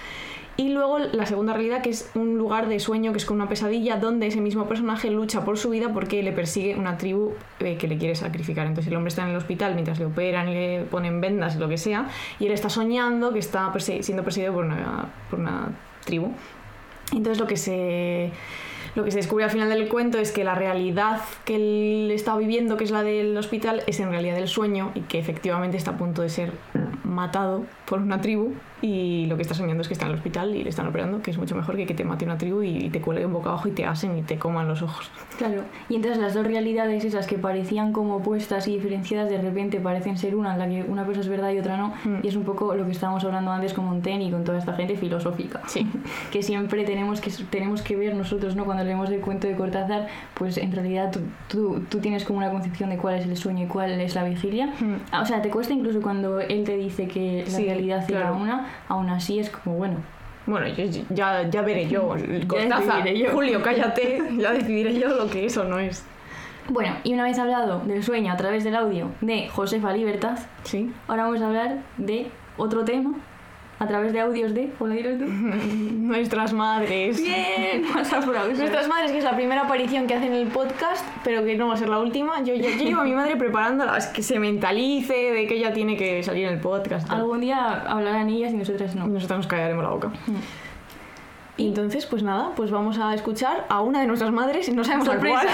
Y 0.58 0.70
luego 0.70 0.98
la 0.98 1.26
segunda 1.26 1.52
realidad, 1.52 1.82
que 1.82 1.90
es 1.90 2.10
un 2.14 2.38
lugar 2.38 2.68
de 2.68 2.80
sueño, 2.80 3.12
que 3.12 3.18
es 3.18 3.26
con 3.26 3.36
una 3.36 3.48
pesadilla, 3.48 3.98
donde 3.98 4.26
ese 4.26 4.40
mismo 4.40 4.66
personaje 4.66 5.10
lucha 5.10 5.44
por 5.44 5.58
su 5.58 5.68
vida 5.68 5.92
porque 5.92 6.22
le 6.22 6.32
persigue 6.32 6.76
una 6.76 6.96
tribu 6.96 7.34
eh, 7.60 7.76
que 7.76 7.86
le 7.86 7.98
quiere 7.98 8.14
sacrificar. 8.14 8.66
Entonces 8.66 8.90
el 8.90 8.96
hombre 8.96 9.10
está 9.10 9.22
en 9.22 9.28
el 9.28 9.36
hospital 9.36 9.74
mientras 9.74 9.98
le 9.98 10.06
operan 10.06 10.46
le 10.46 10.86
ponen 10.90 11.20
vendas 11.20 11.56
lo 11.56 11.68
que 11.68 11.76
sea, 11.76 12.08
y 12.38 12.46
él 12.46 12.52
está 12.52 12.70
soñando 12.70 13.34
que 13.34 13.38
está 13.38 13.70
siendo 14.00 14.24
perseguido 14.24 14.54
por 14.54 14.64
una 14.64 15.68
tribu. 16.06 16.32
Entonces 17.12 17.38
lo 17.38 17.46
que 17.46 17.56
se 17.56 18.30
lo 18.94 19.04
que 19.04 19.10
se 19.10 19.18
descubre 19.18 19.44
al 19.44 19.50
final 19.50 19.68
del 19.68 19.88
cuento 19.88 20.18
es 20.18 20.32
que 20.32 20.42
la 20.42 20.54
realidad 20.54 21.20
que 21.44 21.56
él 21.56 22.10
está 22.10 22.34
viviendo, 22.34 22.78
que 22.78 22.84
es 22.84 22.90
la 22.90 23.02
del 23.02 23.36
hospital, 23.36 23.82
es 23.86 24.00
en 24.00 24.08
realidad 24.08 24.38
el 24.38 24.48
sueño 24.48 24.92
y 24.94 25.02
que 25.02 25.18
efectivamente 25.18 25.76
está 25.76 25.92
a 25.92 25.96
punto 25.98 26.22
de 26.22 26.30
ser 26.30 26.52
matado 27.16 27.64
por 27.86 27.98
una 28.00 28.20
tribu 28.20 28.52
y 28.82 29.24
lo 29.26 29.36
que 29.36 29.42
está 29.42 29.54
soñando 29.54 29.80
es 29.82 29.88
que 29.88 29.94
está 29.94 30.04
en 30.04 30.12
el 30.12 30.18
hospital 30.18 30.54
y 30.54 30.62
le 30.62 30.68
están 30.68 30.86
operando, 30.86 31.22
que 31.22 31.30
es 31.30 31.38
mucho 31.38 31.56
mejor 31.56 31.76
que 31.76 31.86
que 31.86 31.94
te 31.94 32.04
mate 32.04 32.24
una 32.26 32.36
tribu 32.36 32.62
y 32.62 32.90
te 32.90 33.00
cuelguen 33.00 33.32
boca 33.32 33.48
abajo 33.48 33.68
y 33.68 33.70
te 33.72 33.84
asen 33.86 34.18
y 34.18 34.22
te 34.22 34.38
coman 34.38 34.68
los 34.68 34.82
ojos. 34.82 35.10
Claro, 35.38 35.62
y 35.88 35.96
entonces 35.96 36.20
las 36.20 36.34
dos 36.34 36.46
realidades 36.46 37.04
esas 37.04 37.26
que 37.26 37.38
parecían 37.38 37.92
como 37.92 38.16
opuestas 38.16 38.68
y 38.68 38.74
diferenciadas 38.74 39.30
de 39.30 39.38
repente 39.40 39.80
parecen 39.80 40.18
ser 40.18 40.36
una, 40.36 40.52
en 40.52 40.58
la 40.58 40.68
que 40.68 40.84
una 40.90 41.04
cosa 41.04 41.20
es 41.20 41.28
verdad 41.28 41.50
y 41.52 41.58
otra 41.58 41.76
no, 41.76 41.94
Mm. 42.04 42.18
y 42.22 42.28
es 42.28 42.36
un 42.36 42.44
poco 42.44 42.74
lo 42.74 42.84
que 42.84 42.92
estábamos 42.92 43.24
hablando 43.24 43.50
antes 43.50 43.72
con 43.72 43.86
Montaigne 43.86 44.24
y 44.26 44.30
con 44.30 44.44
toda 44.44 44.58
esta 44.58 44.74
gente 44.74 44.96
filosófica. 44.96 45.62
Sí. 45.66 45.86
que 46.30 46.42
siempre 46.42 46.84
tenemos 46.84 47.20
que, 47.20 47.30
tenemos 47.50 47.80
que 47.82 47.96
ver 47.96 48.14
nosotros, 48.14 48.54
¿no? 48.56 48.64
Cuando 48.66 48.84
leemos 48.84 49.08
el 49.10 49.20
cuento 49.20 49.46
de 49.46 49.54
Cortázar, 49.56 50.06
pues 50.34 50.58
en 50.58 50.72
realidad 50.72 51.10
tú, 51.12 51.20
tú, 51.48 51.80
tú 51.88 51.98
tienes 52.00 52.24
como 52.24 52.38
una 52.38 52.50
concepción 52.50 52.90
de 52.90 52.98
cuál 52.98 53.14
es 53.16 53.26
el 53.26 53.36
sueño 53.36 53.64
y 53.64 53.68
cuál 53.68 53.98
es 54.00 54.14
la 54.14 54.24
vigilia. 54.24 54.66
Mm. 54.78 54.94
Ah, 55.12 55.22
O 55.22 55.24
sea, 55.26 55.40
te 55.40 55.48
cuesta 55.48 55.72
incluso 55.72 56.02
cuando 56.02 56.40
él 56.40 56.64
te 56.64 56.76
dice 56.76 57.05
que 57.08 57.44
la 57.46 57.50
Sí, 57.50 57.64
realidad 57.66 58.04
era 58.08 58.20
claro. 58.20 58.36
una, 58.36 58.66
aún 58.88 59.08
así 59.10 59.38
es 59.38 59.50
como, 59.50 59.76
bueno, 59.76 59.96
Bueno, 60.46 60.66
ya, 61.10 61.48
ya 61.48 61.62
veré 61.62 61.88
yo. 61.88 62.14
el 62.16 62.46
Cortázar, 62.46 63.02
decidiré 63.02 63.18
yo. 63.26 63.30
Julio, 63.34 63.62
cállate, 63.62 64.22
ya 64.38 64.52
decidiré 64.52 64.98
yo 64.98 65.08
lo 65.08 65.28
que 65.28 65.46
es 65.46 65.56
o 65.56 65.64
no 65.64 65.78
es. 65.78 66.04
Bueno, 66.68 66.94
y 67.04 67.14
una 67.14 67.22
vez 67.24 67.38
hablado 67.38 67.80
del 67.80 68.02
sueño 68.02 68.32
a 68.32 68.36
través 68.36 68.64
del 68.64 68.74
audio 68.76 69.10
de 69.20 69.48
Josefa 69.48 69.92
Libertad, 69.92 70.38
Sí. 70.64 70.92
ahora 71.06 71.24
vamos 71.24 71.40
a 71.40 71.46
hablar 71.46 71.78
de 71.96 72.26
otro 72.56 72.84
tema 72.84 73.14
a 73.78 73.86
través 73.86 74.12
de 74.12 74.20
audios 74.20 74.54
de... 74.54 74.72
Hola, 74.78 74.96
tú. 75.18 75.24
Nuestras 75.26 76.52
madres. 76.52 77.20
Bien. 77.20 77.82
Nuestras 77.92 78.26
madres, 78.26 79.12
que 79.12 79.18
es 79.18 79.24
la 79.24 79.36
primera 79.36 79.62
aparición 79.62 80.06
que 80.06 80.14
hacen 80.14 80.32
en 80.32 80.46
el 80.46 80.48
podcast, 80.48 81.04
pero 81.22 81.44
que 81.44 81.56
no 81.56 81.68
va 81.68 81.74
a 81.74 81.76
ser 81.76 81.88
la 81.88 81.98
última. 81.98 82.42
Yo, 82.42 82.54
yo, 82.54 82.70
yo 82.70 82.84
llevo 82.84 83.00
a 83.02 83.04
mi 83.04 83.12
madre 83.12 83.36
preparándola, 83.36 83.96
es 83.98 84.06
que 84.06 84.22
se 84.22 84.38
mentalice 84.38 85.12
de 85.14 85.46
que 85.46 85.56
ella 85.56 85.72
tiene 85.72 85.96
que 85.96 86.22
salir 86.22 86.46
en 86.46 86.54
el 86.54 86.60
podcast. 86.60 87.06
y 87.06 87.10
tal. 87.10 87.18
Algún 87.20 87.40
día 87.40 87.82
hablarán 87.86 88.28
ellas 88.30 88.52
y 88.52 88.56
nosotras 88.56 88.94
no. 88.94 89.06
Nosotros 89.08 89.38
nos 89.40 89.46
callaremos 89.46 89.84
la 89.84 89.90
boca. 89.90 90.10
Y 91.58 91.68
entonces, 91.68 92.06
pues 92.06 92.22
nada, 92.22 92.52
pues 92.56 92.70
vamos 92.70 92.98
a 92.98 93.14
escuchar 93.14 93.66
a 93.68 93.80
una 93.82 94.00
de 94.00 94.06
nuestras 94.06 94.32
madres, 94.32 94.72
no 94.72 94.84
sabemos 94.84 95.06
Sorpresa. 95.08 95.40
cuál. 95.40 95.48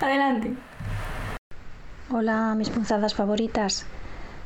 Adelante. 0.10 0.54
Hola, 2.12 2.54
mis 2.56 2.70
punzadas 2.70 3.14
favoritas. 3.14 3.86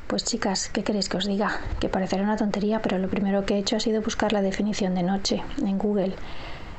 Pues 0.07 0.25
chicas, 0.25 0.69
¿qué 0.69 0.85
queréis 0.85 1.09
que 1.09 1.17
os 1.17 1.27
diga? 1.27 1.61
Que 1.81 1.89
parecerá 1.89 2.23
una 2.23 2.37
tontería, 2.37 2.83
pero 2.83 2.99
lo 2.99 3.09
primero 3.09 3.47
que 3.47 3.55
he 3.55 3.59
hecho 3.59 3.77
ha 3.77 3.81
sido 3.81 4.03
buscar 4.03 4.33
la 4.33 4.43
definición 4.43 4.95
de 4.95 5.03
noche 5.03 5.43
en 5.63 5.79
Google 5.79 6.15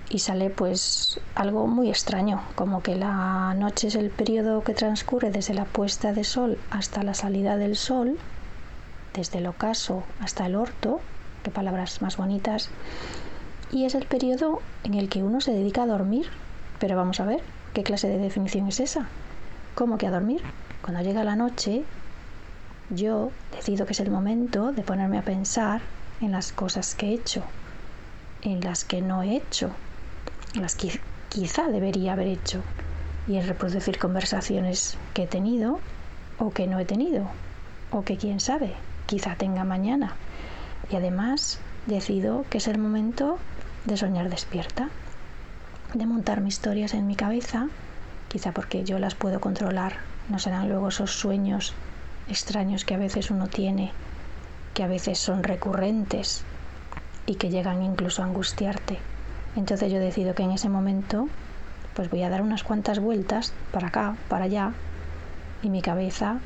y 0.10 0.20
sale 0.20 0.52
pues 0.52 1.20
algo 1.34 1.66
muy 1.66 1.90
extraño, 1.90 2.44
como 2.54 2.84
que 2.84 2.96
la 2.96 3.56
noche 3.56 3.88
es 3.88 3.96
el 3.96 4.12
periodo 4.12 4.64
que 4.64 4.76
transcurre 4.76 5.32
desde 5.32 5.56
la 5.56 5.66
puesta 5.66 6.14
de 6.14 6.24
sol 6.24 6.60
hasta 6.70 7.02
la 7.02 7.16
salida 7.16 7.58
del 7.58 7.76
sol, 7.76 8.18
desde 9.16 9.40
el 9.40 9.48
ocaso 9.48 10.04
hasta 10.20 10.46
el 10.46 10.56
orto, 10.56 11.02
qué 11.44 11.50
palabras 11.50 12.04
más 12.04 12.18
bonitas, 12.18 12.70
y 13.72 13.86
es 13.86 13.96
el 13.96 14.06
periodo 14.06 14.62
en 14.84 14.94
el 14.94 15.10
que 15.10 15.24
uno 15.24 15.42
se 15.42 15.52
dedica 15.52 15.84
a 15.84 15.88
dormir. 15.88 16.28
Pero 16.80 16.96
vamos 16.96 17.20
a 17.20 17.26
ver, 17.26 17.42
¿qué 17.74 17.84
clase 17.84 18.08
de 18.08 18.20
definición 18.20 18.68
es 18.68 18.80
esa? 18.80 19.08
¿Cómo 19.74 19.98
que 19.98 20.06
a 20.06 20.12
dormir? 20.12 20.42
Cuando 20.84 21.02
llega 21.02 21.24
la 21.24 21.36
noche, 21.36 21.84
yo 22.90 23.32
decido 23.52 23.86
que 23.86 23.94
es 23.94 24.00
el 24.00 24.12
momento 24.12 24.72
de 24.72 24.84
ponerme 24.84 25.18
a 25.18 25.24
pensar 25.24 25.82
en 26.22 26.32
las 26.32 26.52
cosas 26.52 26.96
que 26.96 27.08
he 27.08 27.14
hecho, 27.14 27.44
en 28.42 28.62
las 28.62 28.86
que 28.86 29.02
no 29.02 29.24
he 29.24 29.36
hecho, 29.36 29.72
en 30.54 30.62
las 30.62 30.76
que 30.76 31.00
quizá 31.30 31.68
debería 31.68 32.14
haber 32.14 32.28
hecho, 32.28 32.64
y 33.28 33.38
en 33.38 33.48
reproducir 33.48 33.98
conversaciones 33.98 34.98
que 35.14 35.24
he 35.24 35.28
tenido 35.28 35.80
o 36.38 36.52
que 36.52 36.68
no 36.68 36.80
he 36.80 36.86
tenido, 36.86 37.28
o 37.92 38.04
que 38.04 38.18
quién 38.18 38.40
sabe, 38.40 38.76
quizá 39.08 39.36
tenga 39.36 39.64
mañana. 39.64 40.14
Y 40.92 40.96
además 40.96 41.60
decido 41.88 42.46
que 42.50 42.60
es 42.60 42.68
el 42.68 42.78
momento 42.78 43.40
de 43.86 43.98
soñar 43.98 44.30
despierta, 44.30 44.90
de 45.94 46.06
montarme 46.06 46.50
historias 46.50 46.94
en 46.94 47.08
mi 47.08 47.16
cabeza, 47.16 47.68
quizá 48.28 48.52
porque 48.52 48.84
yo 48.84 49.00
las 49.00 49.16
puedo 49.16 49.40
controlar, 49.40 49.98
no 50.30 50.40
serán 50.40 50.70
luego 50.70 50.90
esos 50.90 51.12
sueños 51.12 51.74
extraños 52.30 52.86
que 52.86 52.96
a 52.96 52.98
veces 52.98 53.32
uno 53.32 53.48
tiene, 53.48 53.92
que 54.74 54.84
a 54.84 54.88
veces 54.88 55.20
son 55.20 55.44
recurrentes 55.44 56.44
y 57.26 57.36
que 57.36 57.50
llegan 57.50 57.82
incluso 57.82 58.22
a 58.22 58.26
angustiarte. 58.26 59.00
Entonces 59.56 59.92
yo 59.92 60.00
decido 60.00 60.36
que 60.36 60.44
en 60.44 60.52
ese 60.52 60.70
momento 60.70 61.30
pues 61.94 62.10
voy 62.10 62.24
a 62.24 62.30
dar 62.30 62.42
unas 62.42 62.64
cuantas 62.64 63.00
vueltas 63.00 63.54
para 63.72 63.88
acá, 63.88 64.18
para 64.28 64.46
allá 64.46 64.74
y 65.64 65.70
mi 65.70 65.82
cabeza 65.82 66.40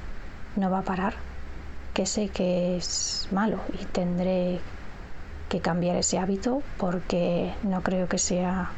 no 0.55 0.69
va 0.69 0.79
a 0.79 0.83
parar, 0.83 1.15
que 1.93 2.05
sé 2.05 2.29
que 2.29 2.77
es 2.77 3.27
malo 3.31 3.59
y 3.79 3.85
tendré 3.85 4.59
que 5.49 5.59
cambiar 5.59 5.95
ese 5.95 6.19
hábito 6.19 6.61
porque 6.77 7.53
no 7.63 7.81
creo 7.81 8.07
que 8.07 8.19
sea 8.19 8.69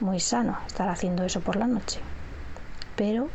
muy 0.00 0.20
sano 0.20 0.58
estar 0.66 0.88
haciendo 0.88 1.24
eso 1.24 1.40
por 1.40 1.56
la 1.56 1.66
noche. 1.66 2.00
Pero 2.96 3.28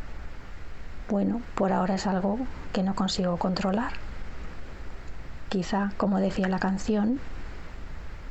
bueno, 1.08 1.40
por 1.54 1.72
ahora 1.72 1.94
es 1.94 2.06
algo 2.06 2.38
que 2.72 2.82
no 2.82 2.94
consigo 2.94 3.36
controlar. 3.36 3.92
Quizá, 5.48 5.92
como 5.96 6.18
decía 6.18 6.48
la 6.48 6.58
canción, 6.58 7.20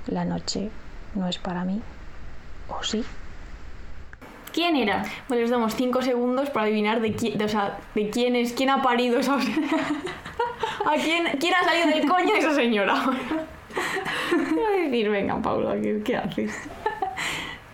la 0.08 0.26
noche 0.26 0.70
no 1.16 1.28
es 1.28 1.38
para 1.38 1.64
mí. 1.66 1.82
¿O 2.70 2.84
sí? 2.84 3.04
¿Quién 4.52 4.76
era? 4.76 5.04
Bueno, 5.28 5.42
les 5.42 5.50
damos 5.50 5.76
5 5.76 6.02
segundos 6.02 6.50
para 6.50 6.66
adivinar 6.66 7.02
de 7.02 7.14
quién, 7.14 7.38
de, 7.38 7.46
o 7.46 7.50
sea, 7.50 7.78
de 7.96 8.10
quién 8.10 8.36
es, 8.36 8.54
quién 8.54 8.70
ha 8.70 8.82
parido 8.82 9.20
esa... 9.20 9.36
¿A 10.86 10.96
quién, 10.96 11.26
quién 11.40 11.54
ha 11.54 11.64
salido 11.64 11.88
del 11.88 12.08
coño 12.10 12.34
de 12.34 12.40
esa 12.40 12.54
señora? 12.54 12.94
Voy 14.54 14.64
a 14.64 14.84
decir, 14.84 15.10
venga, 15.10 15.42
Paula, 15.42 15.80
¿qué, 15.82 16.02
qué 16.04 16.18
haces? 16.18 16.54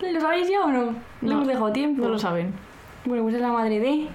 ¿Lo 0.00 0.20
sabéis 0.20 0.48
ya 0.48 0.60
o 0.60 0.68
no? 0.68 0.84
No, 0.86 0.94
No, 1.20 1.32
hemos 1.32 1.48
dejado 1.48 1.72
tiempo. 1.72 2.02
No 2.02 2.08
lo 2.10 2.18
saben. 2.18 2.54
Bueno, 3.04 3.24
pues 3.24 3.34
es 3.34 3.40
la 3.40 3.52
madre 3.52 3.80
de... 3.80 4.08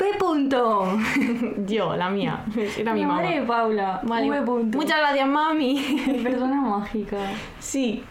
P. 0.00 0.18
Punto. 0.18 0.98
Yo, 1.66 1.94
la 1.94 2.08
mía. 2.08 2.42
Era 2.78 2.94
mi 2.94 3.02
la 3.02 3.06
mamá. 3.06 3.20
madre 3.22 3.40
de 3.40 3.46
Paula. 3.46 4.00
Vale. 4.02 4.30
V. 4.30 4.42
Punto. 4.46 4.78
Muchas 4.78 4.96
gracias, 4.98 5.28
mami. 5.28 6.22
Persona 6.22 6.60
mágica. 6.78 7.18
Sí. 7.58 8.02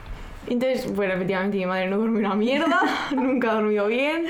Entonces, 0.45 0.93
bueno, 0.95 1.13
efectivamente 1.15 1.57
mi 1.57 1.65
madre 1.65 1.89
no 1.89 1.97
duerme 1.97 2.19
una 2.19 2.35
mierda, 2.35 2.81
nunca 3.15 3.51
ha 3.51 3.53
dormido 3.55 3.87
bien 3.87 4.25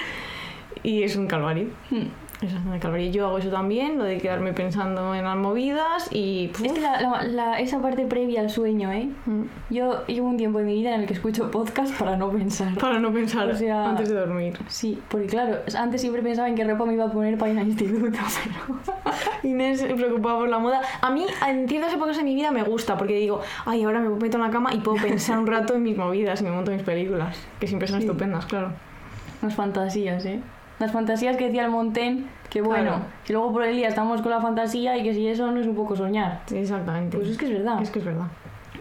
y 0.83 1.03
es 1.03 1.15
un 1.17 1.27
calvario. 1.27 1.67
Hmm. 1.89 2.07
Es 2.41 2.53
un 2.53 2.79
calvario. 2.79 3.11
Yo 3.11 3.27
hago 3.27 3.37
eso 3.37 3.49
también, 3.49 3.97
lo 3.97 4.05
de 4.05 4.17
quedarme 4.17 4.53
pensando 4.53 5.13
en 5.13 5.25
las 5.25 5.35
movidas 5.35 6.07
y... 6.09 6.49
Es 6.63 6.71
que 6.71 6.79
la- 6.79 7.01
la- 7.01 7.23
la- 7.23 7.59
esa 7.59 7.81
parte 7.81 8.05
previa 8.05 8.39
al 8.39 8.49
sueño, 8.49 8.93
¿eh? 8.93 9.09
mm, 9.25 9.41
Yo 9.69 10.05
llevo 10.07 10.29
un 10.29 10.37
tiempo 10.37 10.61
en 10.61 10.67
mi 10.67 10.73
vida 10.75 10.95
en 10.95 11.01
el 11.01 11.05
que 11.07 11.13
escucho 11.15 11.51
podcast 11.51 11.93
para 11.99 12.15
no 12.15 12.29
pensar. 12.31 12.73
Para 12.77 12.97
no 12.97 13.11
pensar 13.11 13.49
O 13.49 13.55
sea- 13.57 13.89
antes 13.89 14.07
de 14.07 14.15
dormir. 14.15 14.57
Sí, 14.69 14.97
porque 15.09 15.27
claro, 15.27 15.57
antes 15.77 15.99
siempre 15.99 16.21
pensaba 16.23 16.47
en 16.47 16.55
qué 16.55 16.63
ropa 16.63 16.85
me 16.85 16.93
iba 16.93 17.05
a 17.05 17.11
poner 17.11 17.37
para 17.37 17.51
ir 17.51 17.59
al 17.59 17.67
instituto, 17.67 18.05
pero... 18.43 18.79
Inés 19.43 19.83
preocupada 19.83 20.37
por 20.39 20.47
la 20.47 20.59
moda. 20.59 20.79
A 21.01 21.11
mí, 21.11 21.25
en 21.45 21.67
ciertas 21.67 21.93
épocas 21.93 22.15
de 22.17 22.23
mi 22.23 22.35
vida 22.35 22.51
me 22.51 22.63
gusta 22.63 22.97
porque 22.97 23.15
digo, 23.15 23.41
ay, 23.65 23.83
ahora 23.83 23.99
me 23.99 24.09
meto 24.09 24.37
en 24.37 24.43
la 24.43 24.49
cama 24.49 24.73
y 24.73 24.79
puedo 24.79 24.95
pensar 25.01 25.37
un 25.39 25.47
rato 25.47 25.75
en 25.75 25.83
mis 25.83 25.97
movidas 25.97 26.39
y 26.39 26.45
me 26.45 26.51
monto 26.51 26.71
mis 26.71 26.83
películas, 26.83 27.35
que 27.59 27.67
siempre 27.67 27.89
son 27.89 27.99
Sí. 27.99 28.05
estupendas, 28.05 28.45
claro. 28.45 28.71
Unas 29.41 29.55
fantasías, 29.55 30.23
¿eh? 30.25 30.39
Las 30.79 30.91
fantasías 30.91 31.35
que 31.37 31.45
decía 31.45 31.65
el 31.65 31.71
Montén, 31.71 32.27
que 32.49 32.61
bueno, 32.61 32.83
Claro. 32.91 33.01
que 33.25 33.33
luego 33.33 33.51
por 33.53 33.63
el 33.63 33.75
día 33.75 33.89
estamos 33.89 34.21
con 34.21 34.31
la 34.31 34.39
fantasía 34.41 34.97
y 34.97 35.03
que 35.03 35.13
si 35.13 35.27
eso 35.27 35.51
no 35.51 35.59
es 35.59 35.67
un 35.67 35.75
poco 35.75 35.95
soñar. 35.95 36.41
Sí, 36.45 36.57
exactamente. 36.57 37.17
Pues 37.17 37.29
es 37.29 37.37
que 37.37 37.45
es 37.45 37.51
verdad. 37.51 37.81
Es 37.81 37.89
que 37.91 37.99
es 37.99 38.05
verdad. 38.05 38.27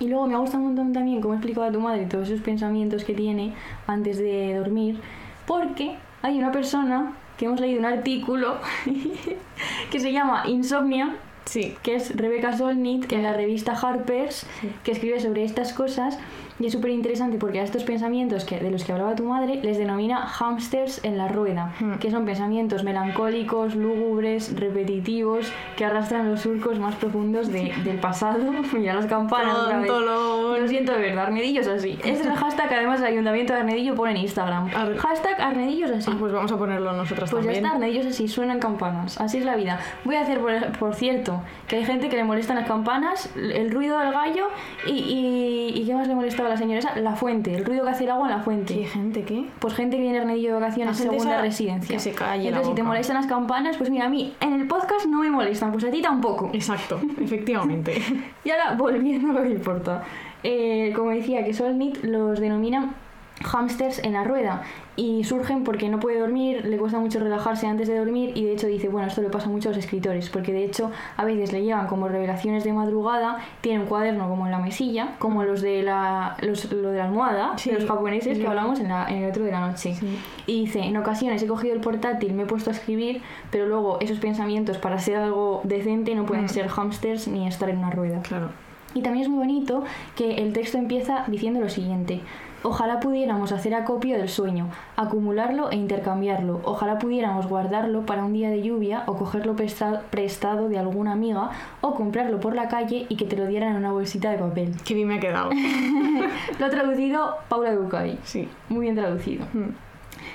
Y 0.00 0.06
luego 0.08 0.26
me 0.28 0.36
gusta 0.36 0.58
un 0.58 0.64
montón 0.66 0.92
también 0.92 1.20
cómo 1.20 1.34
explicaba 1.34 1.66
a 1.66 1.72
tu 1.72 1.80
madre 1.80 2.06
todos 2.06 2.28
esos 2.28 2.40
pensamientos 2.44 3.04
que 3.04 3.14
tiene 3.14 3.52
antes 3.88 4.18
de 4.18 4.54
dormir, 4.56 5.00
porque 5.46 5.96
hay 6.22 6.38
una 6.38 6.52
persona 6.52 7.14
que 7.36 7.46
hemos 7.46 7.60
leído 7.60 7.80
un 7.80 7.86
artículo 7.86 8.58
que 9.90 10.00
se 10.00 10.12
llama 10.12 10.44
Insomnia, 10.46 11.16
Sí. 11.46 11.74
que 11.82 11.94
es 11.96 12.14
Rebecca 12.14 12.56
Solnit 12.56 13.10
en 13.12 13.22
la 13.22 13.32
revista 13.32 13.72
Harper's, 13.72 14.46
que 14.84 14.92
escribe 14.92 15.18
sobre 15.18 15.44
estas 15.44 15.72
cosas 15.72 16.18
y 16.58 16.66
es 16.66 16.72
súper 16.72 16.90
interesante 16.90 17.38
porque 17.38 17.60
a 17.60 17.62
estos 17.64 17.84
pensamientos 17.84 18.44
que, 18.44 18.58
de 18.58 18.70
los 18.70 18.84
que 18.84 18.92
hablaba 18.92 19.14
tu 19.14 19.24
madre 19.24 19.60
les 19.62 19.78
denomina 19.78 20.26
hamsters 20.26 21.02
en 21.04 21.16
la 21.18 21.28
rueda, 21.28 21.72
Hmm. 21.80 21.94
que 21.94 22.10
son 22.10 22.24
pensamientos 22.24 22.84
melancólicos, 22.84 23.74
lúgubres, 23.74 24.54
repetitivos, 24.58 25.50
que 25.76 25.84
arrastran 25.84 26.30
los 26.30 26.40
surcos 26.40 26.78
más 26.78 26.94
profundos 26.96 27.50
de- 27.52 27.72
del 27.84 27.98
pasado. 27.98 28.38
Mira 28.72 28.94
las 28.94 29.06
campanas. 29.06 29.56
otra 29.56 29.78
vez. 29.80 29.90
Lo 29.90 30.66
siento 30.68 30.92
de 30.92 30.98
verdad, 31.00 31.26
Arnedillos 31.26 31.66
así. 31.68 31.98
Ese 32.00 32.12
es 32.12 32.26
el 32.26 32.32
hashtag 32.34 32.68
que 32.68 32.74
además 32.74 33.00
el 33.00 33.06
Ayuntamiento 33.06 33.52
de 33.52 33.60
Arnedillo 33.60 33.94
pone 33.94 34.12
en 34.12 34.16
Instagram. 34.18 34.68
Hashtag 34.70 35.40
Arnedillos 35.40 35.90
así. 35.90 36.10
Ah, 36.12 36.16
pues 36.18 36.32
vamos 36.32 36.50
a 36.52 36.56
ponerlo 36.58 36.92
nosotras 36.92 37.30
Pues 37.30 37.44
ya 37.44 37.52
también. 37.52 37.64
está, 37.64 37.76
Arnedillos 37.76 38.06
así, 38.06 38.28
suenan 38.28 38.58
campanas. 38.58 39.20
Así 39.20 39.38
es 39.38 39.44
la 39.44 39.56
vida. 39.56 39.78
Voy 40.04 40.16
a 40.16 40.22
hacer, 40.22 40.40
por, 40.40 40.52
por 40.78 40.94
cierto, 40.94 41.40
que 41.68 41.76
hay 41.76 41.84
gente 41.84 42.08
que 42.08 42.16
le 42.16 42.24
molestan 42.24 42.56
las 42.56 42.66
campanas, 42.66 43.30
el 43.36 43.70
ruido 43.70 43.98
del 43.98 44.12
gallo 44.12 44.48
y, 44.86 44.90
y, 44.92 45.72
y 45.80 45.86
¿qué 45.86 45.94
más 45.94 46.08
le 46.08 46.14
molestaba 46.14 46.47
la 46.48 46.56
señora 46.56 46.78
esa? 46.80 46.96
La 46.96 47.14
fuente, 47.16 47.54
el 47.54 47.64
ruido 47.64 47.84
que 47.84 47.90
hace 47.90 48.04
el 48.04 48.10
agua 48.10 48.28
en 48.30 48.36
la 48.36 48.42
fuente. 48.42 48.74
¿Qué 48.74 48.84
gente 48.84 49.22
qué? 49.24 49.46
Pues 49.58 49.74
gente 49.74 49.96
que 49.96 50.02
viene 50.02 50.18
a 50.18 50.22
Arnedillo 50.22 50.54
de 50.54 50.60
vacaciones, 50.60 50.98
La 51.00 51.10
segunda 51.10 51.40
residencia. 51.40 51.94
que 51.94 52.00
se 52.00 52.12
calle 52.12 52.44
la 52.44 52.48
Entonces, 52.48 52.68
si 52.68 52.74
te 52.74 52.82
molestan 52.82 53.16
las 53.16 53.26
campanas, 53.26 53.76
pues 53.76 53.90
mira, 53.90 54.06
a 54.06 54.08
mí 54.08 54.34
en 54.40 54.52
el 54.54 54.66
podcast 54.66 55.06
no 55.06 55.20
me 55.20 55.30
molestan, 55.30 55.72
pues 55.72 55.84
a 55.84 55.90
ti 55.90 56.02
tampoco. 56.02 56.50
Exacto, 56.52 57.00
efectivamente. 57.20 58.00
Y 58.44 58.50
ahora, 58.50 58.74
volviendo 58.76 59.30
a 59.30 59.32
lo 59.34 59.42
que 59.42 59.50
importa. 59.50 60.02
Eh, 60.42 60.92
como 60.94 61.10
decía, 61.10 61.44
que 61.44 61.52
Solnit 61.52 62.02
los 62.04 62.38
denominan 62.38 62.94
hamsters 63.44 64.00
en 64.04 64.14
la 64.14 64.24
rueda 64.24 64.62
y 64.96 65.22
surgen 65.22 65.62
porque 65.62 65.88
no 65.88 66.00
puede 66.00 66.18
dormir, 66.18 66.64
le 66.64 66.76
cuesta 66.76 66.98
mucho 66.98 67.20
relajarse 67.20 67.68
antes 67.68 67.86
de 67.86 67.96
dormir 67.96 68.32
y 68.36 68.44
de 68.44 68.52
hecho 68.52 68.66
dice, 68.66 68.88
bueno, 68.88 69.06
esto 69.06 69.22
le 69.22 69.28
pasa 69.30 69.48
mucho 69.48 69.68
a 69.68 69.72
los 69.72 69.78
escritores 69.78 70.28
porque 70.28 70.52
de 70.52 70.64
hecho 70.64 70.90
a 71.16 71.24
veces 71.24 71.52
le 71.52 71.62
llevan 71.62 71.86
como 71.86 72.08
revelaciones 72.08 72.64
de 72.64 72.72
madrugada, 72.72 73.38
tiene 73.60 73.80
un 73.80 73.86
cuaderno 73.86 74.28
como 74.28 74.46
en 74.46 74.50
la 74.52 74.58
mesilla, 74.58 75.14
como 75.20 75.44
los 75.44 75.60
de 75.62 75.82
la, 75.84 76.36
los- 76.42 76.72
lo 76.72 76.90
de 76.90 76.98
la 76.98 77.04
almohada 77.04 77.56
Sí, 77.58 77.70
de 77.70 77.78
los 77.78 77.88
japoneses 77.88 78.32
es 78.32 78.38
que 78.40 78.46
hablamos 78.48 78.80
en, 78.80 78.88
la- 78.88 79.06
en 79.08 79.22
el 79.22 79.30
otro 79.30 79.44
de 79.44 79.52
la 79.52 79.60
noche. 79.68 79.94
Sí. 79.94 80.18
Y 80.46 80.60
dice, 80.64 80.80
en 80.80 80.96
ocasiones 80.96 81.40
he 81.42 81.46
cogido 81.46 81.74
el 81.74 81.80
portátil, 81.80 82.32
me 82.32 82.42
he 82.42 82.46
puesto 82.46 82.70
a 82.70 82.72
escribir, 82.72 83.22
pero 83.52 83.66
luego 83.66 83.98
esos 84.00 84.18
pensamientos 84.18 84.78
para 84.78 84.98
ser 84.98 85.16
algo 85.16 85.60
decente 85.62 86.14
no 86.16 86.26
pueden 86.26 86.46
Mm. 86.46 86.48
ser 86.48 86.68
hamsters 86.68 87.28
ni 87.28 87.46
estar 87.46 87.68
en 87.70 87.78
una 87.78 87.90
rueda. 87.90 88.20
Claro. 88.22 88.48
Y 88.94 89.02
también 89.02 89.24
es 89.24 89.28
muy 89.28 89.38
bonito 89.38 89.84
que 90.16 90.36
el 90.36 90.52
texto 90.54 90.76
empieza 90.78 91.22
diciendo 91.28 91.60
lo 91.60 91.68
siguiente. 91.68 92.20
Ojalá 92.62 92.98
pudiéramos 93.00 93.52
hacer 93.52 93.74
acopio 93.74 94.16
del 94.16 94.28
sueño, 94.28 94.68
acumularlo 94.96 95.70
e 95.70 95.76
intercambiarlo. 95.76 96.60
Ojalá 96.64 96.98
pudiéramos 96.98 97.46
guardarlo 97.46 98.04
para 98.04 98.24
un 98.24 98.32
día 98.32 98.50
de 98.50 98.62
lluvia 98.62 99.04
o 99.06 99.14
cogerlo 99.16 99.54
presta- 99.54 100.02
prestado 100.10 100.68
de 100.68 100.78
alguna 100.78 101.12
amiga 101.12 101.50
o 101.80 101.94
comprarlo 101.94 102.40
por 102.40 102.54
la 102.56 102.68
calle 102.68 103.06
y 103.08 103.16
que 103.16 103.24
te 103.26 103.36
lo 103.36 103.46
dieran 103.46 103.70
en 103.70 103.76
una 103.76 103.92
bolsita 103.92 104.30
de 104.30 104.38
papel. 104.38 104.72
Qué 104.84 104.94
bien 104.94 105.06
me 105.08 105.16
ha 105.16 105.20
quedado. 105.20 105.50
Lo 106.58 106.66
ha 106.66 106.70
traducido 106.70 107.36
Paula 107.48 107.72
Ducay. 107.74 108.18
Sí. 108.24 108.48
Muy 108.68 108.80
bien 108.82 108.96
traducido. 108.96 109.44
Mm. 109.52 109.70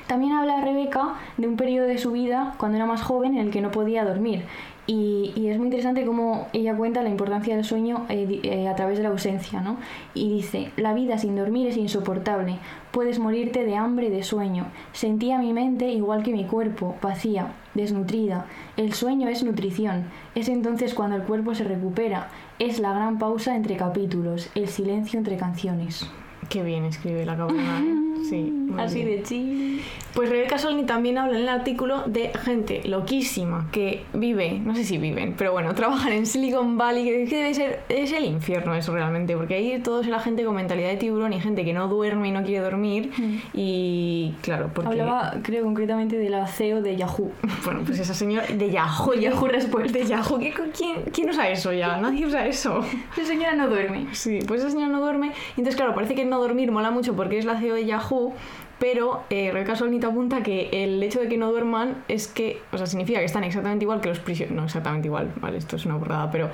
También 0.07 0.33
habla 0.33 0.61
Rebeca 0.61 1.15
de 1.37 1.47
un 1.47 1.57
periodo 1.57 1.87
de 1.87 1.97
su 1.97 2.11
vida 2.11 2.53
cuando 2.57 2.77
era 2.77 2.85
más 2.85 3.01
joven 3.01 3.33
en 3.37 3.47
el 3.47 3.51
que 3.51 3.61
no 3.61 3.71
podía 3.71 4.05
dormir. 4.05 4.45
Y, 4.85 5.31
y 5.35 5.47
es 5.47 5.57
muy 5.57 5.67
interesante 5.67 6.05
cómo 6.05 6.47
ella 6.51 6.75
cuenta 6.75 7.03
la 7.03 7.09
importancia 7.09 7.55
del 7.55 7.63
sueño 7.63 8.05
eh, 8.09 8.41
eh, 8.43 8.67
a 8.67 8.75
través 8.75 8.97
de 8.97 9.03
la 9.03 9.09
ausencia, 9.09 9.61
¿no? 9.61 9.77
Y 10.13 10.29
dice, 10.29 10.71
la 10.75 10.93
vida 10.93 11.17
sin 11.17 11.37
dormir 11.37 11.67
es 11.69 11.77
insoportable, 11.77 12.57
puedes 12.91 13.17
morirte 13.17 13.63
de 13.63 13.77
hambre 13.77 14.07
y 14.07 14.09
de 14.09 14.23
sueño. 14.23 14.65
Sentía 14.91 15.39
mi 15.39 15.53
mente 15.53 15.89
igual 15.89 16.21
que 16.23 16.33
mi 16.33 16.45
cuerpo, 16.45 16.97
vacía, 17.01 17.53
desnutrida. 17.73 18.45
El 18.75 18.93
sueño 18.93 19.29
es 19.29 19.43
nutrición, 19.43 20.03
es 20.35 20.49
entonces 20.49 20.93
cuando 20.93 21.15
el 21.15 21.23
cuerpo 21.23 21.55
se 21.55 21.63
recupera, 21.63 22.27
es 22.59 22.79
la 22.79 22.93
gran 22.93 23.19
pausa 23.19 23.55
entre 23.55 23.77
capítulos, 23.77 24.49
el 24.53 24.67
silencio 24.67 25.17
entre 25.17 25.37
canciones. 25.37 26.05
Qué 26.53 26.61
bien 26.61 26.85
escribe 26.85 27.25
la 27.25 27.35
cabrona. 27.35 27.79
¿eh? 27.79 27.99
Sí. 28.23 28.53
Así 28.77 29.03
bien. 29.03 29.17
de 29.17 29.23
chill. 29.23 29.81
Pues 30.13 30.29
Rebeca 30.29 30.57
Solni 30.57 30.85
también 30.85 31.17
habla 31.17 31.35
en 31.35 31.43
el 31.43 31.49
artículo 31.49 32.03
de 32.05 32.29
gente 32.29 32.81
loquísima 32.85 33.67
que 33.71 34.05
vive, 34.13 34.59
no 34.63 34.73
sé 34.75 34.85
si 34.85 34.97
viven, 34.97 35.35
pero 35.37 35.51
bueno, 35.51 35.75
trabajan 35.75 36.13
en 36.13 36.25
Silicon 36.25 36.77
Valley, 36.77 37.25
que 37.27 37.35
debe 37.35 37.53
ser, 37.53 37.81
es 37.89 38.13
el 38.13 38.23
infierno 38.25 38.73
eso 38.75 38.93
realmente, 38.93 39.35
porque 39.35 39.55
ahí 39.55 39.77
todos 39.83 40.05
es 40.05 40.11
la 40.11 40.19
gente 40.19 40.45
con 40.45 40.55
mentalidad 40.55 40.89
de 40.89 40.95
tiburón 40.97 41.33
y 41.33 41.41
gente 41.41 41.65
que 41.65 41.73
no 41.73 41.87
duerme 41.89 42.29
y 42.29 42.31
no 42.31 42.43
quiere 42.43 42.63
dormir. 42.63 43.11
Y 43.53 44.33
claro, 44.41 44.69
porque... 44.73 44.89
Hablaba, 44.91 45.35
creo, 45.43 45.63
concretamente 45.63 46.17
de 46.17 46.29
la 46.29 46.47
CEO 46.47 46.81
de 46.81 46.95
Yahoo. 46.95 47.31
Bueno, 47.65 47.81
pues 47.85 47.99
esa 47.99 48.13
señora 48.13 48.45
de 48.47 48.69
Yahoo. 48.71 49.13
Yahoo 49.13 49.47
Respuesta. 49.47 49.97
De 49.99 50.05
Yahoo. 50.05 50.37
¿Qué- 50.39 50.53
¿Quién, 50.75 51.03
¿Quién 51.13 51.29
usa 51.29 51.49
eso 51.49 51.71
ya? 51.73 51.97
Nadie 51.97 52.25
usa 52.25 52.45
eso. 52.45 52.79
Esa 53.17 53.25
señora 53.25 53.53
no 53.55 53.67
duerme. 53.69 54.07
Sí, 54.11 54.39
pues 54.47 54.61
esa 54.61 54.69
señora 54.71 54.91
no 54.91 54.99
duerme. 54.99 55.27
Y 55.55 55.61
entonces, 55.61 55.75
claro, 55.75 55.93
parece 55.95 56.13
que 56.15 56.25
no 56.25 56.39
dormir 56.43 56.71
mola 56.71 56.91
mucho 56.91 57.15
porque 57.15 57.37
es 57.37 57.45
la 57.45 57.59
CEO 57.59 57.75
de 57.75 57.85
Yahoo, 57.85 58.33
pero 58.79 59.23
eh, 59.29 59.51
Rebeca 59.51 59.73
apunta 60.07 60.43
que 60.43 60.69
el 60.71 61.01
hecho 61.01 61.19
de 61.19 61.29
que 61.29 61.37
no 61.37 61.51
duerman 61.51 62.03
es 62.07 62.27
que, 62.27 62.61
o 62.71 62.77
sea, 62.77 62.85
significa 62.85 63.19
que 63.19 63.25
están 63.25 63.43
exactamente 63.43 63.85
igual 63.85 64.01
que 64.01 64.09
los 64.09 64.19
prisioneros. 64.19 64.55
No 64.55 64.65
exactamente 64.65 65.07
igual, 65.07 65.31
vale, 65.37 65.57
esto 65.57 65.77
es 65.77 65.85
una 65.85 65.95
burrada, 65.95 66.29
pero 66.31 66.49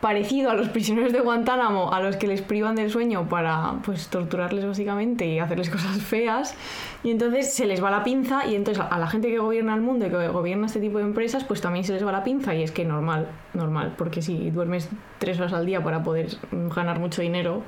parecido 0.00 0.50
a 0.50 0.54
los 0.54 0.68
prisioneros 0.68 1.12
de 1.12 1.20
Guantánamo, 1.20 1.92
a 1.92 2.00
los 2.00 2.16
que 2.16 2.26
les 2.26 2.42
privan 2.42 2.76
del 2.76 2.90
sueño 2.90 3.28
para, 3.28 3.80
pues, 3.84 4.08
torturarles 4.08 4.64
básicamente 4.64 5.26
y 5.26 5.38
hacerles 5.38 5.70
cosas 5.76 6.00
feas. 6.02 6.54
Y 7.02 7.10
entonces 7.10 7.52
se 7.52 7.66
les 7.66 7.82
va 7.82 7.90
la 7.90 8.04
pinza 8.04 8.46
y 8.46 8.54
entonces 8.54 8.84
a 8.88 8.98
la 8.98 9.08
gente 9.08 9.28
que 9.28 9.38
gobierna 9.38 9.74
el 9.74 9.80
mundo 9.80 10.06
y 10.06 10.10
que 10.10 10.28
gobierna 10.28 10.66
este 10.66 10.80
tipo 10.80 10.98
de 10.98 11.04
empresas, 11.04 11.42
pues 11.42 11.60
también 11.60 11.84
se 11.84 11.92
les 11.92 12.06
va 12.06 12.12
la 12.12 12.22
pinza 12.22 12.54
y 12.54 12.62
es 12.62 12.70
que 12.70 12.84
normal, 12.84 13.26
normal, 13.54 13.94
porque 13.98 14.22
si 14.22 14.50
duermes 14.50 14.88
tres 15.18 15.38
horas 15.40 15.52
al 15.52 15.66
día 15.66 15.82
para 15.82 16.02
poder 16.04 16.28
ganar 16.52 17.00
mucho 17.00 17.22
dinero, 17.22 17.62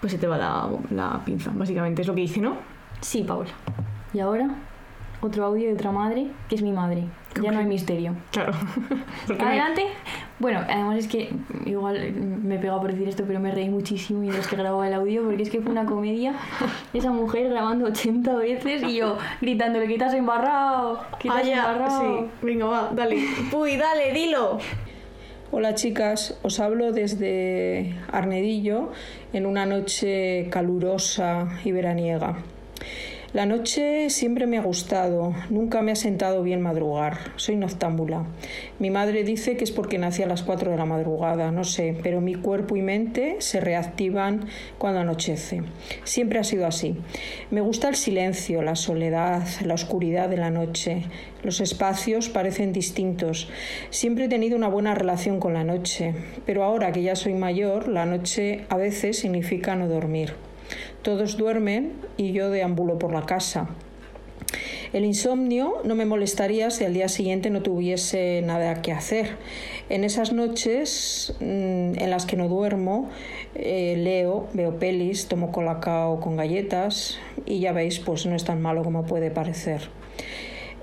pues 0.00 0.12
se 0.12 0.18
te 0.18 0.26
va 0.26 0.38
la, 0.38 0.68
la 0.90 1.20
pinza, 1.24 1.50
básicamente 1.54 2.02
es 2.02 2.08
lo 2.08 2.14
que 2.14 2.22
dice, 2.22 2.40
¿no? 2.40 2.56
Sí, 3.00 3.22
Paula. 3.24 3.50
Y 4.12 4.20
ahora, 4.20 4.48
otro 5.20 5.44
audio 5.44 5.66
de 5.68 5.74
otra 5.74 5.90
madre, 5.92 6.28
que 6.48 6.54
es 6.54 6.62
mi 6.62 6.72
madre. 6.72 7.04
Ya 7.42 7.52
no 7.52 7.58
hay 7.60 7.66
misterio. 7.66 8.14
Claro. 8.32 8.52
Adelante. 9.38 9.86
Bueno, 10.40 10.60
además 10.68 10.98
es 10.98 11.08
que 11.08 11.32
igual 11.66 12.12
me 12.12 12.56
he 12.56 12.58
pegado 12.58 12.80
por 12.80 12.90
decir 12.92 13.08
esto, 13.08 13.24
pero 13.26 13.38
me 13.38 13.50
reí 13.52 13.68
muchísimo 13.68 14.20
mientras 14.20 14.46
que 14.48 14.56
grababa 14.56 14.86
el 14.88 14.94
audio 14.94 15.22
porque 15.24 15.42
es 15.42 15.50
que 15.50 15.60
fue 15.60 15.70
una 15.70 15.84
comedia. 15.84 16.34
Esa 16.92 17.10
mujer 17.12 17.50
grabando 17.50 17.86
80 17.86 18.34
veces 18.36 18.82
y 18.84 18.96
yo 18.96 19.18
gritándole 19.40 19.86
que 19.86 19.98
te 19.98 20.04
has 20.04 20.14
embarrado, 20.14 21.00
que 21.20 21.28
te 21.28 21.34
Ah, 21.34 21.38
has 21.40 21.46
embarrado. 21.48 22.00
sí. 22.22 22.30
Venga, 22.42 22.66
va, 22.66 22.90
dale. 22.94 23.24
Puy, 23.50 23.76
dale, 23.76 24.12
dilo. 24.12 24.58
Hola 25.50 25.74
chicas, 25.74 26.36
os 26.42 26.60
hablo 26.60 26.92
desde 26.92 27.94
Arnedillo 28.12 28.92
en 29.32 29.46
una 29.46 29.64
noche 29.64 30.48
calurosa 30.50 31.48
y 31.64 31.72
veraniega. 31.72 32.36
La 33.34 33.44
noche 33.44 34.08
siempre 34.08 34.46
me 34.46 34.56
ha 34.56 34.62
gustado, 34.62 35.34
nunca 35.50 35.82
me 35.82 35.92
ha 35.92 35.96
sentado 35.96 36.42
bien 36.42 36.62
madrugar, 36.62 37.18
soy 37.36 37.56
noctámbula. 37.56 38.24
Mi 38.78 38.88
madre 38.88 39.22
dice 39.22 39.58
que 39.58 39.64
es 39.64 39.70
porque 39.70 39.98
nací 39.98 40.22
a 40.22 40.26
las 40.26 40.42
4 40.42 40.70
de 40.70 40.78
la 40.78 40.86
madrugada, 40.86 41.52
no 41.52 41.62
sé, 41.64 41.94
pero 42.02 42.22
mi 42.22 42.36
cuerpo 42.36 42.74
y 42.74 42.80
mente 42.80 43.36
se 43.40 43.60
reactivan 43.60 44.46
cuando 44.78 45.00
anochece. 45.00 45.62
Siempre 46.04 46.38
ha 46.38 46.44
sido 46.44 46.66
así. 46.66 46.96
Me 47.50 47.60
gusta 47.60 47.90
el 47.90 47.96
silencio, 47.96 48.62
la 48.62 48.76
soledad, 48.76 49.46
la 49.62 49.74
oscuridad 49.74 50.30
de 50.30 50.38
la 50.38 50.48
noche. 50.48 51.02
Los 51.42 51.60
espacios 51.60 52.30
parecen 52.30 52.72
distintos. 52.72 53.50
Siempre 53.90 54.24
he 54.24 54.28
tenido 54.28 54.56
una 54.56 54.68
buena 54.68 54.94
relación 54.94 55.38
con 55.38 55.52
la 55.52 55.64
noche, 55.64 56.14
pero 56.46 56.64
ahora 56.64 56.92
que 56.92 57.02
ya 57.02 57.14
soy 57.14 57.34
mayor, 57.34 57.88
la 57.88 58.06
noche 58.06 58.64
a 58.70 58.78
veces 58.78 59.18
significa 59.18 59.76
no 59.76 59.86
dormir. 59.86 60.47
Todos 61.02 61.36
duermen 61.36 61.94
y 62.16 62.32
yo 62.32 62.50
deambulo 62.50 62.98
por 62.98 63.12
la 63.12 63.26
casa. 63.26 63.68
El 64.92 65.04
insomnio 65.04 65.74
no 65.84 65.94
me 65.94 66.06
molestaría 66.06 66.70
si 66.70 66.84
al 66.84 66.94
día 66.94 67.08
siguiente 67.08 67.50
no 67.50 67.62
tuviese 67.62 68.40
nada 68.42 68.80
que 68.80 68.92
hacer. 68.92 69.36
En 69.90 70.02
esas 70.02 70.32
noches 70.32 71.34
mm, 71.40 71.98
en 71.98 72.10
las 72.10 72.24
que 72.24 72.36
no 72.36 72.48
duermo, 72.48 73.10
eh, 73.54 73.96
leo, 73.98 74.48
veo 74.54 74.78
pelis, 74.78 75.28
tomo 75.28 75.52
colacao 75.52 76.20
con 76.20 76.36
galletas 76.36 77.18
y 77.44 77.60
ya 77.60 77.72
veis, 77.72 77.98
pues 77.98 78.24
no 78.24 78.34
es 78.34 78.44
tan 78.44 78.62
malo 78.62 78.82
como 78.82 79.04
puede 79.04 79.30
parecer. 79.30 79.90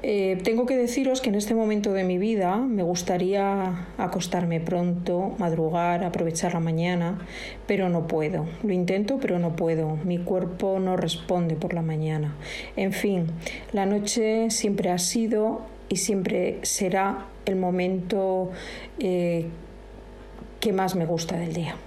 Eh, 0.07 0.37
tengo 0.43 0.67
que 0.67 0.77
deciros 0.77 1.19
que 1.19 1.29
en 1.29 1.35
este 1.35 1.55
momento 1.55 1.91
de 1.91 2.03
mi 2.03 2.19
vida 2.19 2.57
me 2.57 2.83
gustaría 2.83 3.87
acostarme 3.97 4.59
pronto, 4.59 5.33
madrugar, 5.39 6.03
aprovechar 6.03 6.53
la 6.53 6.59
mañana, 6.59 7.25
pero 7.65 7.89
no 7.89 8.05
puedo. 8.05 8.45
Lo 8.61 8.71
intento, 8.71 9.17
pero 9.19 9.39
no 9.39 9.55
puedo. 9.55 9.97
Mi 10.03 10.19
cuerpo 10.19 10.77
no 10.79 10.95
responde 10.95 11.55
por 11.55 11.73
la 11.73 11.81
mañana. 11.81 12.35
En 12.75 12.93
fin, 12.93 13.31
la 13.73 13.87
noche 13.87 14.51
siempre 14.51 14.91
ha 14.91 14.99
sido 14.99 15.63
y 15.89 15.95
siempre 15.95 16.59
será 16.61 17.25
el 17.47 17.55
momento 17.55 18.51
eh, 18.99 19.47
que 20.59 20.71
más 20.71 20.95
me 20.95 21.07
gusta 21.07 21.35
del 21.35 21.53
día. 21.53 21.77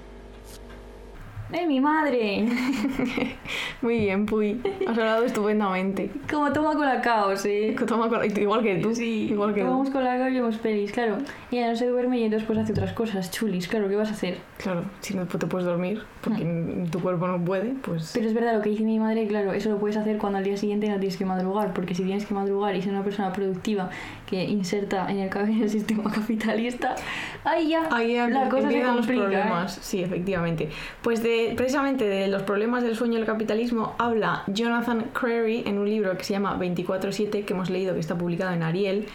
¡Eh, 1.50 1.66
mi 1.66 1.80
madre! 1.80 2.46
Muy 3.82 3.98
bien, 4.00 4.26
Puy. 4.26 4.60
Has 4.86 4.98
hablado 4.98 5.24
estupendamente. 5.24 6.10
Como 6.30 6.52
toma 6.52 6.74
colacao, 6.74 7.34
sí. 7.36 7.74
Toma 7.86 8.08
col- 8.08 8.26
Igual 8.38 8.62
que 8.62 8.76
tú. 8.76 8.94
Sí, 8.94 9.28
Igual 9.30 9.54
que 9.54 9.62
tomamos 9.62 9.88
colacao 9.88 10.28
y 10.28 10.34
vemos 10.34 10.56
pelis, 10.58 10.92
claro. 10.92 11.16
Ella 11.50 11.70
no 11.70 11.76
se 11.76 11.86
duerme 11.86 12.18
y 12.18 12.24
entonces 12.24 12.46
pues 12.46 12.58
hace 12.58 12.72
otras 12.72 12.92
cosas 12.92 13.30
chulis, 13.30 13.66
claro, 13.66 13.88
¿qué 13.88 13.96
vas 13.96 14.08
a 14.10 14.12
hacer? 14.12 14.38
Claro, 14.58 14.82
si 15.00 15.14
no 15.14 15.24
te 15.26 15.46
puedes 15.46 15.66
dormir 15.66 16.02
porque 16.20 16.86
tu 16.90 17.00
cuerpo 17.00 17.26
no 17.28 17.42
puede, 17.42 17.72
pues... 17.82 18.10
Pero 18.12 18.26
es 18.26 18.34
verdad 18.34 18.54
lo 18.54 18.60
que 18.60 18.70
dice 18.70 18.82
mi 18.82 18.98
madre, 18.98 19.26
claro, 19.28 19.52
eso 19.52 19.70
lo 19.70 19.78
puedes 19.78 19.96
hacer 19.96 20.18
cuando 20.18 20.38
al 20.38 20.44
día 20.44 20.56
siguiente 20.58 20.88
no 20.88 20.98
tienes 20.98 21.16
que 21.16 21.24
madrugar, 21.24 21.72
porque 21.72 21.94
si 21.94 22.02
tienes 22.02 22.26
que 22.26 22.34
madrugar 22.34 22.74
y 22.76 22.82
ser 22.82 22.92
una 22.92 23.04
persona 23.04 23.32
productiva 23.32 23.88
que 24.28 24.44
inserta 24.44 25.06
en 25.10 25.18
el, 25.20 25.30
en 25.36 25.62
el 25.62 25.70
sistema 25.70 26.10
capitalista, 26.12 26.96
ahí 27.44 27.68
ya 27.70 27.88
Ahí 27.90 28.14
ya 28.14 28.28
la 28.28 28.48
cosa 28.50 28.62
se 28.62 28.66
empiezan 28.74 28.96
los 28.96 29.06
complica. 29.06 29.24
¿eh? 29.24 29.28
problemas, 29.30 29.72
sí, 29.80 30.02
efectivamente. 30.02 30.68
Pues 31.02 31.22
de, 31.22 31.37
precisamente 31.56 32.06
de 32.06 32.28
los 32.28 32.42
problemas 32.42 32.82
del 32.82 32.96
sueño 32.96 33.14
y 33.14 33.20
el 33.20 33.26
capitalismo 33.26 33.94
habla 33.98 34.44
Jonathan 34.46 35.10
Crary 35.12 35.62
en 35.66 35.78
un 35.78 35.88
libro 35.88 36.16
que 36.16 36.24
se 36.24 36.32
llama 36.32 36.58
24-7 36.58 37.44
que 37.44 37.52
hemos 37.52 37.70
leído 37.70 37.94
que 37.94 38.00
está 38.00 38.16
publicado 38.16 38.52
en 38.52 38.62
Ariel 38.62 39.06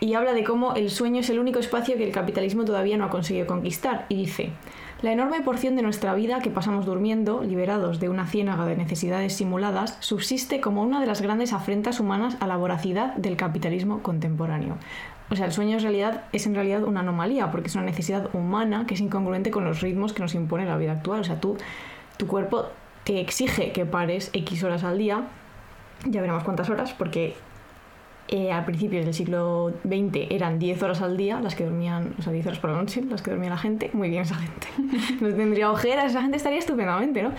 y 0.00 0.14
habla 0.14 0.32
de 0.32 0.42
cómo 0.42 0.74
el 0.74 0.90
sueño 0.90 1.20
es 1.20 1.30
el 1.30 1.38
único 1.38 1.60
espacio 1.60 1.96
que 1.96 2.04
el 2.04 2.12
capitalismo 2.12 2.64
todavía 2.64 2.96
no 2.96 3.04
ha 3.04 3.10
conseguido 3.10 3.46
conquistar 3.46 4.06
y 4.08 4.16
dice 4.16 4.50
la 5.02 5.10
enorme 5.10 5.40
porción 5.40 5.74
de 5.74 5.82
nuestra 5.82 6.14
vida 6.14 6.38
que 6.38 6.50
pasamos 6.50 6.86
durmiendo, 6.86 7.42
liberados 7.42 7.98
de 7.98 8.08
una 8.08 8.28
ciénaga 8.28 8.66
de 8.66 8.76
necesidades 8.76 9.34
simuladas, 9.34 9.96
subsiste 9.98 10.60
como 10.60 10.80
una 10.80 11.00
de 11.00 11.06
las 11.06 11.20
grandes 11.20 11.52
afrentas 11.52 11.98
humanas 11.98 12.36
a 12.38 12.46
la 12.46 12.56
voracidad 12.56 13.16
del 13.16 13.36
capitalismo 13.36 14.00
contemporáneo. 14.00 14.76
O 15.32 15.34
sea, 15.34 15.46
el 15.46 15.52
sueño 15.52 15.78
es, 15.78 15.82
realidad, 15.82 16.24
es 16.32 16.46
en 16.46 16.54
realidad 16.54 16.84
una 16.84 17.00
anomalía, 17.00 17.50
porque 17.50 17.68
es 17.68 17.74
una 17.74 17.84
necesidad 17.84 18.28
humana 18.34 18.84
que 18.86 18.92
es 18.92 19.00
incongruente 19.00 19.50
con 19.50 19.64
los 19.64 19.80
ritmos 19.80 20.12
que 20.12 20.20
nos 20.20 20.34
impone 20.34 20.66
la 20.66 20.76
vida 20.76 20.92
actual. 20.92 21.20
O 21.20 21.24
sea, 21.24 21.40
tú, 21.40 21.56
tu 22.18 22.26
cuerpo 22.26 22.66
te 23.04 23.18
exige 23.18 23.72
que 23.72 23.86
pares 23.86 24.28
X 24.34 24.62
horas 24.62 24.84
al 24.84 24.98
día, 24.98 25.22
ya 26.04 26.20
veremos 26.20 26.44
cuántas 26.44 26.68
horas, 26.68 26.92
porque 26.92 27.34
eh, 28.28 28.52
a 28.52 28.66
principios 28.66 29.06
del 29.06 29.14
siglo 29.14 29.72
XX 29.84 30.30
eran 30.30 30.58
10 30.58 30.82
horas 30.82 31.00
al 31.00 31.16
día 31.16 31.40
las 31.40 31.54
que 31.54 31.64
dormían, 31.64 32.14
o 32.18 32.22
sea, 32.22 32.30
10 32.30 32.48
horas 32.48 32.58
por 32.58 32.68
la 32.68 32.76
noche 32.76 33.02
las 33.02 33.22
que 33.22 33.30
dormía 33.30 33.48
la 33.48 33.58
gente. 33.58 33.88
Muy 33.94 34.10
bien 34.10 34.24
esa 34.24 34.34
gente. 34.34 34.68
No 35.22 35.34
tendría 35.34 35.70
ojeras, 35.70 36.10
esa 36.10 36.20
gente 36.20 36.36
estaría 36.36 36.58
estupendamente, 36.58 37.22
¿no? 37.22 37.32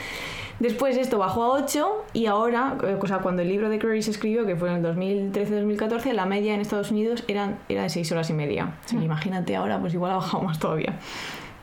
Después 0.63 0.95
esto 0.95 1.17
bajó 1.17 1.43
a 1.43 1.49
8 1.61 2.05
y 2.13 2.25
ahora, 2.27 2.77
eh, 2.85 2.97
o 2.97 3.05
sea, 3.05 3.17
cuando 3.19 3.41
el 3.41 3.49
libro 3.49 3.69
de 3.69 3.79
Curry 3.79 4.01
se 4.01 4.11
escribió, 4.11 4.45
que 4.45 4.55
fue 4.55 4.69
en 4.69 4.77
el 4.77 4.95
2013-2014, 4.95 6.13
la 6.13 6.25
media 6.25 6.53
en 6.53 6.61
Estados 6.61 6.89
Unidos 6.89 7.25
eran, 7.27 7.57
era 7.67 7.83
de 7.83 7.89
6 7.89 8.09
horas 8.13 8.29
y 8.29 8.33
media. 8.33 8.75
O 8.85 8.87
sea, 8.87 9.03
imagínate 9.03 9.57
ahora, 9.57 9.77
pues 9.81 9.93
igual 9.93 10.13
ha 10.13 10.15
bajado 10.15 10.41
más 10.41 10.59
todavía. 10.59 10.97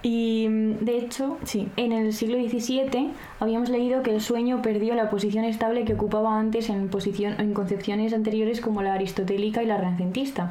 Y 0.03 0.46
mm, 0.51 0.84
De 0.84 0.98
hecho, 0.98 1.38
Sí. 1.44 1.68
en 1.78 1.92
el 1.92 2.12
siglo 2.12 2.36
XVII 2.36 3.11
habíamos 3.38 3.70
leído 3.70 4.03
que 4.03 4.14
el 4.14 4.20
sueño 4.20 4.61
perdió 4.61 4.94
la 4.94 5.09
posición 5.09 5.46
estable 5.46 5.86
que 5.86 5.94
ocupaba 5.94 6.38
antes 6.38 6.68
en, 6.68 6.88
posición, 6.88 7.40
en 7.40 7.55
concepciones 7.55 8.12
anteriores 8.12 8.61
como 8.61 8.82
la 8.82 8.92
aristotélica 8.92 9.62
y 9.62 9.66
la 9.66 9.78
renacentista, 9.78 10.51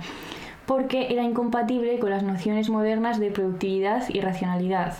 porque 0.65 1.07
era 1.13 1.23
incompatible 1.23 1.99
con 1.99 2.09
las 2.09 2.23
nociones 2.23 2.69
modernas 2.71 3.19
de 3.19 3.29
productividad 3.29 4.09
y 4.09 4.21
racionalidad. 4.21 4.95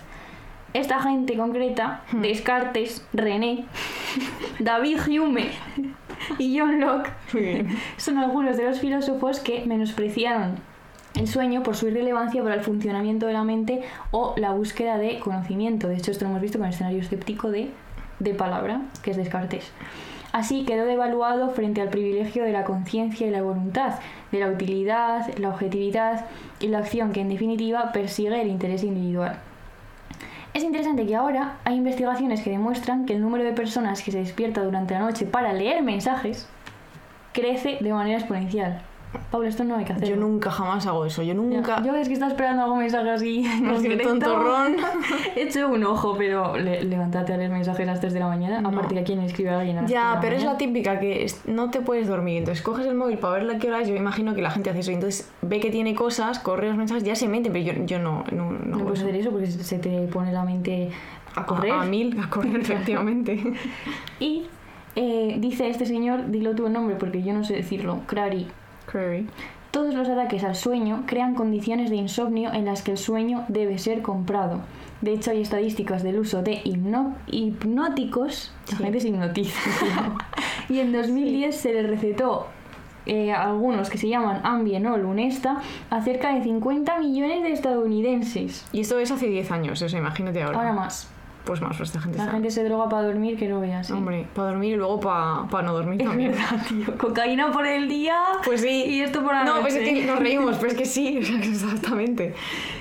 Esta 0.74 1.02
gente 1.02 1.36
concreta, 1.36 2.04
Hmm. 2.12 2.22
Descartes, 2.22 3.06
René, 3.14 3.66
David 4.60 5.00
Hume 5.08 5.50
y 6.38 6.58
John 6.58 6.80
Locke, 6.80 7.12
son 7.98 8.18
algunos 8.18 8.58
de 8.58 8.64
los 8.66 8.80
filósofos 8.80 9.40
que 9.40 9.66
menospreciaron 9.66 10.56
el 11.16 11.28
sueño 11.28 11.64
por 11.64 11.76
su 11.76 11.88
irrelevancia 11.88 12.44
para 12.44 12.56
el 12.56 12.62
funcionamiento 12.62 13.26
de 13.26 13.34
la 13.34 13.44
mente 13.44 13.82
o 14.12 14.36
la 14.38 14.52
búsqueda 14.52 14.98
de 14.98 15.20
conocimiento. 15.20 15.88
De 15.88 15.96
hecho, 15.96 16.12
esto 16.12 16.26
lo 16.26 16.32
hemos 16.32 16.42
visto 16.42 16.60
con 16.60 16.68
el 16.68 16.74
escenario 16.74 17.00
escéptico 17.00 17.50
de, 17.50 17.72
de 18.20 18.34
palabra, 18.34 18.82
que 19.02 19.12
es 19.12 19.18
Descartes. 19.18 19.72
Así 20.32 20.64
quedó 20.64 20.86
devaluado 20.86 21.50
frente 21.50 21.82
al 21.82 21.90
privilegio 21.90 22.44
de 22.44 22.52
la 22.52 22.64
conciencia 22.64 23.26
y 23.26 23.32
la 23.32 23.42
voluntad, 23.42 23.96
de 24.32 24.40
la 24.40 24.50
utilidad, 24.50 25.36
la 25.38 25.50
objetividad 25.50 26.28
y 26.60 26.68
la 26.68 26.80
acción 26.80 27.12
que 27.12 27.22
en 27.22 27.30
definitiva 27.30 27.92
persigue 27.92 28.40
el 28.40 28.48
interés 28.48 28.84
individual. 28.84 29.40
Es 30.54 30.64
interesante 30.64 31.06
que 31.06 31.16
ahora 31.16 31.58
hay 31.64 31.76
investigaciones 31.76 32.42
que 32.42 32.50
demuestran 32.50 33.06
que 33.06 33.14
el 33.14 33.22
número 33.22 33.44
de 33.44 33.54
personas 33.54 34.02
que 34.02 34.12
se 34.12 34.18
despierta 34.18 34.64
durante 34.64 34.96
la 34.96 35.02
noche 35.02 35.26
para 35.26 35.54
leer 35.54 35.84
mensajes 35.84 36.48
crece 37.34 37.78
de 37.80 37.94
manera 37.94 38.18
exponencial. 38.18 38.82
Pablo, 39.32 39.48
esto 39.48 39.64
no 39.64 39.76
hay 39.76 39.86
que 39.86 39.94
hacerlo. 39.94 40.16
Yo 40.16 40.22
nunca 40.22 40.52
jamás 40.52 40.86
hago 40.86 41.06
eso. 41.06 41.22
Yo 41.24 41.30
Ya, 41.30 41.34
nunca. 41.34 41.84
Yo 41.84 41.96
es 41.96 42.08
que 42.08 42.14
estaba 42.14 42.32
esperando 42.32 42.64
algún 42.64 42.80
mensaje 42.80 43.10
así. 43.10 43.44
No, 43.62 43.74
que 43.76 43.80
directo. 43.90 44.10
tontorrón. 44.10 44.76
He 45.36 45.44
hecho 45.44 45.68
un 45.68 45.84
ojo, 45.84 46.16
pero 46.18 46.56
le- 46.58 46.84
levántate 46.84 47.34
a 47.34 47.38
leer 47.38 47.50
mensajes 47.50 47.88
a 47.88 47.92
las 47.92 48.00
3 48.02 48.14
de 48.14 48.20
la 48.20 48.28
mañana. 48.28 48.62
No. 48.62 48.70
Aparte 48.70 48.94
que 48.96 49.02
a 49.02 49.04
quien 49.04 49.20
escribe 49.22 49.50
alguien 49.50 49.78
a 49.80 49.82
las 49.82 49.90
3 49.92 50.00
de 50.00 50.04
Ya, 50.10 50.14
la 50.16 50.20
pero 50.22 50.36
es 50.36 50.44
la 50.44 50.54
mañana. 50.54 50.58
típica 50.60 51.00
que 51.00 51.24
es- 51.24 51.42
no 51.48 51.72
te 51.72 51.82
puedes 51.82 52.08
dormir. 52.08 52.38
Entonces 52.38 52.64
coges 52.64 52.86
el 52.86 52.96
móvil 52.96 53.18
para 53.18 53.34
ver 53.36 53.44
la 53.44 53.58
que 53.58 53.68
hora 53.68 53.82
es. 53.82 53.88
Yo 53.88 53.96
imagino 53.96 54.36
que 54.36 54.42
la 54.44 54.52
gente 54.52 54.70
hace 54.70 54.80
eso. 54.82 54.92
Entonces 54.92 55.28
ve 55.42 55.60
que 55.60 55.72
tiene 55.72 55.96
cosas, 55.96 56.38
corre 56.40 56.68
los 56.68 56.78
mensajes, 56.78 57.04
ya 57.04 57.16
se 57.16 57.28
meten. 57.28 57.52
Pero 57.52 57.66
yo, 57.74 57.86
yo 57.86 58.00
no. 58.00 58.24
No, 58.32 58.52
no 58.52 58.78
No 58.78 58.84
puedes 58.84 59.00
hacer 59.02 59.16
eso 59.16 59.32
porque 59.32 59.48
se 59.48 59.80
te 59.80 60.08
pone 60.08 60.32
la 60.32 60.44
mente 60.44 60.90
a 61.36 61.46
correr. 61.46 61.72
A, 61.72 61.82
a 61.82 61.86
mil, 61.86 62.20
a 62.20 62.30
correr, 62.30 62.56
efectivamente. 62.62 63.54
Y 64.20 64.46
eh, 64.96 65.36
dice 65.40 65.70
este 65.70 65.86
señor, 65.86 66.30
dilo 66.30 66.54
tú 66.56 66.68
el 66.68 66.74
nombre 66.74 66.96
porque 66.96 67.24
yo 67.24 67.34
no 67.34 67.44
sé 67.44 67.54
decirlo, 67.56 68.02
Crary. 68.06 68.48
Crary. 68.92 69.28
Todos 69.72 69.94
los 69.94 70.08
ataques 70.10 70.44
al 70.44 70.56
sueño 70.56 71.04
crean 71.06 71.36
condiciones 71.36 71.90
de 71.92 71.96
insomnio 71.98 72.52
en 72.54 72.66
las 72.66 72.82
que 72.82 72.92
el 72.92 72.98
sueño 72.98 73.46
debe 73.50 73.78
ser 73.78 74.02
comprado. 74.02 74.62
De 75.02 75.14
hecho, 75.14 75.32
hay 75.32 75.42
estadísticas 75.42 76.02
del 76.04 76.20
uso 76.20 76.42
de 76.42 76.64
hipno- 76.64 77.14
hipnóticos. 77.28 78.52
La 78.72 78.78
Sí. 78.78 78.84
gente 78.84 79.00
se 79.00 79.08
hipnotiza. 79.10 79.60
tío. 79.80 80.76
y 80.76 80.80
en 80.80 80.92
2010 80.92 81.56
se 81.56 81.74
le 81.74 81.84
recetó 81.84 82.48
eh, 83.06 83.32
a 83.32 83.44
algunos 83.44 83.90
que 83.90 83.98
se 83.98 84.10
llaman 84.10 84.42
Ambien 84.44 84.86
o 84.88 84.98
Lunesta 84.98 85.62
a 85.90 86.02
cerca 86.02 86.34
de 86.34 86.44
50 86.44 87.00
millones 87.00 87.44
de 87.44 87.52
estadounidenses. 87.54 88.66
Y 88.72 88.82
esto 88.82 89.00
es 89.00 89.10
hace 89.12 89.28
10 89.28 89.52
años, 89.52 89.82
eso 89.82 89.98
imagínate 89.98 90.42
ahora. 90.44 90.58
Ahora 90.58 90.74
más. 90.74 91.10
Pues 91.50 91.62
más, 91.62 91.80
esta 91.82 92.00
gente 92.00 92.20
La 92.20 92.26
está. 92.26 92.34
gente 92.36 92.52
se 92.52 92.64
droga 92.64 92.88
para 92.90 93.08
dormir 93.08 93.36
que 93.36 93.48
no 93.48 93.60
veas. 93.60 93.90
¿eh? 93.90 93.94
Hombre, 93.94 94.28
para 94.36 94.50
dormir 94.50 94.74
y 94.74 94.78
luego 94.78 95.00
para 95.00 95.64
no 95.64 95.74
dormir 95.74 96.00
Es 96.00 96.08
también. 96.08 96.30
verdad, 96.32 96.64
tío. 96.68 96.96
Cocaína 96.96 97.52
por 97.52 97.66
el 97.66 97.90
día. 97.90 98.18
Pues 98.46 98.62
sí. 98.62 98.84
Y 98.88 99.02
esto 99.02 99.24
por 99.24 99.34
la 99.34 99.44
No, 99.46 99.54
noche. 99.56 99.62
pues 99.62 99.76
es 99.78 99.90
que 99.90 100.06
nos 100.06 100.20
reímos, 100.20 100.58
pero 100.58 100.74
es 100.74 100.78
que 100.78 100.86
sí, 100.86 101.18
exactamente. 101.44 102.36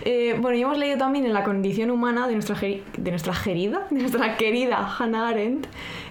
Eh, 0.05 0.37
bueno, 0.39 0.59
y 0.59 0.61
hemos 0.61 0.77
leído 0.77 0.99
también 0.99 1.25
en 1.25 1.33
La 1.33 1.45
condición 1.45 1.91
humana 1.91 2.27
de 2.29 2.35
nuestra, 2.35 2.57
de 2.61 3.11
nuestra 3.11 3.33
gerida, 3.33 3.87
de 3.89 4.01
nuestra 4.01 4.37
querida 4.37 4.87
Hannah 4.99 5.29
Arendt, 5.29 5.67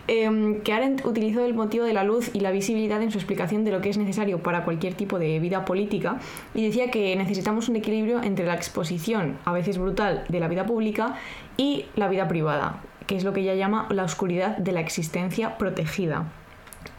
eh, 0.07 0.59
que 0.63 0.73
Arendt 0.73 1.05
utilizó 1.05 1.45
el 1.45 1.53
motivo 1.53 1.85
de 1.85 1.93
la 1.93 2.03
luz 2.03 2.31
y 2.33 2.39
la 2.39 2.49
visibilidad 2.49 2.99
en 3.03 3.11
su 3.11 3.19
explicación 3.19 3.65
de 3.65 3.71
lo 3.71 3.81
que 3.81 3.89
es 3.89 3.97
necesario 3.99 4.39
para 4.39 4.63
cualquier 4.63 4.95
tipo 4.95 5.19
de 5.19 5.39
vida 5.39 5.63
política 5.63 6.17
y 6.55 6.65
decía 6.65 6.89
que 6.89 7.15
necesitamos 7.17 7.69
un 7.69 7.75
equilibrio 7.75 8.23
entre 8.23 8.45
la 8.47 8.55
exposición, 8.55 9.37
a 9.45 9.51
veces 9.53 9.77
brutal, 9.77 10.23
de 10.29 10.39
la 10.39 10.47
vida 10.47 10.65
pública 10.65 11.15
y 11.57 11.85
la 11.95 12.07
vida 12.07 12.27
privada, 12.27 12.81
que 13.07 13.17
es 13.17 13.23
lo 13.23 13.33
que 13.33 13.41
ella 13.41 13.55
llama 13.55 13.87
la 13.89 14.03
oscuridad 14.03 14.57
de 14.57 14.71
la 14.71 14.79
existencia 14.79 15.57
protegida. 15.57 16.25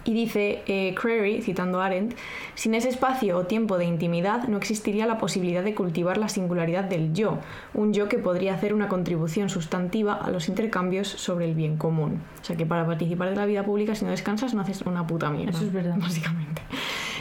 Y 0.04 0.14
dice 0.14 0.62
eh, 0.66 0.94
Crary, 0.94 1.42
citando 1.42 1.80
a 1.80 1.86
Arendt, 1.86 2.16
sin 2.54 2.74
ese 2.74 2.88
espacio 2.88 3.36
o 3.36 3.44
tiempo 3.44 3.78
de 3.78 3.84
intimidad 3.84 4.48
no 4.48 4.56
existiría 4.56 5.06
la 5.06 5.18
posibilidad 5.18 5.62
de 5.62 5.74
cultivar 5.74 6.16
la 6.16 6.28
singularidad 6.28 6.84
del 6.84 7.12
yo, 7.12 7.38
un 7.74 7.92
yo 7.92 8.08
que 8.08 8.18
podría 8.18 8.54
hacer 8.54 8.72
una 8.72 8.88
contribución 8.88 9.50
sustantiva 9.50 10.14
a 10.14 10.30
los 10.30 10.48
intercambios 10.48 11.08
sobre 11.08 11.44
el 11.44 11.54
bien 11.54 11.76
común. 11.76 12.22
O 12.40 12.44
sea 12.44 12.56
que 12.56 12.64
para 12.64 12.86
participar 12.86 13.30
de 13.30 13.36
la 13.36 13.46
vida 13.46 13.64
pública 13.64 13.94
si 13.94 14.04
no 14.04 14.10
descansas 14.10 14.54
no 14.54 14.62
haces 14.62 14.82
una 14.82 15.06
puta 15.06 15.30
mierda. 15.30 15.50
Eso 15.50 15.66
es 15.66 15.72
verdad. 15.72 15.96
Básicamente. 16.00 16.62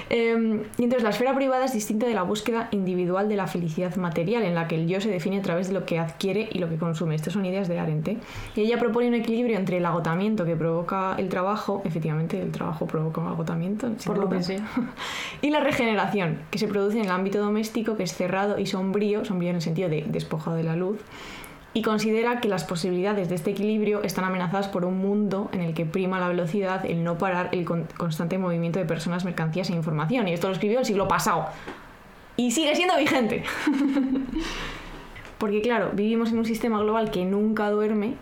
Eh, 0.09 0.63
y 0.77 0.83
entonces 0.83 1.03
la 1.03 1.09
esfera 1.09 1.35
privada 1.35 1.65
es 1.65 1.73
distinta 1.73 2.07
de 2.07 2.13
la 2.13 2.23
búsqueda 2.23 2.69
individual 2.71 3.29
de 3.29 3.35
la 3.35 3.47
felicidad 3.47 3.95
material, 3.95 4.43
en 4.43 4.55
la 4.55 4.67
que 4.67 4.75
el 4.75 4.87
yo 4.87 5.01
se 5.01 5.09
define 5.09 5.39
a 5.39 5.41
través 5.41 5.67
de 5.67 5.73
lo 5.73 5.85
que 5.85 5.99
adquiere 5.99 6.49
y 6.51 6.59
lo 6.59 6.69
que 6.69 6.77
consume. 6.77 7.15
Estas 7.15 7.33
son 7.33 7.45
ideas 7.45 7.67
de 7.67 7.79
Arendt. 7.79 8.07
¿eh? 8.07 8.17
Y 8.55 8.61
ella 8.61 8.77
propone 8.77 9.07
un 9.07 9.15
equilibrio 9.15 9.57
entre 9.57 9.77
el 9.77 9.85
agotamiento 9.85 10.45
que 10.45 10.55
provoca 10.55 11.15
el 11.17 11.29
trabajo, 11.29 11.81
efectivamente 11.85 12.41
el 12.41 12.51
trabajo 12.51 12.85
provoca 12.87 13.21
un 13.21 13.27
agotamiento, 13.27 13.91
Por 14.05 14.17
lo 14.17 14.29
que 14.29 14.43
sea. 14.43 14.67
y 15.41 15.49
la 15.49 15.59
regeneración, 15.59 16.39
que 16.51 16.57
se 16.57 16.67
produce 16.67 16.97
en 16.97 17.05
el 17.05 17.11
ámbito 17.11 17.39
doméstico, 17.39 17.97
que 17.97 18.03
es 18.03 18.13
cerrado 18.13 18.59
y 18.59 18.65
sombrío, 18.65 19.25
sombrío 19.25 19.49
en 19.49 19.57
el 19.57 19.61
sentido 19.61 19.89
de 19.89 20.05
despojado 20.07 20.57
de 20.57 20.63
la 20.63 20.75
luz, 20.75 20.99
y 21.73 21.81
considera 21.83 22.39
que 22.41 22.47
las 22.47 22.63
posibilidades 22.63 23.29
de 23.29 23.35
este 23.35 23.51
equilibrio 23.51 24.01
están 24.01 24.25
amenazadas 24.25 24.67
por 24.67 24.83
un 24.83 24.97
mundo 24.97 25.49
en 25.53 25.61
el 25.61 25.73
que 25.73 25.85
prima 25.85 26.19
la 26.19 26.27
velocidad, 26.27 26.85
el 26.85 27.03
no 27.03 27.17
parar, 27.17 27.49
el 27.51 27.65
con- 27.65 27.87
constante 27.97 28.37
movimiento 28.37 28.79
de 28.79 28.85
personas, 28.85 29.25
mercancías 29.25 29.69
e 29.69 29.73
información. 29.73 30.27
Y 30.27 30.33
esto 30.33 30.47
lo 30.47 30.53
escribió 30.53 30.79
el 30.79 30.85
siglo 30.85 31.07
pasado. 31.07 31.45
Y 32.35 32.51
sigue 32.51 32.75
siendo 32.75 32.97
vigente. 32.97 33.43
Porque 35.37 35.61
claro, 35.61 35.91
vivimos 35.93 36.31
en 36.31 36.39
un 36.39 36.45
sistema 36.45 36.79
global 36.79 37.11
que 37.11 37.25
nunca 37.25 37.69
duerme 37.69 38.15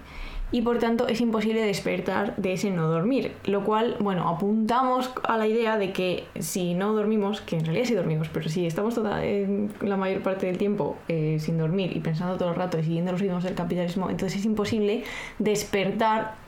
y 0.52 0.62
por 0.62 0.80
tanto 0.80 1.08
es 1.08 1.22
imposible 1.22 1.62
despertar 1.62 2.36
de 2.38 2.54
ese 2.54 2.72
no 2.72 2.88
dormir. 2.88 3.34
Lo 3.46 3.64
cual, 3.64 3.98
bueno, 4.00 4.30
apuntamos 4.30 5.12
a 5.24 5.38
la 5.38 5.48
idea 5.48 5.78
de 5.78 5.91
que 5.91 6.26
si 6.39 6.74
no 6.74 6.93
dormimos, 6.93 7.41
que 7.41 7.58
en 7.58 7.66
realidad 7.66 7.86
sí 7.86 7.96
dormimos, 7.96 8.30
pero 8.30 8.50
si 8.50 8.66
estamos 8.66 8.96
toda, 8.96 9.26
eh, 9.26 9.68
la 9.82 9.98
mayor 9.98 10.22
parte 10.22 10.46
del 10.46 10.58
tiempo 10.58 10.98
eh, 11.08 11.38
sin 11.39 11.58
dormir 11.58 11.96
y 11.96 12.00
pensando 12.00 12.38
todo 12.38 12.50
el 12.50 12.56
rato 12.56 12.80
y 12.80 12.84
siguiendo 12.84 13.12
los 13.12 13.22
ritmos 13.22 13.43
del 13.43 13.56
capitalismo, 13.56 14.10
entonces 14.10 14.39
es 14.39 14.46
imposible 14.46 15.04
despertar 15.39 16.45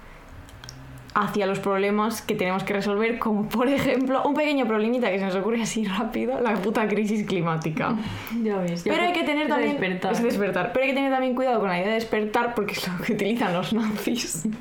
hacia 1.20 1.47
los 1.47 1.59
problemas 1.59 2.22
que 2.22 2.36
tenemos 2.36 2.63
que 2.63 2.74
resolver, 2.74 3.18
como 3.18 3.49
por 3.49 3.68
ejemplo 3.68 4.22
un 4.24 4.36
pequeño 4.36 4.68
problemita 4.68 5.09
que 5.09 5.18
se 5.18 5.26
nos 5.26 5.36
ocurre 5.36 5.63
así 5.63 5.84
rápido, 5.84 6.39
la 6.41 6.53
puta 6.53 6.88
crisis 6.88 7.26
climática. 7.26 7.95
Ya 8.43 8.57
ves. 8.57 8.84
ya 8.84 8.91
Pero 8.93 9.07
hay 9.07 9.13
que 9.13 9.24
tener 9.24 9.47
también 9.47 9.72
despertar. 9.72 10.13
es 10.13 10.24
despertar. 10.24 10.72
Pero 10.74 10.84
hay 10.84 10.89
que 10.91 10.95
tener 10.95 11.11
también 11.11 11.34
cuidado 11.34 11.59
con 11.59 11.70
la 11.70 11.78
idea 11.80 11.88
de 11.88 11.95
despertar 11.95 12.53
porque 12.53 12.74
es 12.74 12.88
lo 12.88 13.03
que 13.03 13.13
utilizan 13.13 13.53
los 13.53 13.74
nazis. 13.74 14.47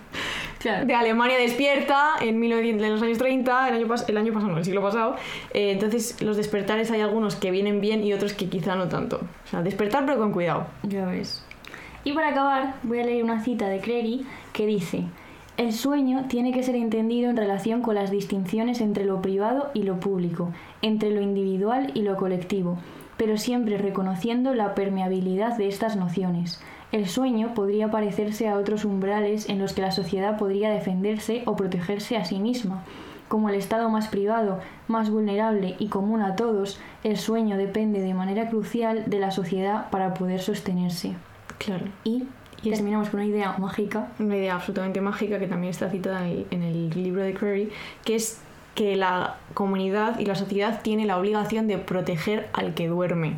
Claro. 0.59 0.86
De 0.86 0.94
Alemania 0.94 1.36
despierta 1.38 2.14
en, 2.20 2.40
1900 2.40 2.84
en 2.86 2.92
los 2.92 3.02
años 3.02 3.18
30, 3.18 3.68
el 3.68 3.74
año, 3.74 3.86
pas- 3.86 4.04
el 4.09 4.16
año 4.16 4.32
pasado, 4.32 4.52
no, 4.52 4.59
el 4.59 4.64
siglo 4.64 4.82
pasado. 4.82 5.14
Eh, 5.52 5.70
entonces, 5.70 6.20
los 6.22 6.36
despertares 6.38 6.90
hay 6.90 7.02
algunos 7.02 7.36
que 7.36 7.50
vienen 7.52 7.80
bien 7.80 8.02
y 8.02 8.12
otros 8.14 8.32
que 8.32 8.48
quizá 8.48 8.74
no 8.74 8.88
tanto. 8.88 9.20
O 9.44 9.48
sea, 9.50 9.62
despertar 9.62 10.07
pero 10.07 10.18
con 10.18 10.32
cuidado. 10.32 10.66
Ya 10.82 11.04
ves. 11.07 11.44
Y 12.02 12.14
para 12.14 12.28
acabar, 12.30 12.76
voy 12.82 12.98
a 13.00 13.04
leer 13.04 13.22
una 13.22 13.44
cita 13.44 13.68
de 13.68 13.78
Crary 13.80 14.26
que 14.54 14.66
dice: 14.66 15.04
El 15.57 15.72
sueño 15.72 16.26
tiene 16.28 16.52
que 16.52 16.62
ser 16.62 16.74
entendido 16.76 17.30
en 17.30 17.36
relación 17.36 17.80
con 17.80 17.94
las 17.94 18.11
distinciones 18.11 18.82
entre 18.82 19.07
lo 19.07 19.22
privado 19.22 19.70
y 19.72 19.84
lo 19.84 19.98
público, 20.00 20.52
entre 20.82 21.11
lo 21.11 21.22
individual 21.22 21.92
y 21.94 22.02
lo 22.02 22.16
colectivo, 22.16 22.76
pero 23.16 23.38
siempre 23.38 23.78
reconociendo 23.78 24.52
la 24.52 24.74
permeabilidad 24.74 25.57
de 25.57 25.68
estas 25.68 25.96
nociones. 25.96 26.61
El 26.92 27.07
sueño 27.07 27.54
podría 27.54 27.90
parecerse 27.90 28.48
a 28.48 28.59
otros 28.59 28.84
umbrales 28.84 29.48
en 29.48 29.59
los 29.59 29.72
que 29.72 29.80
la 29.80 29.92
sociedad 29.92 30.36
podría 30.36 30.68
defenderse 30.68 31.42
o 31.46 31.57
protegerse 31.57 32.18
a 32.18 32.26
sí 32.26 32.38
misma. 32.38 32.84
Como 33.28 33.48
el 33.48 33.54
estado 33.54 33.88
más 33.88 34.09
privado, 34.09 34.61
más 34.88 35.09
vulnerable 35.09 35.74
y 35.78 35.88
común 35.88 36.20
a 36.20 36.36
todos, 36.36 36.78
el 37.02 37.16
sueño 37.16 37.57
depende 37.57 38.00
de 38.00 38.12
manera 38.12 38.50
crucial 38.50 39.04
de 39.07 39.18
la 39.18 39.30
sociedad 39.30 39.88
para 39.88 40.12
poder 40.12 40.40
sostenerse. 40.40 41.14
Claro. 41.59 41.86
Y, 42.04 42.24
Y 42.62 42.70
terminamos 42.70 43.11
con 43.11 43.20
una 43.20 43.28
idea 43.28 43.54
mágica. 43.59 44.09
Una 44.18 44.36
idea 44.36 44.54
absolutamente 44.54 45.00
mágica 45.00 45.38
que 45.38 45.46
también 45.46 45.70
está 45.70 45.90
citada 45.90 46.28
en 46.28 46.62
el, 46.62 46.90
libro 46.90 47.22
de 47.22 47.34
Crary, 47.34 47.70
que 48.04 48.16
es 48.16 48.40
que 48.74 48.96
la 48.96 49.36
comunidad 49.54 50.18
y 50.18 50.26
la 50.26 50.34
sociedad 50.34 50.82
tiene 50.82 51.07
la 51.07 51.18
obligación 51.18 51.66
de 51.66 51.78
proteger 51.78 52.48
al 52.52 52.74
que 52.74 52.88
duerme. 52.88 53.34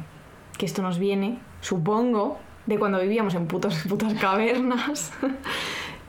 Que 0.57 0.67
esto 0.67 0.83
nos 0.83 0.99
viene, 0.99 1.39
supongo, 1.61 2.39
de 2.67 2.79
cuando 2.79 3.01
vivíamos 3.01 3.35
en 3.35 3.47
putos, 3.47 3.85
putas 3.89 4.15
cavernas. 4.15 5.13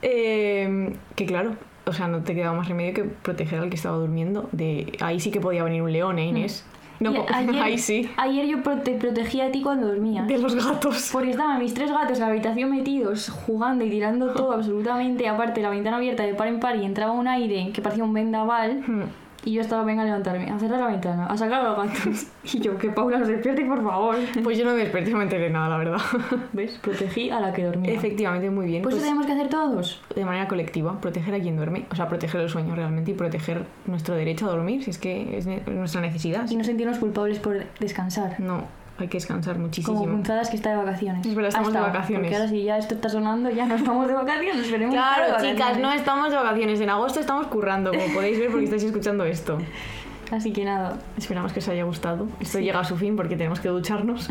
Eh, 0.02 0.96
que 1.18 1.26
claro, 1.26 1.58
o 1.86 1.92
sea, 1.92 2.08
no 2.08 2.24
te 2.24 2.34
quedaba 2.34 2.56
más 2.56 2.70
remedio 2.70 2.94
que 2.94 3.04
proteger 3.04 3.60
al 3.60 3.70
que 3.70 3.76
estaba 3.76 3.98
durmiendo. 3.98 4.48
De, 4.54 4.94
ahí 5.02 5.20
sí 5.20 5.30
que 5.30 5.42
podía 5.42 5.62
venir 5.64 5.82
un 5.82 5.92
león, 5.92 6.20
¿eh, 6.20 6.28
Inés? 6.28 6.64
No, 7.00 7.14
Y 7.14 7.18
ayer, 7.34 7.62
ahí 7.62 7.78
sí. 7.78 8.10
Ayer 8.18 8.46
yo 8.46 8.62
te 8.62 8.94
protegía 8.96 9.46
a 9.46 9.52
ti 9.52 9.62
cuando 9.62 9.88
dormías. 9.88 10.28
De 10.28 10.38
los 10.38 10.56
gatos. 10.56 11.10
Porque 11.12 11.32
estaban 11.32 11.60
mis 11.60 11.74
tres 11.74 11.92
gatos 11.92 12.18
en 12.18 12.26
la 12.26 12.28
habitación 12.28 12.72
metidos, 12.72 13.30
jugando 13.30 13.86
y 13.86 13.90
tirando 13.90 14.34
todo 14.34 14.52
absolutamente. 14.54 15.28
Aparte, 15.28 15.62
la 15.62 15.70
ventana 15.70 15.98
abierta 15.98 16.24
de 16.24 16.34
par 16.34 16.48
en 16.48 16.60
par 16.60 16.76
y 16.76 16.86
entraba 16.86 17.12
un 17.14 17.28
aire 17.28 17.72
que 17.74 17.82
parecía 17.82 18.04
un 18.04 18.14
vendaval. 18.14 18.84
Hmm. 18.86 19.04
Y 19.46 19.54
yo 19.54 19.62
estaba, 19.62 19.84
venga 19.84 20.02
a 20.02 20.06
levantarme, 20.06 20.50
a 20.50 20.60
cerrar 20.60 20.80
la 20.80 20.88
ventana, 20.88 21.26
a 21.28 21.38
sacar 21.38 21.64
los 21.64 21.78
gatos. 21.78 22.28
Y 22.44 22.60
yo, 22.60 22.78
que 22.78 22.90
Paula 22.90 23.20
nos 23.20 23.28
despierte, 23.28 23.64
por 23.66 23.82
favor. 23.84 24.16
Pues 24.44 24.58
yo 24.58 24.66
no 24.66 24.72
me 24.72 24.78
desperté, 24.80 25.12
no 25.12 25.18
me 25.18 25.24
enteré 25.24 25.50
nada, 25.50 25.70
la 25.70 25.78
verdad. 25.78 26.02
¿Ves? 26.54 26.78
Protegí 26.82 27.30
a 27.30 27.40
la 27.40 27.54
que 27.54 27.64
dormía. 27.64 27.94
Efectivamente, 27.94 28.50
muy 28.50 28.66
bien. 28.66 28.82
Pues, 28.82 28.96
Pues 28.96 29.04
eso 29.04 29.10
tenemos 29.10 29.26
que 29.26 29.34
hacer 29.34 29.50
todos. 29.50 30.02
de 30.16 30.26
manera 30.26 30.48
colectiva, 30.48 31.00
proteger 31.00 31.34
a 31.36 31.40
quien 31.40 31.56
duerme. 31.56 31.86
O 31.92 31.96
sea, 31.96 32.08
proteger 32.10 32.42
el 32.42 32.50
sueño 32.50 32.76
realmente 32.76 33.12
y 33.12 33.14
proteger 33.14 33.66
nuestro 33.86 34.16
derecho 34.16 34.48
a 34.48 34.52
dormir, 34.52 34.84
si 34.84 34.92
es 34.92 34.98
que 34.98 35.38
es 35.38 35.48
nuestra 35.68 36.02
necesidad. 36.02 36.50
Y 36.50 36.56
no 36.56 36.64
sentirnos 36.64 36.98
culpables 36.98 37.40
por 37.40 37.64
descansar. 37.80 38.40
No, 38.40 38.64
hay 39.02 39.08
que 39.08 39.18
descansar 39.18 39.58
muchísimo. 39.60 39.98
Como 39.98 40.12
punzadas 40.12 40.50
que 40.50 40.56
está 40.56 40.72
de 40.72 40.78
vacaciones. 40.78 41.26
Es 41.26 41.36
verdad, 41.36 41.50
estamos 41.50 41.74
de 41.74 41.80
vacaciones. 41.80 42.22
Porque 42.24 42.36
ahora 42.36 42.50
si 42.50 42.64
ya 42.64 42.78
esto 42.78 42.96
está 42.96 43.10
sonando, 43.10 43.50
ya 43.50 43.66
nos 43.66 43.84
vamos 43.84 44.08
de 44.08 44.14
vacaciones. 44.14 44.72
Veremos 44.72 44.96
estar 44.96 45.10
de 45.10 45.16
Claro, 45.18 45.32
vacaciones. 45.34 45.56
chicas, 45.56 45.80
no 45.80 45.92
estamos 45.92 46.30
de 46.30 46.36
vacaciones. 46.36 46.82
En 46.82 46.90
agosto 46.90 47.20
estamos 47.20 47.48
currando, 47.48 47.92
como 47.92 48.14
podéis 48.14 48.40
ver 48.40 48.50
porque 48.50 48.66
estáis 48.66 48.84
escuchando 48.84 49.24
esto. 49.26 49.58
Así 50.32 50.52
que 50.54 50.64
nada, 50.64 50.98
Esperamos 51.18 51.54
que 51.54 51.60
os 51.60 51.68
haya 51.70 51.84
gustado. 51.86 52.28
Esto 52.40 52.60
llega 52.60 52.80
a 52.80 52.84
su 52.84 52.96
fin 52.98 53.16
porque 53.16 53.36
tenemos 53.36 53.60
que 53.60 53.70
ducharnos. 53.70 54.30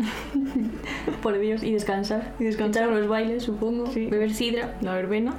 por 1.21 1.37
Dios, 1.37 1.61
y 1.61 1.73
descansar. 1.73 2.33
Y 2.39 2.45
descansar. 2.45 2.83
Echar 2.83 2.95
unos 2.95 3.09
bailes, 3.09 3.43
supongo. 3.43 3.87
Sí. 3.87 4.05
Beber 4.05 4.33
sidra. 4.33 4.75
La 4.81 4.93
verbena. 4.93 5.33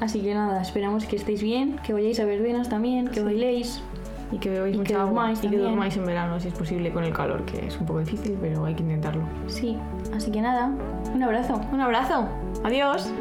Así 0.00 0.20
que 0.20 0.34
nada, 0.34 0.60
esperamos 0.62 1.04
que 1.04 1.16
estéis 1.16 1.42
bien, 1.42 1.76
que 1.84 1.92
vayáis 1.92 2.18
a 2.20 2.24
verbenas 2.24 2.68
también, 2.68 3.08
que 3.08 3.22
bailéis. 3.22 3.82
Y 4.32 4.38
que 4.38 4.50
bebáis 4.50 4.74
Y 4.74 4.78
mucha 4.78 4.94
que 4.94 5.00
agua. 5.00 5.32
y 5.32 5.36
que 5.48 5.58
durmáis 5.58 5.96
en 5.96 6.06
verano 6.06 6.40
si 6.40 6.48
es 6.48 6.54
posible 6.54 6.90
con 6.90 7.04
el 7.04 7.12
calor, 7.12 7.44
que 7.44 7.66
es 7.66 7.78
un 7.78 7.86
poco 7.86 8.00
difícil, 8.00 8.36
pero 8.40 8.64
hay 8.64 8.74
que 8.74 8.82
intentarlo. 8.82 9.22
Sí, 9.46 9.78
así 10.14 10.32
que 10.32 10.40
nada, 10.40 10.72
un 11.14 11.22
abrazo. 11.22 11.60
Un 11.72 11.80
abrazo. 11.80 12.26
Adiós. 12.64 13.12